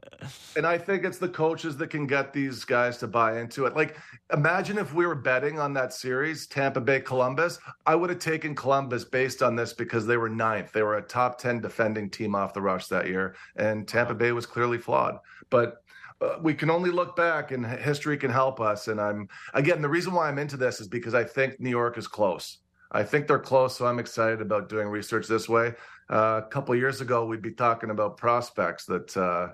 And 0.55 0.65
I 0.65 0.77
think 0.77 1.05
it's 1.05 1.17
the 1.17 1.29
coaches 1.29 1.77
that 1.77 1.89
can 1.89 2.05
get 2.05 2.33
these 2.33 2.65
guys 2.65 2.97
to 2.97 3.07
buy 3.07 3.39
into 3.39 3.65
it. 3.65 3.75
Like, 3.75 3.97
imagine 4.33 4.77
if 4.77 4.93
we 4.93 5.05
were 5.05 5.15
betting 5.15 5.59
on 5.59 5.73
that 5.73 5.93
series, 5.93 6.47
Tampa 6.47 6.81
Bay 6.81 6.99
Columbus. 6.99 7.59
I 7.85 7.95
would 7.95 8.09
have 8.09 8.19
taken 8.19 8.55
Columbus 8.55 9.05
based 9.05 9.41
on 9.41 9.55
this 9.55 9.73
because 9.73 10.05
they 10.05 10.17
were 10.17 10.29
ninth. 10.29 10.71
They 10.71 10.83
were 10.83 10.97
a 10.97 11.01
top 11.01 11.37
10 11.39 11.61
defending 11.61 12.09
team 12.09 12.35
off 12.35 12.53
the 12.53 12.61
rush 12.61 12.87
that 12.87 13.07
year. 13.07 13.35
And 13.55 13.87
Tampa 13.87 14.13
Bay 14.13 14.31
was 14.31 14.45
clearly 14.45 14.77
flawed. 14.77 15.19
But 15.49 15.77
uh, 16.21 16.37
we 16.41 16.53
can 16.53 16.69
only 16.69 16.91
look 16.91 17.15
back 17.15 17.51
and 17.51 17.65
history 17.65 18.17
can 18.17 18.31
help 18.31 18.59
us. 18.59 18.87
And 18.89 18.99
I'm, 18.99 19.29
again, 19.53 19.81
the 19.81 19.89
reason 19.89 20.13
why 20.13 20.27
I'm 20.27 20.39
into 20.39 20.57
this 20.57 20.81
is 20.81 20.87
because 20.87 21.13
I 21.13 21.23
think 21.23 21.59
New 21.59 21.69
York 21.69 21.97
is 21.97 22.07
close. 22.07 22.57
I 22.91 23.03
think 23.03 23.27
they're 23.27 23.39
close, 23.39 23.77
so 23.77 23.85
I'm 23.85 23.99
excited 23.99 24.41
about 24.41 24.67
doing 24.67 24.87
research 24.87 25.27
this 25.27 25.47
way. 25.47 25.73
Uh, 26.09 26.41
a 26.43 26.47
couple 26.49 26.75
years 26.75 27.01
ago, 27.01 27.25
we'd 27.25 27.41
be 27.41 27.51
talking 27.51 27.89
about 27.91 28.17
prospects 28.17 28.85
that 28.85 29.15
uh, 29.15 29.49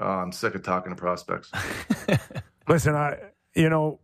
oh, 0.00 0.04
I'm 0.06 0.32
sick 0.32 0.54
of 0.54 0.62
talking 0.62 0.90
to 0.90 0.96
prospects. 0.96 1.50
Listen, 2.68 2.94
I 2.94 3.18
you 3.54 3.68
know 3.68 4.00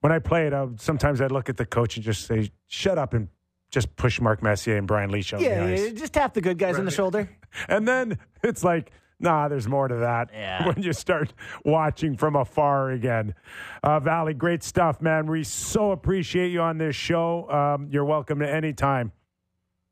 when 0.00 0.12
I 0.12 0.18
played, 0.18 0.48
it, 0.48 0.54
I, 0.54 0.66
sometimes 0.76 1.20
I'd 1.20 1.32
look 1.32 1.48
at 1.48 1.56
the 1.56 1.66
coach 1.66 1.96
and 1.96 2.04
just 2.04 2.26
say, 2.26 2.50
"Shut 2.66 2.98
up," 2.98 3.14
and 3.14 3.28
just 3.70 3.96
push 3.96 4.20
Mark 4.20 4.42
Messier 4.42 4.76
and 4.76 4.86
Brian 4.86 5.10
Leetch 5.10 5.32
on 5.34 5.40
Yeah, 5.40 5.66
the 5.66 5.72
ice. 5.72 5.84
yeah, 5.86 5.90
just 5.92 6.12
tap 6.12 6.34
the 6.34 6.40
good 6.40 6.58
guys 6.58 6.78
on 6.78 6.84
the 6.84 6.90
shoulder. 6.90 7.28
And 7.68 7.88
then 7.88 8.18
it's 8.42 8.62
like, 8.62 8.92
nah, 9.18 9.48
there's 9.48 9.66
more 9.66 9.88
to 9.88 9.94
that 9.96 10.28
Yeah. 10.30 10.66
when 10.66 10.82
you 10.82 10.92
start 10.92 11.32
watching 11.64 12.14
from 12.18 12.36
afar 12.36 12.90
again. 12.90 13.34
Uh, 13.82 13.98
Valley, 13.98 14.34
great 14.34 14.62
stuff, 14.62 15.00
man. 15.00 15.26
We 15.26 15.42
so 15.42 15.90
appreciate 15.92 16.52
you 16.52 16.60
on 16.60 16.76
this 16.76 16.94
show. 16.94 17.48
Um, 17.50 17.88
you're 17.90 18.04
welcome 18.04 18.40
to 18.40 18.50
any 18.50 18.74
time. 18.74 19.12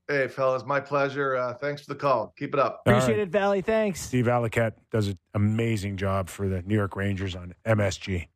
Hey, 0.08 0.28
fellas, 0.28 0.64
my 0.66 0.80
pleasure. 0.80 1.34
Uh, 1.36 1.54
thanks 1.54 1.82
for 1.82 1.94
the 1.94 1.98
call. 1.98 2.34
Keep 2.38 2.52
it 2.54 2.60
up. 2.60 2.82
Appreciate 2.86 3.18
it, 3.18 3.30
Valley. 3.30 3.62
Thanks. 3.62 4.00
Steve 4.02 4.26
Valiquette 4.26 4.74
does 4.90 5.08
an 5.08 5.18
amazing 5.32 5.96
job 5.96 6.28
for 6.28 6.46
the 6.46 6.60
New 6.62 6.74
York 6.74 6.94
Rangers 6.94 7.34
on 7.34 7.54
MSG. 7.66 8.28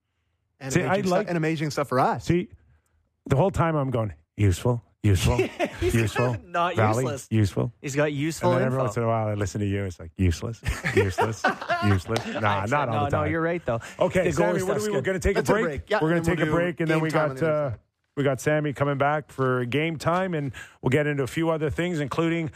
And, 0.61 0.73
See, 0.73 0.81
amazing 0.81 0.91
I 0.91 1.01
stuff, 1.03 1.11
like- 1.11 1.29
and 1.29 1.37
amazing 1.37 1.71
stuff 1.71 1.89
for 1.89 2.01
us. 2.01 2.25
See, 2.25 2.49
the 3.27 3.37
whole 3.37 3.51
time 3.51 3.77
I'm 3.77 3.91
going, 3.91 4.14
useful, 4.39 4.83
useful, 5.03 5.39
useful. 5.83 6.37
Not 6.47 6.75
Valley, 6.77 7.03
useless. 7.05 7.29
Useful. 7.31 7.73
He's 7.83 7.95
got 7.95 8.14
useful 8.14 8.53
and 8.53 8.61
then 8.61 8.66
every 8.69 8.77
info. 8.79 8.85
once 8.87 8.97
in 8.97 9.03
a 9.03 9.07
while, 9.07 9.29
I 9.29 9.35
listen 9.35 9.61
to 9.61 9.66
you. 9.66 9.85
It's 9.85 10.01
like 10.01 10.11
useless, 10.16 10.62
useless, 10.97 11.45
useless. 11.87 12.27
Nah, 12.27 12.64
not 12.64 12.89
all 12.89 13.05
the 13.05 13.11
time. 13.11 13.25
no, 13.27 13.31
you're 13.31 13.43
right 13.43 13.62
though. 13.66 13.81
Okay, 14.01 14.25
The 14.25 14.33
Sammy, 14.33 14.53
what 14.53 14.57
are 14.57 14.81
stuff's 14.81 14.87
we, 14.87 14.93
we're 14.95 15.03
going 15.03 15.21
to 15.21 15.29
take 15.29 15.37
Let's 15.37 15.51
a 15.51 15.53
take 15.53 15.61
a 15.61 15.64
break. 15.64 15.81
break. 15.87 15.91
Yeah, 15.91 15.99
we're 16.01 16.09
going 16.09 16.16
and 16.16 16.25
to 16.25 16.31
then 16.31 16.37
take 16.39 16.47
we'll 16.47 16.55
a 16.55 16.59
break, 16.59 16.81
and 16.81 16.89
then 16.91 17.01
we 17.01 17.11
time 17.11 17.31
on 17.33 17.37
got 17.37 17.79
the 18.23 18.31
other 18.31 18.39
side. 18.39 18.53
we 18.57 18.57
got 18.59 18.64
Sammy 18.64 18.73
coming 18.73 18.99
back 18.99 19.31
for 19.31 19.64
game 19.64 19.97
time, 19.97 20.35
and 20.35 20.53
we'll 20.83 20.91
get 20.91 21.07
into 21.07 21.23
a 21.23 21.27
few 21.29 21.51
other 21.51 21.71
things, 21.71 22.01
including 22.01 22.51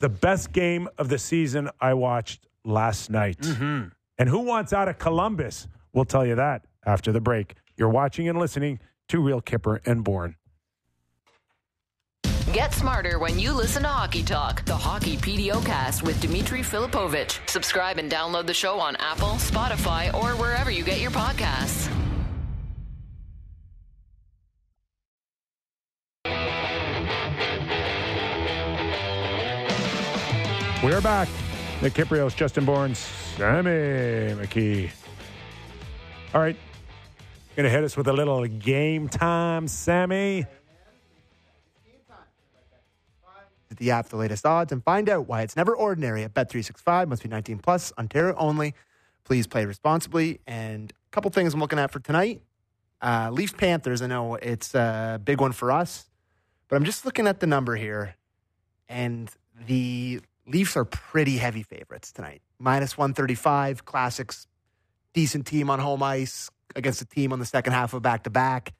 the 0.00 0.08
best 0.08 0.52
game 0.52 0.88
of 0.98 1.08
the 1.08 1.18
season 1.18 1.70
I 1.80 1.94
watched 1.94 2.46
last 2.64 3.10
night. 3.10 3.38
Mm-hmm. 3.38 3.88
And 4.18 4.28
who 4.28 4.40
wants 4.40 4.72
out 4.72 4.88
of 4.88 4.98
Columbus? 4.98 5.68
We'll 5.92 6.04
tell 6.04 6.26
you 6.26 6.34
that 6.36 6.66
after 6.84 7.12
the 7.12 7.20
break. 7.20 7.54
You're 7.76 7.88
watching 7.88 8.28
and 8.28 8.38
listening 8.38 8.80
to 9.08 9.20
Real 9.20 9.40
Kipper 9.40 9.80
and 9.86 10.04
Bourne. 10.04 10.36
Get 12.52 12.72
smarter 12.72 13.18
when 13.18 13.38
you 13.38 13.52
listen 13.52 13.82
to 13.82 13.88
Hockey 13.88 14.22
Talk, 14.22 14.64
the 14.64 14.76
Hockey 14.76 15.16
PDO 15.16 15.64
cast 15.64 16.04
with 16.04 16.20
Dimitri 16.20 16.60
Filipovic. 16.60 17.38
Subscribe 17.48 17.98
and 17.98 18.10
download 18.10 18.46
the 18.46 18.54
show 18.54 18.78
on 18.78 18.94
Apple, 18.96 19.30
Spotify, 19.30 20.14
or 20.14 20.36
wherever 20.36 20.70
you 20.70 20.84
get 20.84 21.00
your 21.00 21.10
podcasts. 21.10 22.03
We 30.84 30.92
are 30.92 31.00
back. 31.00 31.30
Nick 31.80 31.94
Kypreos, 31.94 32.36
Justin 32.36 32.66
Bourne, 32.66 32.94
Sammy 32.94 33.70
McKee. 34.34 34.90
All 36.34 36.42
right. 36.42 36.56
Going 37.56 37.64
to 37.64 37.70
hit 37.70 37.82
us 37.84 37.96
with 37.96 38.06
a 38.06 38.12
little 38.12 38.44
game 38.44 39.08
time, 39.08 39.66
Sammy. 39.66 40.44
the 43.74 43.90
app, 43.92 44.10
the 44.10 44.16
latest 44.16 44.44
odds, 44.44 44.72
and 44.72 44.84
find 44.84 45.08
out 45.08 45.26
why 45.26 45.40
it's 45.40 45.56
never 45.56 45.74
ordinary 45.74 46.22
at 46.22 46.34
Bet365. 46.34 47.08
Must 47.08 47.22
be 47.22 47.30
19 47.30 47.60
plus, 47.60 47.90
Ontario 47.96 48.34
only. 48.36 48.74
Please 49.24 49.46
play 49.46 49.64
responsibly. 49.64 50.40
And 50.46 50.92
a 50.92 51.10
couple 51.12 51.30
things 51.30 51.54
I'm 51.54 51.60
looking 51.60 51.78
at 51.78 51.92
for 51.92 52.00
tonight. 52.00 52.42
Uh, 53.00 53.30
Leafs 53.32 53.54
Panthers. 53.54 54.02
I 54.02 54.06
know 54.06 54.34
it's 54.34 54.74
a 54.74 55.18
big 55.24 55.40
one 55.40 55.52
for 55.52 55.72
us, 55.72 56.10
but 56.68 56.76
I'm 56.76 56.84
just 56.84 57.06
looking 57.06 57.26
at 57.26 57.40
the 57.40 57.46
number 57.46 57.74
here, 57.74 58.16
and 58.86 59.30
the 59.66 60.20
Leafs 60.46 60.76
are 60.76 60.84
pretty 60.84 61.36
heavy 61.38 61.62
favorites 61.62 62.12
tonight. 62.12 62.42
Minus 62.58 62.98
135. 62.98 63.84
Classics, 63.84 64.46
decent 65.12 65.46
team 65.46 65.70
on 65.70 65.78
home 65.78 66.02
ice 66.02 66.50
against 66.76 67.00
a 67.00 67.06
team 67.06 67.32
on 67.32 67.38
the 67.38 67.46
second 67.46 67.72
half 67.72 67.94
of 67.94 68.02
back 68.02 68.24
to 68.24 68.30
back. 68.30 68.74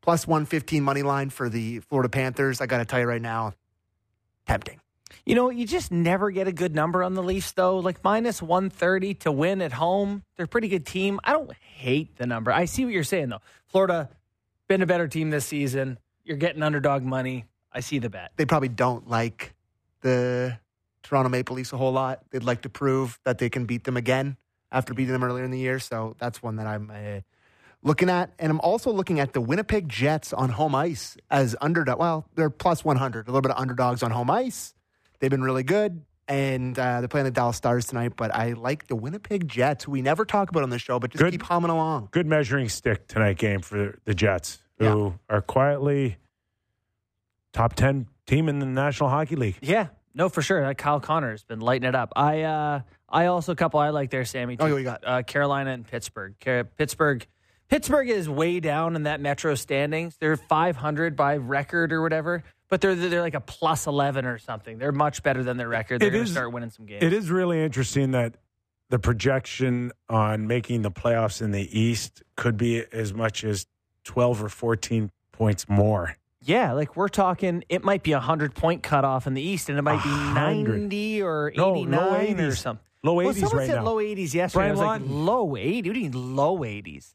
Plus 0.00 0.26
115 0.26 0.82
money 0.82 1.02
line 1.02 1.30
for 1.30 1.48
the 1.48 1.80
Florida 1.80 2.08
Panthers. 2.08 2.60
I 2.60 2.66
got 2.66 2.78
to 2.78 2.84
tell 2.84 3.00
you 3.00 3.06
right 3.06 3.22
now, 3.22 3.52
tempting. 4.46 4.80
You 5.24 5.36
know, 5.36 5.50
you 5.50 5.66
just 5.66 5.92
never 5.92 6.30
get 6.30 6.48
a 6.48 6.52
good 6.52 6.74
number 6.74 7.02
on 7.02 7.14
the 7.14 7.22
Leafs, 7.22 7.52
though. 7.52 7.78
Like 7.78 8.02
minus 8.02 8.42
130 8.42 9.14
to 9.14 9.32
win 9.32 9.62
at 9.62 9.72
home. 9.72 10.24
They're 10.36 10.44
a 10.44 10.48
pretty 10.48 10.68
good 10.68 10.86
team. 10.86 11.20
I 11.22 11.32
don't 11.32 11.52
hate 11.54 12.16
the 12.16 12.26
number. 12.26 12.50
I 12.50 12.64
see 12.64 12.84
what 12.84 12.94
you're 12.94 13.04
saying, 13.04 13.28
though. 13.28 13.42
Florida, 13.66 14.08
been 14.66 14.82
a 14.82 14.86
better 14.86 15.06
team 15.06 15.30
this 15.30 15.46
season. 15.46 15.98
You're 16.24 16.36
getting 16.36 16.62
underdog 16.62 17.02
money. 17.02 17.44
I 17.72 17.80
see 17.80 17.98
the 17.98 18.10
bet. 18.10 18.32
They 18.36 18.46
probably 18.46 18.68
don't 18.68 19.08
like 19.08 19.54
the 20.00 20.58
Toronto 21.02 21.28
Maple 21.28 21.56
Leafs 21.56 21.72
a 21.72 21.76
whole 21.76 21.92
lot. 21.92 22.22
They'd 22.30 22.44
like 22.44 22.62
to 22.62 22.68
prove 22.68 23.18
that 23.24 23.38
they 23.38 23.50
can 23.50 23.66
beat 23.66 23.84
them 23.84 23.96
again 23.96 24.36
after 24.70 24.94
beating 24.94 25.12
them 25.12 25.24
earlier 25.24 25.44
in 25.44 25.50
the 25.50 25.58
year. 25.58 25.78
So 25.78 26.16
that's 26.18 26.42
one 26.42 26.56
that 26.56 26.66
I'm 26.66 26.90
uh, 26.90 27.20
looking 27.82 28.08
at. 28.08 28.32
And 28.38 28.50
I'm 28.50 28.60
also 28.60 28.90
looking 28.92 29.20
at 29.20 29.32
the 29.32 29.40
Winnipeg 29.40 29.88
Jets 29.88 30.32
on 30.32 30.50
home 30.50 30.74
ice 30.74 31.16
as 31.30 31.54
underdog. 31.60 31.98
Well, 31.98 32.26
they're 32.34 32.50
plus 32.50 32.84
100, 32.84 33.26
a 33.26 33.30
little 33.30 33.42
bit 33.42 33.50
of 33.50 33.58
underdogs 33.60 34.02
on 34.02 34.10
home 34.10 34.30
ice. 34.30 34.74
They've 35.20 35.30
been 35.30 35.42
really 35.44 35.62
good. 35.62 36.04
And 36.28 36.78
uh, 36.78 37.00
they're 37.00 37.08
playing 37.08 37.24
the 37.24 37.32
Dallas 37.32 37.56
Stars 37.56 37.86
tonight, 37.86 38.12
but 38.16 38.32
I 38.34 38.52
like 38.52 38.86
the 38.86 38.94
Winnipeg 38.94 39.48
Jets, 39.48 39.84
who 39.84 39.90
we 39.90 40.02
never 40.02 40.24
talk 40.24 40.50
about 40.50 40.62
on 40.62 40.70
the 40.70 40.78
show, 40.78 40.98
but 40.98 41.10
just 41.10 41.22
Good. 41.22 41.32
keep 41.32 41.42
humming 41.42 41.70
along. 41.70 42.08
Good 42.12 42.26
measuring 42.26 42.68
stick 42.68 43.08
tonight 43.08 43.38
game 43.38 43.60
for 43.60 43.98
the 44.04 44.14
Jets, 44.14 44.60
who 44.78 45.18
are 45.28 45.42
quietly 45.42 46.16
top 47.52 47.74
10 47.74 48.06
team 48.26 48.48
in 48.48 48.60
the 48.60 48.66
National 48.66 49.10
Hockey 49.10 49.36
League. 49.36 49.58
Yeah, 49.60 49.88
no, 50.14 50.28
for 50.28 50.42
sure. 50.42 50.64
Uh, 50.64 50.74
Kyle 50.74 51.00
Connor 51.00 51.30
has 51.30 51.44
been 51.44 51.60
lighting 51.60 51.88
it 51.88 51.94
up. 51.94 52.12
I, 52.16 52.42
uh, 52.42 52.80
I 53.08 53.26
also 53.26 53.52
a 53.52 53.56
couple 53.56 53.80
I 53.80 53.90
like 53.90 54.10
there, 54.10 54.24
Sammy. 54.24 54.56
Oh, 54.58 54.66
too. 54.66 54.72
what 54.72 54.78
you 54.78 54.84
got? 54.84 55.02
Uh, 55.06 55.22
Carolina 55.22 55.70
and 55.70 55.86
Pittsburgh. 55.86 56.34
Car- 56.40 56.64
Pittsburgh. 56.64 57.26
Pittsburgh 57.68 58.10
is 58.10 58.28
way 58.28 58.60
down 58.60 58.96
in 58.96 59.04
that 59.04 59.20
Metro 59.20 59.54
standings. 59.54 60.16
They're 60.18 60.36
500 60.36 61.16
by 61.16 61.38
record 61.38 61.92
or 61.92 62.02
whatever, 62.02 62.44
but 62.68 62.82
they're 62.82 62.94
they're 62.94 63.22
like 63.22 63.34
a 63.34 63.40
plus 63.40 63.86
11 63.86 64.26
or 64.26 64.36
something. 64.36 64.76
They're 64.76 64.92
much 64.92 65.22
better 65.22 65.42
than 65.42 65.56
their 65.56 65.68
record. 65.68 66.02
They're 66.02 66.10
going 66.10 66.24
to 66.24 66.30
start 66.30 66.52
winning 66.52 66.68
some 66.68 66.84
games. 66.84 67.02
It 67.02 67.14
is 67.14 67.30
really 67.30 67.62
interesting 67.64 68.10
that 68.10 68.34
the 68.90 68.98
projection 68.98 69.90
on 70.10 70.46
making 70.46 70.82
the 70.82 70.90
playoffs 70.90 71.40
in 71.40 71.50
the 71.50 71.78
East 71.80 72.22
could 72.36 72.58
be 72.58 72.84
as 72.92 73.14
much 73.14 73.42
as 73.42 73.66
12 74.04 74.44
or 74.44 74.48
14 74.50 75.10
points 75.32 75.66
more. 75.66 76.16
Yeah, 76.44 76.72
like 76.72 76.96
we're 76.96 77.08
talking, 77.08 77.62
it 77.68 77.84
might 77.84 78.02
be 78.02 78.12
a 78.12 78.20
hundred 78.20 78.54
point 78.54 78.82
cutoff 78.82 79.26
in 79.26 79.34
the 79.34 79.42
East, 79.42 79.68
and 79.68 79.78
it 79.78 79.82
might 79.82 80.02
be 80.02 80.08
100. 80.10 80.34
ninety 80.80 81.22
or 81.22 81.52
No, 81.56 81.76
eighty 81.76 81.86
low 81.86 82.10
nine 82.10 82.40
or 82.40 82.54
something. 82.54 82.84
Low 83.04 83.16
80s 83.16 83.34
someone 83.40 83.56
right 83.58 83.66
said 83.68 83.76
now. 83.76 83.84
low 83.84 84.00
eighties 84.00 84.34
yesterday. 84.34 84.58
Brian 84.72 84.78
I 84.78 84.98
was 84.98 85.00
like, 85.00 85.10
low 85.10 85.56
eighty? 85.56 85.88
What 85.88 85.94
do 85.94 86.00
you 86.00 86.10
mean 86.10 86.36
low 86.36 86.64
eighties? 86.64 87.14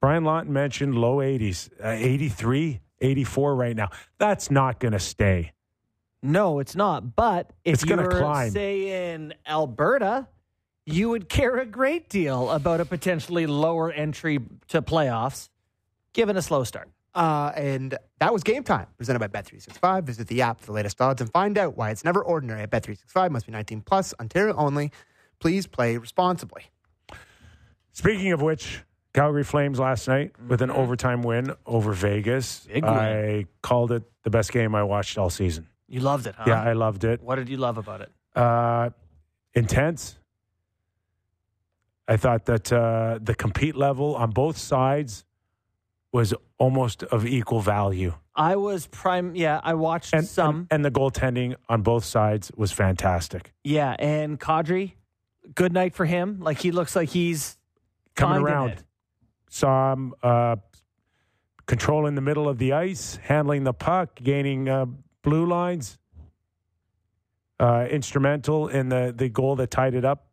Brian 0.00 0.24
Lawton 0.24 0.52
mentioned 0.52 0.96
low 0.96 1.18
80s, 1.18 1.70
uh, 1.80 1.86
83, 1.90 2.80
84 3.00 3.54
right 3.54 3.76
now. 3.76 3.88
That's 4.18 4.50
not 4.50 4.80
going 4.80 4.90
to 4.92 4.98
stay. 4.98 5.52
No, 6.24 6.58
it's 6.58 6.74
not. 6.74 7.14
But 7.14 7.52
if 7.64 7.74
It's 7.74 7.84
you 7.88 7.96
were, 7.96 8.08
climb. 8.08 8.50
say, 8.50 9.12
in 9.14 9.32
Alberta, 9.46 10.26
you 10.86 11.08
would 11.10 11.28
care 11.28 11.56
a 11.58 11.64
great 11.66 12.08
deal 12.08 12.50
about 12.50 12.80
a 12.80 12.84
potentially 12.84 13.46
lower 13.46 13.92
entry 13.92 14.40
to 14.68 14.82
playoffs, 14.82 15.50
given 16.14 16.36
a 16.36 16.42
slow 16.42 16.64
start. 16.64 16.88
Uh, 17.14 17.52
and 17.54 17.98
that 18.20 18.32
was 18.32 18.42
game 18.42 18.62
time, 18.62 18.86
presented 18.96 19.18
by 19.18 19.28
Bet365. 19.28 20.04
Visit 20.04 20.28
the 20.28 20.42
app 20.42 20.60
for 20.60 20.66
the 20.66 20.72
latest 20.72 21.00
odds 21.00 21.20
and 21.20 21.30
find 21.30 21.58
out 21.58 21.76
why 21.76 21.90
it's 21.90 22.04
never 22.04 22.22
ordinary 22.22 22.62
at 22.62 22.70
Bet365. 22.70 23.30
Must 23.30 23.46
be 23.46 23.52
19 23.52 23.82
plus, 23.82 24.14
Ontario 24.18 24.54
only. 24.56 24.90
Please 25.38 25.66
play 25.66 25.96
responsibly. 25.98 26.64
Speaking 27.92 28.32
of 28.32 28.40
which, 28.40 28.80
Calgary 29.12 29.44
Flames 29.44 29.78
last 29.78 30.08
night 30.08 30.32
with 30.48 30.62
an 30.62 30.70
overtime 30.70 31.22
win 31.22 31.52
over 31.66 31.92
Vegas. 31.92 32.66
Big 32.72 32.82
win. 32.82 32.92
I 32.94 33.44
called 33.60 33.92
it 33.92 34.04
the 34.22 34.30
best 34.30 34.52
game 34.52 34.74
I 34.74 34.82
watched 34.82 35.18
all 35.18 35.28
season. 35.28 35.68
You 35.88 36.00
loved 36.00 36.26
it, 36.26 36.34
huh? 36.36 36.44
Yeah, 36.46 36.62
I 36.62 36.72
loved 36.72 37.04
it. 37.04 37.20
What 37.22 37.34
did 37.34 37.50
you 37.50 37.58
love 37.58 37.76
about 37.76 38.00
it? 38.00 38.10
Uh, 38.34 38.90
intense. 39.52 40.18
I 42.08 42.16
thought 42.16 42.46
that 42.46 42.72
uh, 42.72 43.18
the 43.20 43.34
compete 43.34 43.76
level 43.76 44.16
on 44.16 44.30
both 44.30 44.56
sides 44.56 45.24
was 46.12 46.34
almost 46.58 47.02
of 47.04 47.26
equal 47.26 47.60
value. 47.60 48.14
I 48.34 48.56
was 48.56 48.86
prime. 48.86 49.34
Yeah, 49.34 49.60
I 49.64 49.74
watched 49.74 50.14
And, 50.14 50.26
some. 50.26 50.56
and, 50.56 50.66
and 50.70 50.84
the 50.84 50.90
goaltending 50.90 51.56
on 51.68 51.82
both 51.82 52.04
sides 52.04 52.50
was 52.56 52.70
fantastic. 52.72 53.52
yeah, 53.64 53.96
and 53.98 54.38
Kadri, 54.38 54.92
good 55.54 55.72
night 55.72 55.94
for 55.94 56.04
him. 56.04 56.38
Like 56.40 56.58
he 56.58 56.70
looks 56.70 56.94
like 56.94 57.08
he's 57.10 57.58
Coming 58.14 58.42
around. 58.42 58.70
it. 58.72 58.82
Saw 59.48 59.92
him 59.94 60.14
uh, 60.22 60.56
controlling 61.66 62.14
the 62.14 62.20
middle 62.20 62.46
of 62.48 62.58
the 62.58 62.74
ice, 62.74 63.18
handling 63.22 63.64
the 63.64 63.72
puck, 63.72 64.14
gaining 64.22 64.68
uh, 64.68 64.84
blue 65.22 65.46
lines. 65.46 65.98
Uh, 67.60 67.86
instrumental 67.90 68.66
in 68.68 68.88
the, 68.88 69.14
the 69.16 69.28
goal 69.28 69.54
that 69.56 69.70
tied 69.70 69.94
it 69.94 70.04
up 70.04 70.26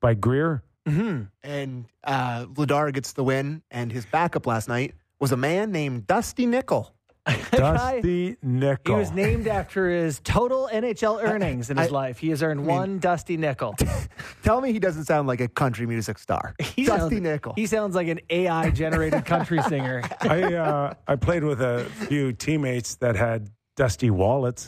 by 0.00 0.14
Greer. 0.14 0.62
Mm-hmm. 0.86 1.22
And 1.42 1.86
uh, 2.04 2.46
Vladar 2.46 2.92
gets 2.92 3.12
the 3.14 3.24
win, 3.24 3.62
and 3.70 3.90
his 3.90 4.06
backup 4.06 4.46
last 4.46 4.68
night 4.68 4.94
was 5.20 5.32
a 5.32 5.36
man 5.36 5.72
named 5.72 6.06
Dusty 6.06 6.46
Nickel. 6.46 6.94
Dusty 7.50 8.36
Nickel. 8.42 8.94
He 8.94 8.98
was 8.98 9.12
named 9.12 9.48
after 9.48 9.90
his 9.90 10.18
total 10.20 10.70
NHL 10.72 11.22
earnings 11.22 11.68
in 11.68 11.76
his 11.76 11.88
I- 11.88 11.90
life. 11.90 12.18
He 12.18 12.30
has 12.30 12.42
earned 12.42 12.60
I 12.60 12.62
mean- 12.62 12.76
one 12.76 12.98
dusty 13.00 13.36
nickel. 13.36 13.74
Tell 14.42 14.60
me 14.62 14.72
he 14.72 14.78
doesn't 14.78 15.04
sound 15.04 15.28
like 15.28 15.40
a 15.40 15.48
country 15.48 15.86
music 15.86 16.18
star. 16.18 16.54
He 16.62 16.84
Dusty 16.84 17.16
sounds, 17.16 17.22
Nickel. 17.22 17.52
He 17.56 17.66
sounds 17.66 17.94
like 17.94 18.08
an 18.08 18.20
AI 18.30 18.70
generated 18.70 19.24
country 19.26 19.60
singer. 19.64 20.02
I 20.20 20.54
uh, 20.54 20.94
I 21.06 21.16
played 21.16 21.44
with 21.44 21.60
a 21.60 21.84
few 22.06 22.32
teammates 22.32 22.94
that 22.96 23.14
had 23.16 23.50
dusty 23.76 24.10
wallets. 24.10 24.66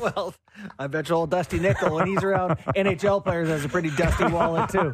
well, 0.00 0.34
I 0.78 0.86
bet 0.86 1.08
you 1.08 1.14
old 1.16 1.30
Dusty 1.30 1.58
Nickel, 1.58 1.94
when 1.96 2.06
he's 2.06 2.22
around 2.22 2.58
NHL 2.76 3.24
players, 3.24 3.48
has 3.48 3.64
a 3.64 3.68
pretty 3.68 3.90
dusty 3.90 4.26
wallet 4.26 4.68
too. 4.70 4.92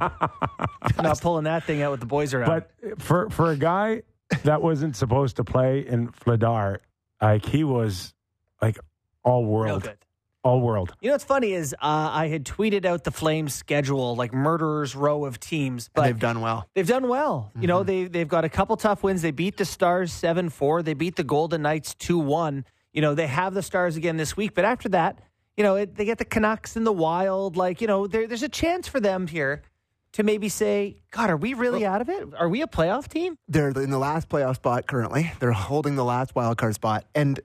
Not 1.03 1.21
pulling 1.21 1.45
that 1.45 1.65
thing 1.65 1.83
out 1.83 1.91
with 1.91 2.01
the 2.01 2.07
boys 2.07 2.33
around. 2.33 2.49
But 2.49 3.01
for 3.03 3.29
for 3.31 3.51
a 3.51 3.57
guy 3.57 4.03
that 4.45 4.63
wasn't 4.63 4.97
supposed 4.97 5.37
to 5.37 5.45
play 5.45 5.87
in 5.87 6.09
Vladar, 6.09 6.79
like 7.21 7.45
he 7.45 7.65
was 7.65 8.15
like 8.61 8.79
all 9.23 9.43
Real 9.43 9.53
world, 9.53 9.83
good. 9.83 9.99
all 10.43 10.61
world. 10.61 10.95
You 11.01 11.09
know 11.09 11.15
what's 11.15 11.25
funny 11.25 11.53
is 11.53 11.75
uh, 11.75 12.11
I 12.13 12.29
had 12.29 12.45
tweeted 12.45 12.85
out 12.85 13.05
the 13.05 13.11
Flames 13.11 13.55
schedule, 13.55 14.17
like 14.17 14.33
murderers 14.33 14.95
row 14.95 15.25
of 15.25 15.39
teams, 15.41 15.89
but 15.93 16.03
And 16.03 16.15
they've 16.15 16.21
done 16.21 16.41
well. 16.41 16.69
They've 16.75 16.87
done 16.87 17.09
well. 17.09 17.53
You 17.59 17.67
know, 17.67 17.83
they 17.83 18.05
they've 18.05 18.29
got 18.29 18.45
a 18.45 18.49
couple 18.49 18.77
tough 18.77 19.03
wins. 19.03 19.23
They 19.23 19.31
beat 19.31 19.57
the 19.57 19.65
Stars 19.65 20.13
seven 20.13 20.49
four. 20.51 20.83
They 20.83 20.95
beat 20.95 21.17
the 21.17 21.25
Golden 21.25 21.63
Knights 21.63 21.95
two 21.95 22.19
one. 22.19 22.65
You 22.93 23.03
know, 23.03 23.15
they 23.15 23.27
have 23.27 23.55
the 23.55 23.63
Stars 23.63 23.97
again 23.97 24.17
this 24.17 24.37
week, 24.37 24.55
but 24.55 24.65
after 24.65 24.89
that, 24.91 25.19
you 25.57 25.63
know, 25.63 25.77
it, 25.77 25.95
they 25.97 26.05
get 26.05 26.19
the 26.19 26.25
Canucks 26.25 26.77
and 26.77 26.87
the 26.87 26.93
Wild. 26.93 27.57
Like, 27.57 27.81
you 27.81 27.87
know, 27.87 28.07
there, 28.07 28.27
there's 28.27 28.43
a 28.43 28.49
chance 28.49 28.89
for 28.89 29.01
them 29.01 29.27
here 29.27 29.63
to 30.17 30.23
maybe 30.23 30.49
say, 30.49 30.97
God, 31.11 31.29
are 31.31 31.37
we 31.37 31.53
really 31.55 31.85
out 31.85 32.01
of 32.01 32.09
it? 32.09 32.27
Are 32.39 32.49
we 32.49 32.63
a 32.63 32.67
playoff 32.67 33.07
team? 33.09 33.37
They're 33.49 33.69
in 33.69 33.91
the 33.91 33.99
last 33.99 34.29
playoff 34.29 34.57
spot 34.57 34.87
currently. 34.87 35.31
They're 35.41 35.53
holding 35.53 35.95
the 35.97 36.05
last 36.05 36.35
wild 36.35 36.57
card 36.59 36.75
spot. 36.75 37.05
And 37.15 37.39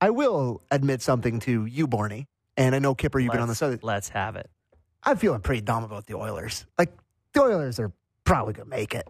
I 0.00 0.10
will 0.10 0.62
admit 0.70 1.02
something 1.02 1.40
to 1.40 1.66
you, 1.66 1.86
Borny. 1.88 2.26
And 2.56 2.74
I 2.74 2.78
know 2.78 2.94
Kipper, 2.94 3.18
you've 3.18 3.32
been 3.32 3.40
on 3.40 3.48
the 3.48 3.52
Let's- 3.52 3.58
side. 3.58 3.82
Let's 3.82 4.08
have 4.10 4.36
it. 4.36 4.48
I'm 5.02 5.16
feeling 5.16 5.40
pretty 5.40 5.62
dumb 5.62 5.82
about 5.82 6.06
the 6.06 6.14
Oilers. 6.14 6.64
Like 6.78 6.92
the 7.32 7.42
Oilers 7.42 7.80
are 7.80 7.90
probably 8.24 8.52
gonna 8.54 8.68
make 8.68 8.94
it. 8.94 9.08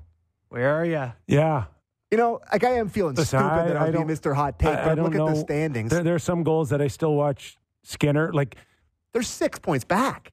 Where 0.48 0.74
are 0.74 0.84
you? 0.84 1.12
Yeah, 1.26 1.64
You 2.10 2.16
know, 2.18 2.40
like 2.50 2.64
I 2.64 2.72
am 2.76 2.88
feeling 2.88 3.14
Listen, 3.14 3.40
stupid 3.40 3.52
I- 3.52 3.68
that 3.68 3.76
I 3.76 3.80
I 3.80 3.82
was 3.84 3.92
being 3.94 4.06
don't- 4.06 4.16
Mr. 4.16 4.34
Hot 4.34 4.58
Take, 4.58 4.68
I- 4.70 4.82
I 4.82 4.84
but 4.86 4.94
don't 4.94 5.04
look 5.04 5.14
at 5.14 5.26
the 5.26 5.32
know. 5.34 5.44
standings. 5.44 5.90
there, 5.90 6.02
there 6.02 6.14
are 6.14 6.18
some 6.18 6.42
goals 6.44 6.70
that 6.70 6.80
I 6.80 6.86
still 6.88 7.14
watch. 7.14 7.58
Skinner, 7.82 8.32
like 8.32 8.56
They're 9.12 9.22
six 9.22 9.58
points 9.58 9.84
back. 9.84 10.30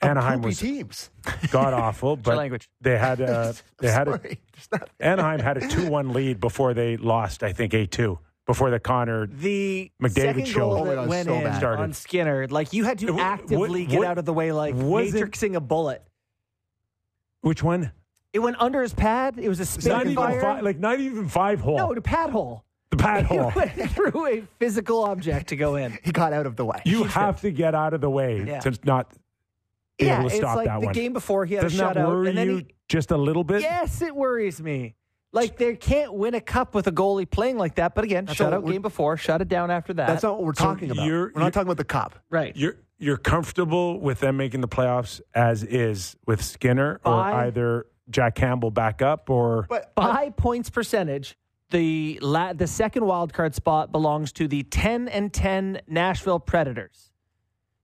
Of 0.00 0.08
Anaheim 0.10 0.42
was 0.42 0.58
teams. 0.60 1.10
god 1.50 1.74
awful, 1.74 2.16
but 2.16 2.36
language? 2.36 2.68
they 2.80 2.96
had 2.96 3.20
a 3.20 3.54
they 3.78 3.90
had 3.90 4.08
a 4.08 4.20
not- 4.72 4.90
Anaheim 5.00 5.40
had 5.40 5.56
a 5.58 5.68
two 5.68 5.88
one 5.88 6.12
lead 6.12 6.40
before 6.40 6.74
they 6.74 6.96
lost. 6.96 7.42
I 7.42 7.52
think 7.52 7.74
eight 7.74 7.90
two 7.90 8.18
before 8.46 8.70
the 8.70 8.78
Connor. 8.80 9.26
The 9.26 9.90
McDavid 10.02 10.46
show. 10.46 10.60
goal 10.70 10.78
Oh 10.88 10.94
that 10.94 11.08
went 11.08 11.26
so 11.28 11.34
in 11.34 11.44
bad. 11.44 11.58
Started. 11.58 11.82
on 11.82 11.92
Skinner, 11.92 12.46
like 12.48 12.72
you 12.72 12.84
had 12.84 12.98
to 13.00 13.06
It 13.06 13.08
w- 13.08 13.24
actively 13.24 13.82
what- 13.82 13.90
get 13.90 13.98
what- 14.00 14.08
out 14.08 14.18
of 14.18 14.24
the 14.24 14.32
way, 14.32 14.52
like 14.52 14.74
was 14.74 15.14
it- 15.14 15.22
matrixing 15.24 15.54
a 15.56 15.60
bullet. 15.60 16.02
Which 17.40 17.62
one? 17.62 17.92
It 18.32 18.40
went 18.40 18.60
under 18.60 18.82
his 18.82 18.92
pad. 18.92 19.38
It 19.38 19.48
was 19.48 19.58
a 19.58 19.62
Not 19.62 19.68
spin 19.68 20.00
even 20.02 20.14
fire. 20.16 20.40
five, 20.40 20.62
like 20.62 20.78
not 20.78 21.00
even 21.00 21.28
five 21.28 21.60
hole. 21.60 21.78
no, 21.78 21.94
the 21.94 22.02
pad 22.02 22.30
hole. 22.30 22.64
the 22.90 22.96
pad 22.96 23.24
hole. 23.26 23.48
It 23.48 23.54
went 23.56 23.90
through 23.92 24.26
a 24.26 24.42
physical 24.58 25.04
object 25.04 25.48
to 25.48 25.56
go 25.56 25.76
in. 25.76 25.98
He 26.04 26.12
got 26.12 26.32
out 26.32 26.46
of 26.46 26.56
the 26.56 26.64
way. 26.64 26.80
You 26.84 27.04
have 27.04 27.40
to 27.40 27.50
get 27.50 27.74
out 27.74 27.94
of 27.94 28.00
the 28.00 28.10
way 28.10 28.44
Yeah. 28.46 28.60
to 28.60 28.78
not 28.84 29.10
be 29.10 29.16
yeah, 30.06 30.20
able 30.20 30.28
to 30.30 30.34
it's 30.34 30.42
stop 30.42 30.56
like 30.56 30.66
that 30.66 30.80
the 30.80 30.86
one. 30.86 30.94
game 30.94 31.12
before 31.12 31.44
he 31.44 31.54
had 31.54 31.62
Doesn't 31.62 31.78
a 31.80 31.82
that 31.94 31.96
shutout, 31.96 32.08
worry 32.08 32.28
and 32.28 32.38
then 32.38 32.46
you 32.48 32.56
he, 32.58 32.66
just 32.88 33.10
a 33.10 33.16
little 33.16 33.44
bit? 33.44 33.62
yes, 33.62 34.00
it 34.02 34.14
worries 34.14 34.60
me. 34.60 34.94
Like 35.32 35.58
they 35.58 35.76
can't 35.76 36.14
win 36.14 36.34
a 36.34 36.40
cup 36.40 36.74
with 36.74 36.86
a 36.86 36.92
goalie 36.92 37.28
playing 37.28 37.58
like 37.58 37.74
that. 37.74 37.94
But 37.94 38.04
again, 38.04 38.24
That's 38.24 38.38
shutout 38.38 38.66
game 38.66 38.80
before, 38.80 39.16
shut 39.18 39.42
it 39.42 39.48
down 39.48 39.70
after 39.70 39.92
that. 39.94 40.06
That's 40.06 40.22
not 40.22 40.36
what 40.36 40.44
we're 40.44 40.54
So 40.54 40.64
talking 40.64 40.90
about. 40.90 41.04
you're- 41.04 41.18
We're 41.18 41.26
you're- 41.28 41.44
not 41.44 41.52
talking 41.52 41.66
about 41.68 41.76
the 41.76 41.84
cup. 41.84 42.14
right. 42.30 42.56
You're 42.56 42.76
you're 43.00 43.16
comfortable 43.18 44.00
with 44.00 44.18
them 44.20 44.36
making 44.38 44.60
the 44.60 44.66
playoffs 44.68 45.20
as 45.34 45.62
is 45.62 46.16
with 46.26 46.42
Skinner 46.42 47.00
or 47.04 47.12
either 47.14 47.86
Jack 48.10 48.34
Campbell 48.34 48.70
back 48.72 49.02
up 49.02 49.30
or 49.30 49.66
But 49.68 49.94
By 49.94 50.30
points 50.30 50.68
percentage, 50.70 51.36
the 51.70 52.18
la- 52.22 52.54
the 52.54 52.66
second 52.66 53.04
wild 53.04 53.32
card 53.32 53.54
spot 53.54 53.92
belongs 53.92 54.32
to 54.32 54.48
the 54.48 54.62
10 54.64 55.06
and 55.08 55.32
10 55.32 55.82
Nashville 55.86 56.40
Predators. 56.40 57.12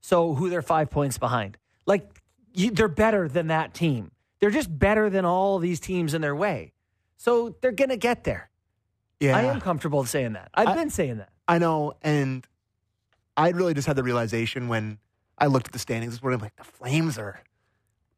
So 0.00 0.34
who 0.34 0.48
they're 0.50 0.62
5 0.62 0.90
points 0.90 1.18
behind. 1.18 1.58
Like 1.86 2.22
you, 2.52 2.70
they're 2.70 2.88
better 2.88 3.28
than 3.28 3.48
that 3.48 3.74
team. 3.74 4.10
They're 4.40 4.50
just 4.50 4.76
better 4.78 5.08
than 5.10 5.24
all 5.24 5.58
these 5.58 5.80
teams 5.80 6.14
in 6.14 6.20
their 6.20 6.34
way. 6.36 6.72
So 7.16 7.56
they're 7.60 7.72
going 7.72 7.90
to 7.90 7.96
get 7.96 8.24
there. 8.24 8.50
yeah, 9.20 9.36
I 9.36 9.42
am 9.42 9.60
comfortable 9.60 10.04
saying 10.04 10.34
that. 10.34 10.50
I've 10.54 10.68
I- 10.68 10.74
been 10.74 10.90
saying 10.90 11.18
that. 11.18 11.30
I 11.46 11.58
know, 11.58 11.92
and 12.02 12.46
I 13.36 13.50
really 13.50 13.74
just 13.74 13.86
had 13.86 13.96
the 13.96 14.02
realization 14.02 14.68
when 14.68 14.98
I 15.38 15.46
looked 15.46 15.66
at 15.68 15.72
the 15.72 15.78
standings 15.78 16.14
this 16.14 16.22
morning. 16.22 16.40
I'm 16.40 16.44
like, 16.44 16.56
the 16.56 16.64
Flames 16.64 17.18
are 17.18 17.40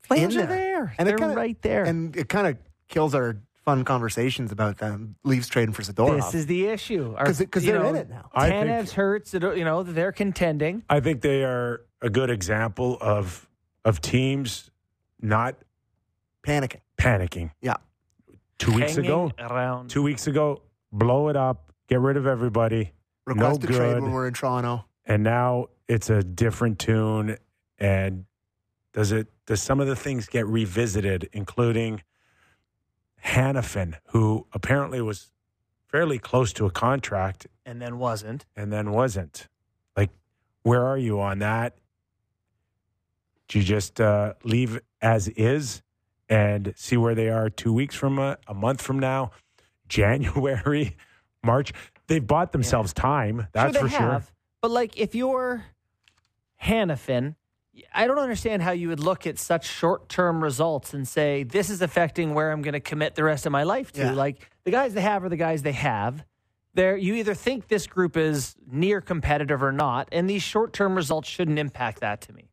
Flames 0.03 0.37
in 0.37 0.43
are 0.43 0.47
there. 0.47 0.95
And 0.99 1.09
they're 1.09 1.17
kinda- 1.19 1.35
right 1.35 1.61
there. 1.63 1.85
and 1.85 2.15
it 2.17 2.29
kind 2.29 2.47
of 2.47 2.57
kills 2.89 3.15
our 3.15 3.37
fun 3.65 3.85
conversations 3.85 4.53
about 4.53 4.79
them 4.79 5.17
Leafs 5.25 5.49
trading 5.49 5.73
for 5.75 5.83
Zadorov. 5.83 6.17
this 6.17 6.35
is 6.35 6.47
the 6.47 6.67
issue. 6.69 7.17
'Cause 7.17 7.41
it- 7.41 7.51
'cause 7.51 7.65
you 7.65 7.73
they're 7.73 7.83
know, 7.83 7.89
in 7.89 7.97
it 7.97 8.09
now. 8.09 8.31
I 8.33 8.49
Tanev's 8.51 8.93
hurts. 8.93 9.35
You 9.35 9.41
know 9.65 9.83
they're 9.83 10.13
contending. 10.13 10.85
I 10.89 11.01
think 11.01 11.23
they 11.23 11.43
are 11.43 11.83
a 12.01 12.09
good 12.11 12.31
example 12.31 12.97
of 13.01 13.46
of 13.87 14.03
teams 14.03 14.71
not 15.23 15.55
panicking. 16.43 16.81
panicking. 16.99 17.53
Yeah, 17.63 17.77
Two 18.59 18.73
weeks 18.75 18.97
hanging 18.97 19.07
ago, 19.11 19.33
around. 19.39 19.89
two 19.89 20.03
weeks 20.03 20.27
ago, 20.27 20.61
blow 20.93 21.29
it 21.29 21.37
up, 21.37 21.73
get 21.89 22.01
rid 22.01 22.17
of 22.19 22.27
everybody, 22.27 22.93
request 23.27 23.63
no 23.63 23.69
a 23.69 23.73
trade 23.73 24.03
when 24.03 24.13
we're 24.13 24.27
in 24.27 24.35
Toronto. 24.35 24.85
and 25.07 25.23
now 25.23 25.69
it's 25.89 26.11
a 26.11 26.23
different 26.23 26.79
tune. 26.79 27.37
And 27.79 28.25
does 28.93 29.13
it? 29.13 29.29
Does 29.47 29.63
some 29.63 29.81
of 29.81 29.87
the 29.87 29.95
things 29.97 30.27
get 30.27 30.47
revisited, 30.47 31.29
including 31.33 32.03
Hanifin, 33.25 33.95
who 34.09 34.47
apparently 34.53 35.01
was 35.01 35.31
fairly 35.89 36.19
close 36.19 36.53
to 36.55 36.67
a 36.67 36.71
contract 36.71 37.47
and 37.65 37.81
then 37.81 37.99
wasn't. 37.99 38.47
and 38.57 38.73
then 38.73 38.91
wasn't? 38.93 39.49
Like, 39.97 40.11
where 40.63 40.85
are 40.85 40.99
you 40.99 41.21
on 41.21 41.39
that? 41.41 41.77
Do 43.49 43.59
you 43.59 43.65
just 43.65 44.01
uh, 44.01 44.35
leave 44.45 44.81
as 45.01 45.29
is 45.29 45.83
and 46.29 46.75
see 46.77 46.97
where 46.97 47.15
they 47.15 47.29
are 47.29 47.49
two 47.49 47.73
weeks 47.73 47.95
from 47.95 48.19
a, 48.19 48.39
a 48.47 48.55
month 48.55 48.83
from 48.83 48.99
now, 48.99 49.31
January, 49.89 50.97
March? 51.45 51.73
They've 52.09 52.27
bought 52.27 52.53
themselves 52.53 52.93
time. 52.93 53.49
That's 53.53 53.77
sure 53.77 53.83
for 53.83 53.89
they 53.89 53.97
sure. 53.97 54.23
But 54.63 54.71
like, 54.71 54.99
if 54.99 55.15
you're 55.15 55.65
Hanifin, 56.63 57.35
I 57.93 58.07
don't 58.07 58.19
understand 58.19 58.63
how 58.63 58.71
you 58.73 58.89
would 58.89 59.01
look 59.01 59.27
at 59.27 59.39
such 59.39 59.67
short 59.67 60.09
term 60.09 60.43
results 60.43 60.95
and 60.95 61.07
say, 61.07 61.43
this 61.43 61.71
is 61.71 61.83
affecting 61.83 62.35
where 62.35 62.51
I'm 62.51 62.63
going 62.63 62.75
to 62.75 62.81
commit 62.81 63.15
the 63.15 63.25
rest 63.25 63.47
of 63.47 63.53
my 63.53 63.65
life 63.65 63.93
to. 63.93 64.03
Yeah. 64.03 64.13
Like 64.13 64.49
the 64.65 64.71
guys 64.71 64.95
they 64.95 65.03
have 65.03 65.25
are 65.25 65.29
the 65.29 65.37
guys 65.37 65.63
they 65.63 65.73
have. 65.73 66.25
There, 66.75 66.97
you 66.97 67.15
either 67.15 67.35
think 67.35 67.69
this 67.69 67.87
group 67.87 68.17
is 68.17 68.55
near 68.71 69.01
competitive 69.01 69.63
or 69.63 69.73
not, 69.73 70.09
and 70.13 70.29
these 70.29 70.43
short 70.43 70.73
term 70.73 70.95
results 70.95 71.29
shouldn't 71.29 71.59
impact 71.59 72.01
that 72.01 72.21
to 72.23 72.33
me. 72.35 72.46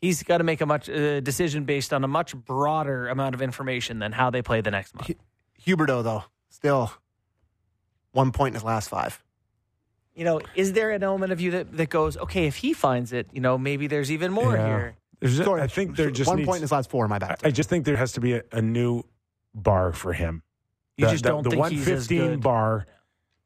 He's 0.00 0.22
got 0.22 0.38
to 0.38 0.44
make 0.44 0.60
a 0.62 0.66
much 0.66 0.88
uh, 0.88 1.20
decision 1.20 1.64
based 1.64 1.92
on 1.92 2.04
a 2.04 2.08
much 2.08 2.34
broader 2.34 3.08
amount 3.08 3.34
of 3.34 3.42
information 3.42 3.98
than 3.98 4.12
how 4.12 4.30
they 4.30 4.40
play 4.42 4.60
the 4.62 4.70
next 4.70 4.94
month. 4.94 5.10
Huberdeau, 5.66 6.02
though, 6.02 6.24
still 6.48 6.90
one 8.12 8.32
point 8.32 8.52
in 8.52 8.54
his 8.54 8.64
last 8.64 8.88
five. 8.88 9.22
You 10.14 10.24
know, 10.24 10.40
is 10.54 10.72
there 10.72 10.90
an 10.90 11.02
element 11.02 11.32
of 11.32 11.40
you 11.40 11.50
that, 11.52 11.76
that 11.76 11.90
goes, 11.90 12.16
okay, 12.16 12.46
if 12.46 12.56
he 12.56 12.72
finds 12.72 13.12
it, 13.12 13.28
you 13.32 13.40
know, 13.40 13.58
maybe 13.58 13.86
there's 13.86 14.10
even 14.10 14.32
more 14.32 14.54
Yeah. 14.56 14.66
here. 14.66 14.96
There's 15.20 15.38
a- 15.38 15.44
Sorry, 15.44 15.60
I 15.60 15.66
think 15.66 15.96
there 15.96 16.10
just 16.10 16.28
one 16.28 16.38
needs, 16.38 16.46
point 16.46 16.56
in 16.58 16.62
his 16.62 16.72
last 16.72 16.90
four. 16.90 17.06
My 17.06 17.18
bad. 17.18 17.40
I 17.44 17.48
I 17.48 17.50
just 17.50 17.68
think 17.68 17.84
there 17.84 17.96
has 17.96 18.12
to 18.12 18.20
be 18.20 18.32
a, 18.34 18.42
a 18.52 18.62
new 18.62 19.02
bar 19.54 19.92
for 19.92 20.14
him. 20.14 20.42
You 20.96 21.04
The- 21.06 21.10
just 21.12 21.24
the, 21.24 21.28
don't 21.30 21.44
the 21.44 21.50
think 21.50 21.66
he's 21.68 21.80
as 21.88 22.08
115 22.08 22.18
good. 22.30 22.40
bar, 22.40 22.86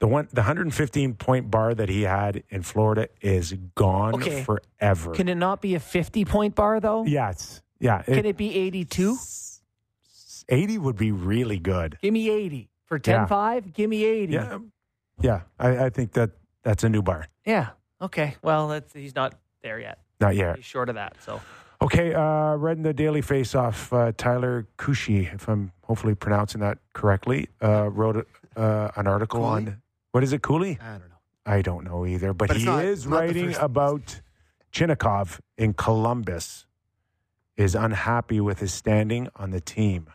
the 0.00 0.06
one, 0.08 0.28
the 0.32 0.40
115 0.42 1.14
point 1.14 1.50
bar 1.50 1.74
that 1.74 1.88
he 1.88 2.02
had 2.02 2.42
in 2.50 2.62
Florida 2.62 3.08
is 3.20 3.52
gone 3.74 4.14
Okay. 4.16 4.42
forever. 4.42 5.12
Can 5.12 5.28
it 5.28 5.36
not 5.36 5.60
be 5.62 5.74
a 5.74 5.80
50 5.80 6.24
point 6.24 6.54
bar, 6.54 6.80
though? 6.80 7.04
yeah, 7.04 7.30
it's 7.30 7.62
yeah. 7.80 8.02
Can 8.02 8.18
It, 8.18 8.26
it 8.26 8.36
be 8.36 8.54
82? 8.58 9.16
80 10.48 10.78
would 10.78 10.96
be 10.96 11.10
really 11.12 11.58
good. 11.58 11.98
Give 12.02 12.12
me 12.12 12.28
80. 12.30 12.68
For 12.86 12.98
10 12.98 13.14
Yeah. 13.14 13.26
5, 13.26 13.72
give 13.72 13.88
me 13.88 14.04
80. 14.04 14.32
Yeah, 14.32 14.58
yeah. 15.20 15.40
I, 15.58 15.86
I 15.86 15.90
think 15.90 16.12
that 16.12 16.30
that's 16.62 16.84
a 16.84 16.88
new 16.88 17.02
bar. 17.02 17.26
Yeah. 17.46 17.70
Okay. 18.00 18.36
Well, 18.42 18.68
that's, 18.68 18.92
he's 18.92 19.14
not 19.14 19.34
there 19.62 19.78
yet. 19.80 19.98
Not 20.20 20.36
yet. 20.36 20.56
He's 20.56 20.64
short 20.66 20.88
of 20.90 20.96
that. 20.96 21.14
So 21.24 21.40
Okay, 21.82 22.14
uh, 22.14 22.54
read 22.56 22.76
in 22.78 22.82
the 22.82 22.92
Daily 22.94 23.20
Face 23.22 23.54
Off, 23.54 23.92
uh, 23.92 24.12
Tyler 24.16 24.66
Kushi, 24.78 25.34
if 25.34 25.48
I'm 25.48 25.72
hopefully 25.82 26.14
pronouncing 26.14 26.60
that 26.60 26.78
correctly, 26.92 27.48
uh, 27.62 27.90
wrote 27.90 28.26
uh, 28.56 28.90
an 28.96 29.06
article 29.06 29.42
on 29.44 29.82
what 30.14 30.22
is 30.22 30.32
it, 30.32 30.42
Cooley? 30.42 30.78
I 30.80 30.92
don't 30.92 31.08
know. 31.08 31.14
I 31.44 31.60
don't 31.60 31.82
know 31.84 32.06
either, 32.06 32.32
but, 32.32 32.46
But 32.46 32.56
he 32.58 32.64
not- 32.64 32.84
is 32.84 33.04
not 33.04 33.18
writing 33.18 33.52
about 33.56 34.20
Chinakhov 34.72 35.40
in 35.58 35.74
Columbus 35.74 36.66
is 37.56 37.74
unhappy 37.74 38.40
with 38.40 38.60
his 38.60 38.72
standing 38.72 39.28
on 39.34 39.50
the 39.50 39.60
team. 39.60 40.06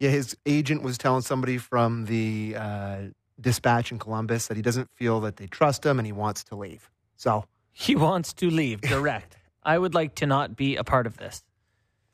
Yeah, 0.00 0.08
his 0.08 0.34
agent 0.46 0.82
was 0.82 0.96
telling 0.96 1.20
somebody 1.20 1.58
from 1.58 2.06
the 2.06 2.54
uh, 2.56 2.98
dispatch 3.38 3.92
in 3.92 3.98
Columbus 3.98 4.46
that 4.46 4.56
he 4.56 4.62
doesn't 4.62 4.88
feel 4.94 5.20
that 5.20 5.36
they 5.36 5.46
trust 5.48 5.84
him 5.84 5.98
and 5.98 6.06
he 6.06 6.12
wants 6.12 6.42
to 6.44 6.56
leave. 6.56 6.90
So 7.16 7.44
he 7.72 7.94
wants 7.94 8.32
to 8.34 8.48
leave 8.48 8.80
direct. 8.80 9.36
I 9.62 9.76
would 9.78 9.92
like 9.94 10.14
to 10.16 10.26
not 10.26 10.56
be 10.56 10.76
a 10.76 10.84
part 10.84 11.06
of 11.06 11.18
this. 11.18 11.42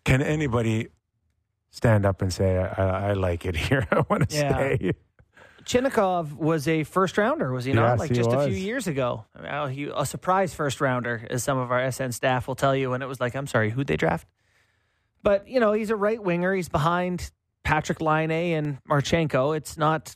Can 0.05 0.23
anybody 0.23 0.89
stand 1.71 2.05
up 2.05 2.21
and 2.21 2.33
say, 2.33 2.59
I, 2.59 2.67
I, 2.67 3.09
I 3.11 3.13
like 3.13 3.47
it 3.47 3.55
here? 3.55 3.87
I 3.93 4.03
want 4.11 4.29
to 4.29 4.37
Yeah. 4.37 4.49
stay. 4.51 4.93
Chinakhov 5.65 6.33
was 6.35 6.69
a 6.69 6.85
first 6.85 7.17
rounder, 7.19 7.53
was 7.53 7.65
he 7.65 7.73
not? 7.73 7.93
Yes, 7.93 7.99
like 8.01 8.11
he 8.11 8.17
just 8.17 8.31
a 8.31 8.45
few 8.47 8.55
years 8.55 8.87
ago. 8.87 9.25
Well, 9.41 9.67
he, 9.67 9.91
a 9.95 10.05
surprise 10.07 10.55
first 10.55 10.81
rounder, 10.81 11.27
as 11.31 11.43
some 11.43 11.59
of 11.59 11.71
our 11.71 11.91
SN 11.91 12.13
staff 12.13 12.47
will 12.49 12.55
tell 12.55 12.75
you. 12.77 12.93
And 12.93 13.03
it 13.03 13.07
was 13.07 13.21
like, 13.21 13.35
I'm 13.35 13.47
sorry, 13.47 13.71
who'd 13.71 13.87
they 13.87 13.97
draft? 13.97 14.27
But, 15.23 15.49
you 15.49 15.61
know, 15.61 15.73
he's 15.73 15.91
a 15.91 15.97
right 15.97 16.23
winger. 16.23 16.55
He's 16.55 16.69
behind 16.69 17.31
Patrik 17.65 18.01
Laine 18.03 18.31
and 18.57 18.79
Marchenko. 18.89 19.57
It's 19.57 19.77
not, 19.79 20.15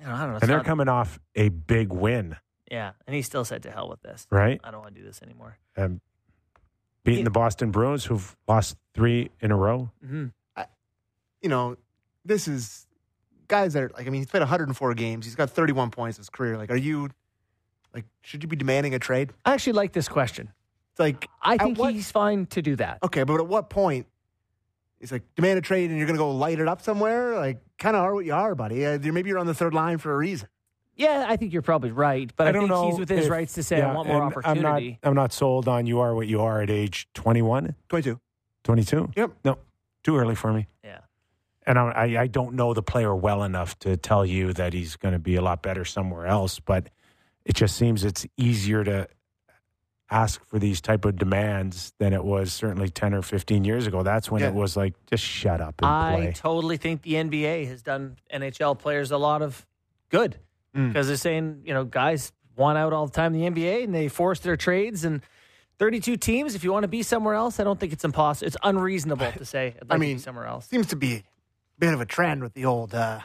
you 0.00 0.06
know, 0.06 0.12
I 0.14 0.20
don't 0.22 0.30
know. 0.30 0.38
And 0.42 0.48
they're 0.50 0.56
not- 0.58 0.66
coming 0.66 0.88
off 0.88 1.20
a 1.36 1.48
big 1.48 1.92
win, 1.92 2.36
Yeah. 2.70 2.92
And 3.06 3.14
he 3.14 3.22
still 3.22 3.44
said, 3.44 3.62
to 3.64 3.70
hell 3.70 3.88
with 3.88 4.02
this. 4.02 4.26
right? 4.30 4.60
I 4.64 4.70
don't 4.72 4.80
want 4.82 4.94
to 4.94 5.00
do 5.00 5.06
this 5.06 5.22
anymore. 5.22 5.58
Um, 5.76 6.00
beating 7.04 7.24
the 7.24 7.30
Boston 7.30 7.70
Bruins, 7.70 8.04
who've 8.04 8.36
lost 8.48 8.76
three 8.94 9.30
in 9.40 9.50
a 9.52 9.56
row. 9.56 9.90
hmm 10.04 10.26
you 11.40 11.48
know, 11.48 11.76
this 12.24 12.46
is 12.46 12.86
guys 13.52 13.74
that 13.74 13.82
are 13.82 13.90
like, 13.96 14.06
I 14.06 14.10
mean, 14.10 14.22
he's 14.22 14.30
played 14.30 14.40
104 14.40 14.94
games. 14.94 15.26
He's 15.26 15.34
got 15.34 15.50
31 15.50 15.90
points 15.90 16.16
in 16.16 16.22
his 16.22 16.30
career. 16.30 16.56
Like, 16.56 16.70
are 16.70 16.76
you, 16.76 17.10
like, 17.94 18.06
should 18.22 18.42
you 18.42 18.48
be 18.48 18.56
demanding 18.56 18.94
a 18.94 18.98
trade? 18.98 19.32
I 19.44 19.52
actually 19.52 19.74
like 19.74 19.92
this 19.92 20.08
question. 20.08 20.50
It's 20.92 21.00
like, 21.00 21.28
I 21.42 21.58
think 21.58 21.78
what- 21.78 21.92
he's 21.94 22.10
fine 22.10 22.46
to 22.46 22.62
do 22.62 22.76
that. 22.76 22.98
okay, 23.02 23.24
but 23.24 23.40
at 23.40 23.46
what 23.46 23.68
point? 23.70 24.06
He's 25.00 25.10
like 25.12 25.22
demand 25.34 25.58
a 25.58 25.62
trade 25.62 25.90
and 25.90 25.98
you're 25.98 26.06
going 26.06 26.16
to 26.16 26.22
go 26.22 26.30
light 26.30 26.60
it 26.60 26.68
up 26.68 26.80
somewhere. 26.80 27.34
Like, 27.36 27.58
kind 27.76 27.96
of 27.96 28.02
are 28.02 28.14
what 28.14 28.24
you 28.24 28.34
are, 28.34 28.54
buddy. 28.54 28.86
Uh, 28.86 28.98
maybe 29.00 29.28
you're 29.30 29.38
on 29.38 29.46
the 29.46 29.54
third 29.54 29.74
line 29.74 29.98
for 29.98 30.12
a 30.14 30.16
reason. 30.16 30.48
Yeah, 30.94 31.24
I 31.28 31.36
think 31.36 31.52
you're 31.52 31.60
probably 31.62 31.90
right. 31.90 32.30
But 32.36 32.46
I, 32.46 32.52
don't 32.52 32.62
think 32.62 32.70
know 32.70 32.90
he's 32.90 32.98
within 33.00 33.18
his 33.18 33.28
rights 33.28 33.54
to 33.54 33.62
say, 33.64 33.78
yeah, 33.78 33.90
I 33.90 33.94
want 33.94 34.06
more 34.08 34.22
opportunity. 34.22 34.60
I'm 34.60 34.62
not, 35.02 35.08
I'm 35.08 35.14
not 35.14 35.32
sold 35.32 35.66
on 35.66 35.86
you 35.86 35.98
are 36.00 36.14
what 36.14 36.28
you 36.28 36.40
are 36.42 36.62
at 36.62 36.70
age 36.70 37.08
21, 37.14 37.74
22. 37.88 38.20
22. 38.62 39.10
Yep. 39.16 39.30
No, 39.44 39.58
too 40.04 40.16
early 40.16 40.34
for 40.36 40.52
me. 40.52 40.68
yeah. 40.84 40.98
And 41.66 41.78
I, 41.78 42.16
I, 42.22 42.26
don't 42.26 42.54
know 42.54 42.74
the 42.74 42.82
player 42.82 43.14
well 43.14 43.44
enough 43.44 43.78
to 43.80 43.96
tell 43.96 44.26
you 44.26 44.52
that 44.54 44.72
he's 44.72 44.96
going 44.96 45.12
to 45.12 45.18
be 45.20 45.36
a 45.36 45.42
lot 45.42 45.62
better 45.62 45.84
somewhere 45.84 46.26
else. 46.26 46.58
But 46.58 46.88
it 47.44 47.54
just 47.54 47.76
seems 47.76 48.04
it's 48.04 48.26
easier 48.36 48.82
to 48.84 49.08
ask 50.10 50.44
for 50.44 50.58
these 50.58 50.80
type 50.80 51.04
of 51.04 51.16
demands 51.16 51.92
than 51.98 52.12
it 52.12 52.22
was 52.24 52.52
certainly 52.52 52.88
10 52.90 53.14
or 53.14 53.22
15 53.22 53.64
years 53.64 53.86
ago. 53.86 54.02
That's 54.02 54.30
when 54.30 54.42
Yeah. 54.42 54.48
it 54.48 54.54
was 54.54 54.76
like, 54.76 54.94
just 55.06 55.24
shut 55.24 55.60
up 55.60 55.76
and 55.80 55.86
I 55.86 56.14
play. 56.16 56.32
totally 56.32 56.76
think 56.76 57.02
the 57.02 57.14
NBA 57.14 57.66
has 57.68 57.82
done 57.82 58.16
NHL 58.32 58.78
players 58.78 59.10
a 59.10 59.16
lot 59.16 59.40
of 59.42 59.66
good 60.10 60.36
Mm. 60.76 60.88
because 60.88 61.06
they're 61.06 61.16
saying, 61.16 61.62
you 61.64 61.72
know, 61.74 61.84
guys 61.84 62.32
want 62.56 62.76
out 62.78 62.92
all 62.94 63.06
the 63.06 63.12
time 63.12 63.34
in 63.34 63.40
the 63.40 63.46
NBA 63.62 63.84
and 63.84 63.94
they 63.94 64.08
force 64.08 64.40
their 64.40 64.56
trades 64.56 65.04
and 65.04 65.20
32 65.78 66.16
teams. 66.16 66.54
If 66.54 66.64
you 66.64 66.72
want 66.72 66.84
to 66.84 66.88
be 66.88 67.02
somewhere 67.02 67.34
else, 67.34 67.60
I 67.60 67.64
don't 67.64 67.78
think 67.80 67.92
it's 67.92 68.04
impossible. 68.04 68.46
It's 68.46 68.56
unreasonable 68.62 69.30
to 69.32 69.44
say, 69.44 69.68
I'd 69.68 69.74
like 69.74 69.90
I 69.90 69.94
to 69.94 69.98
mean, 69.98 70.16
be 70.16 70.22
somewhere 70.22 70.46
else. 70.46 70.66
Seems 70.68 70.86
to 70.88 70.96
be 70.96 71.24
bit 71.82 71.92
of 71.92 72.00
a 72.00 72.06
trend 72.06 72.44
with 72.44 72.54
the 72.54 72.64
old 72.64 72.94
uh, 72.94 73.18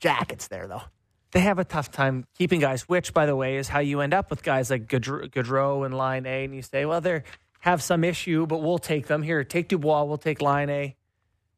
jackets 0.00 0.48
there, 0.48 0.66
though. 0.66 0.82
They 1.30 1.38
have 1.40 1.60
a 1.60 1.64
tough 1.64 1.92
time 1.92 2.24
keeping 2.36 2.58
guys, 2.58 2.88
which, 2.88 3.14
by 3.14 3.24
the 3.24 3.36
way, 3.36 3.56
is 3.56 3.68
how 3.68 3.78
you 3.78 4.00
end 4.00 4.12
up 4.12 4.30
with 4.30 4.42
guys 4.42 4.68
like 4.68 4.88
Gaudreau 4.88 5.30
Gaudreau 5.30 5.86
and 5.86 5.96
Laine. 5.96 6.26
And 6.26 6.52
you 6.52 6.60
say, 6.62 6.84
well, 6.86 7.00
they 7.00 7.22
have 7.60 7.80
some 7.84 8.02
issue, 8.02 8.46
but 8.46 8.62
we'll 8.62 8.80
take 8.80 9.06
them. 9.06 9.22
Here, 9.22 9.44
take 9.44 9.68
Dubois, 9.68 10.02
we'll 10.02 10.18
take 10.18 10.42
Laine. 10.42 10.94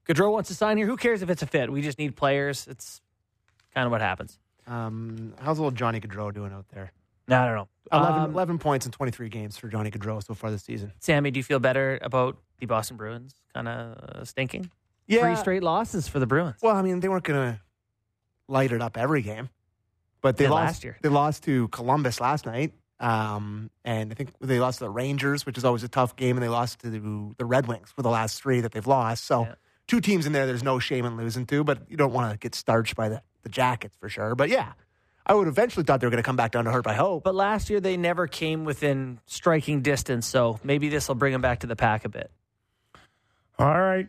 Gaudreau 0.07 0.31
wants 0.31 0.49
to 0.51 0.55
sign 0.55 0.77
here. 0.77 0.87
Who 0.87 0.99
cares 0.99 1.23
if 1.23 1.31
it's 1.31 1.41
a 1.41 1.47
fit? 1.47 1.73
We 1.73 1.81
just 1.81 1.99
need 1.99 2.17
players. 2.17 2.67
It's 2.69 3.01
kind 3.75 3.87
of 3.87 3.91
what 3.93 4.03
happens. 4.03 4.39
Um, 4.67 5.33
how's 5.41 5.59
old 5.59 5.75
Johnny 5.75 6.01
Gaudreau 6.01 6.35
doing 6.35 6.53
out 6.53 6.67
there? 6.75 6.93
No, 7.29 7.41
I 7.41 7.47
don't 7.47 7.55
know. 7.57 7.69
11, 7.93 8.21
Um, 8.25 8.31
11 8.33 8.59
points 8.59 8.85
in 8.85 8.93
23 8.93 9.31
games 9.31 9.57
for 9.57 9.69
Johnny 9.69 9.91
Gaudreau 9.91 10.23
so 10.23 10.35
far 10.35 10.51
this 10.51 10.65
season. 10.65 10.93
Sammy, 11.01 11.31
do 11.31 11.41
you 11.41 11.45
feel 11.45 11.61
better 11.61 11.99
about 12.03 12.37
the 12.59 12.67
Boston 12.67 12.99
Bruins 12.99 13.35
kind 13.55 13.69
of 13.69 14.29
stinking? 14.29 14.71
Three 15.09 15.37
straight 15.37 15.63
losses 15.63 16.09
for 16.09 16.19
the 16.19 16.27
Bruins. 16.27 16.57
Well, 16.63 16.75
I 16.77 16.83
mean, 16.83 17.01
they 17.01 17.09
weren't 17.09 17.25
going 17.25 17.55
to 17.55 17.61
light 18.49 18.73
it 18.73 18.81
up 18.83 18.97
every 18.97 19.23
game, 19.23 19.51
but 20.21 20.37
they 20.37 20.45
Did 20.45 20.51
lost 20.51 20.65
last 20.67 20.85
year. 20.85 20.99
They 21.03 21.09
lost 21.09 21.45
to 21.45 21.69
Columbus 21.69 22.21
last 22.21 22.47
night, 22.47 22.73
um, 23.01 23.71
and 23.85 24.11
I 24.11 24.15
think 24.15 24.31
they 24.41 24.59
lost 24.61 24.79
to 24.79 24.85
the 24.85 24.91
Rangers, 24.91 25.45
which 25.45 25.59
is 25.59 25.65
always 25.65 25.83
a 25.83 25.89
tough 25.89 26.17
game, 26.17 26.37
and 26.37 26.43
they 26.45 26.49
lost 26.49 26.81
to 26.81 26.91
the, 26.91 27.35
the 27.37 27.45
Red 27.45 27.67
Wings 27.67 27.91
for 27.95 28.03
the 28.03 28.11
last 28.11 28.41
three 28.43 28.61
that 28.61 28.73
they've 28.73 28.87
lost. 28.87 29.25
So, 29.25 29.43
Yeah. 29.43 29.55
two 29.87 30.01
teams 30.01 30.25
in 30.27 30.33
there, 30.33 30.47
there's 30.47 30.63
no 30.63 30.79
shame 30.79 31.05
in 31.05 31.17
losing 31.17 31.45
to, 31.47 31.65
but 31.65 31.91
you 31.91 31.97
don't 31.97 32.13
want 32.13 32.33
to 32.33 32.39
get 32.39 32.55
starched 32.55 32.95
by 32.97 33.09
the, 33.09 33.23
the 33.43 33.49
Jackets 33.49 33.97
for 33.99 34.09
sure. 34.09 34.35
But 34.35 34.49
yeah, 34.49 34.73
I 35.27 35.35
would 35.35 35.49
eventually 35.49 35.85
thought 35.85 36.01
they 36.01 36.07
were 36.07 36.11
going 36.11 36.23
to 36.23 36.27
come 36.27 36.37
back 36.37 36.53
down 36.53 36.65
to 36.65 36.71
hurt 36.71 36.85
by 36.85 36.95
hope. 36.95 37.25
But 37.25 37.35
last 37.35 37.69
year 37.71 37.81
they 37.81 37.97
never 37.97 38.27
came 38.27 38.65
within 38.65 39.19
striking 39.27 39.83
distance, 39.83 40.27
so 40.27 40.59
maybe 40.65 40.89
this 40.89 41.09
will 41.09 41.17
bring 41.17 41.33
them 41.33 41.43
back 41.43 41.61
to 41.61 41.67
the 41.67 41.77
pack 41.77 42.05
a 42.05 42.09
bit. 42.09 42.31
All 43.59 43.81
right. 43.81 44.09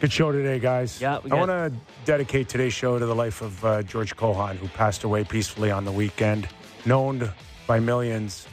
Good 0.00 0.12
show 0.12 0.30
today, 0.30 0.60
guys. 0.60 1.00
Yeah, 1.00 1.18
we 1.18 1.32
I 1.32 1.34
want 1.34 1.50
to 1.50 1.72
dedicate 2.04 2.48
today's 2.48 2.72
show 2.72 3.00
to 3.00 3.04
the 3.04 3.14
life 3.14 3.42
of 3.42 3.64
uh, 3.64 3.82
George 3.82 4.14
Cohon, 4.14 4.56
who 4.56 4.68
passed 4.68 5.02
away 5.02 5.24
peacefully 5.24 5.72
on 5.72 5.84
the 5.84 5.90
weekend, 5.90 6.48
known 6.86 7.28
by 7.66 7.80
millions 7.80 8.46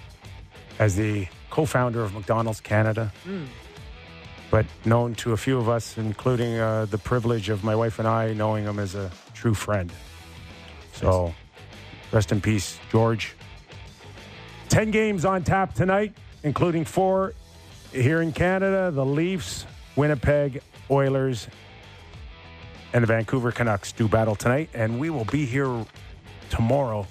as 0.79 0.95
the 0.95 1.27
co 1.51 1.65
founder 1.65 2.01
of 2.01 2.15
McDonald's 2.15 2.61
Canada, 2.61 3.13
but 4.49 4.65
known 4.85 5.13
to 5.15 5.33
a 5.33 5.37
few 5.37 5.59
of 5.59 5.69
us, 5.69 5.99
including 5.99 6.57
uh, 6.57 6.85
the 6.85 6.97
privilege 6.97 7.49
of 7.49 7.63
my 7.63 7.75
wife 7.75 7.99
and 7.99 8.07
I 8.07 8.33
knowing 8.33 8.63
him 8.65 8.79
as 8.79 8.95
a 8.95 9.11
true 9.35 9.53
friend. 9.53 9.91
So, 10.93 11.31
rest 12.11 12.31
in 12.31 12.41
peace, 12.41 12.79
George. 12.91 13.35
10 14.69 14.89
games 14.89 15.25
on 15.25 15.43
tap 15.43 15.75
tonight, 15.75 16.13
including 16.41 16.85
four 16.85 17.33
here 17.91 18.23
in 18.23 18.31
Canada 18.31 18.89
the 18.89 19.05
Leafs, 19.05 19.67
Winnipeg 19.95 20.61
Oilers, 20.89 21.47
and 22.93 23.03
the 23.03 23.07
Vancouver 23.07 23.51
Canucks 23.51 23.91
do 23.91 24.07
battle 24.07 24.35
tonight. 24.35 24.69
And 24.73 24.99
we 24.99 25.09
will 25.09 25.25
be 25.25 25.45
here 25.45 25.85
tomorrow 26.49 27.05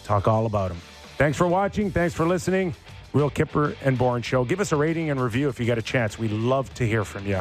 to 0.00 0.04
talk 0.04 0.26
all 0.28 0.46
about 0.46 0.68
them. 0.68 0.78
Thanks 1.16 1.36
for 1.36 1.46
watching. 1.46 1.90
Thanks 1.90 2.14
for 2.14 2.26
listening. 2.26 2.74
Real 3.12 3.30
Kipper 3.30 3.74
and 3.82 3.98
Bourne 3.98 4.22
Show. 4.22 4.44
Give 4.44 4.60
us 4.60 4.72
a 4.72 4.76
rating 4.76 5.10
and 5.10 5.20
review 5.20 5.48
if 5.48 5.58
you 5.58 5.66
get 5.66 5.78
a 5.78 5.82
chance. 5.82 6.18
We 6.18 6.28
love 6.28 6.72
to 6.74 6.86
hear 6.86 7.04
from 7.04 7.26
you. 7.26 7.40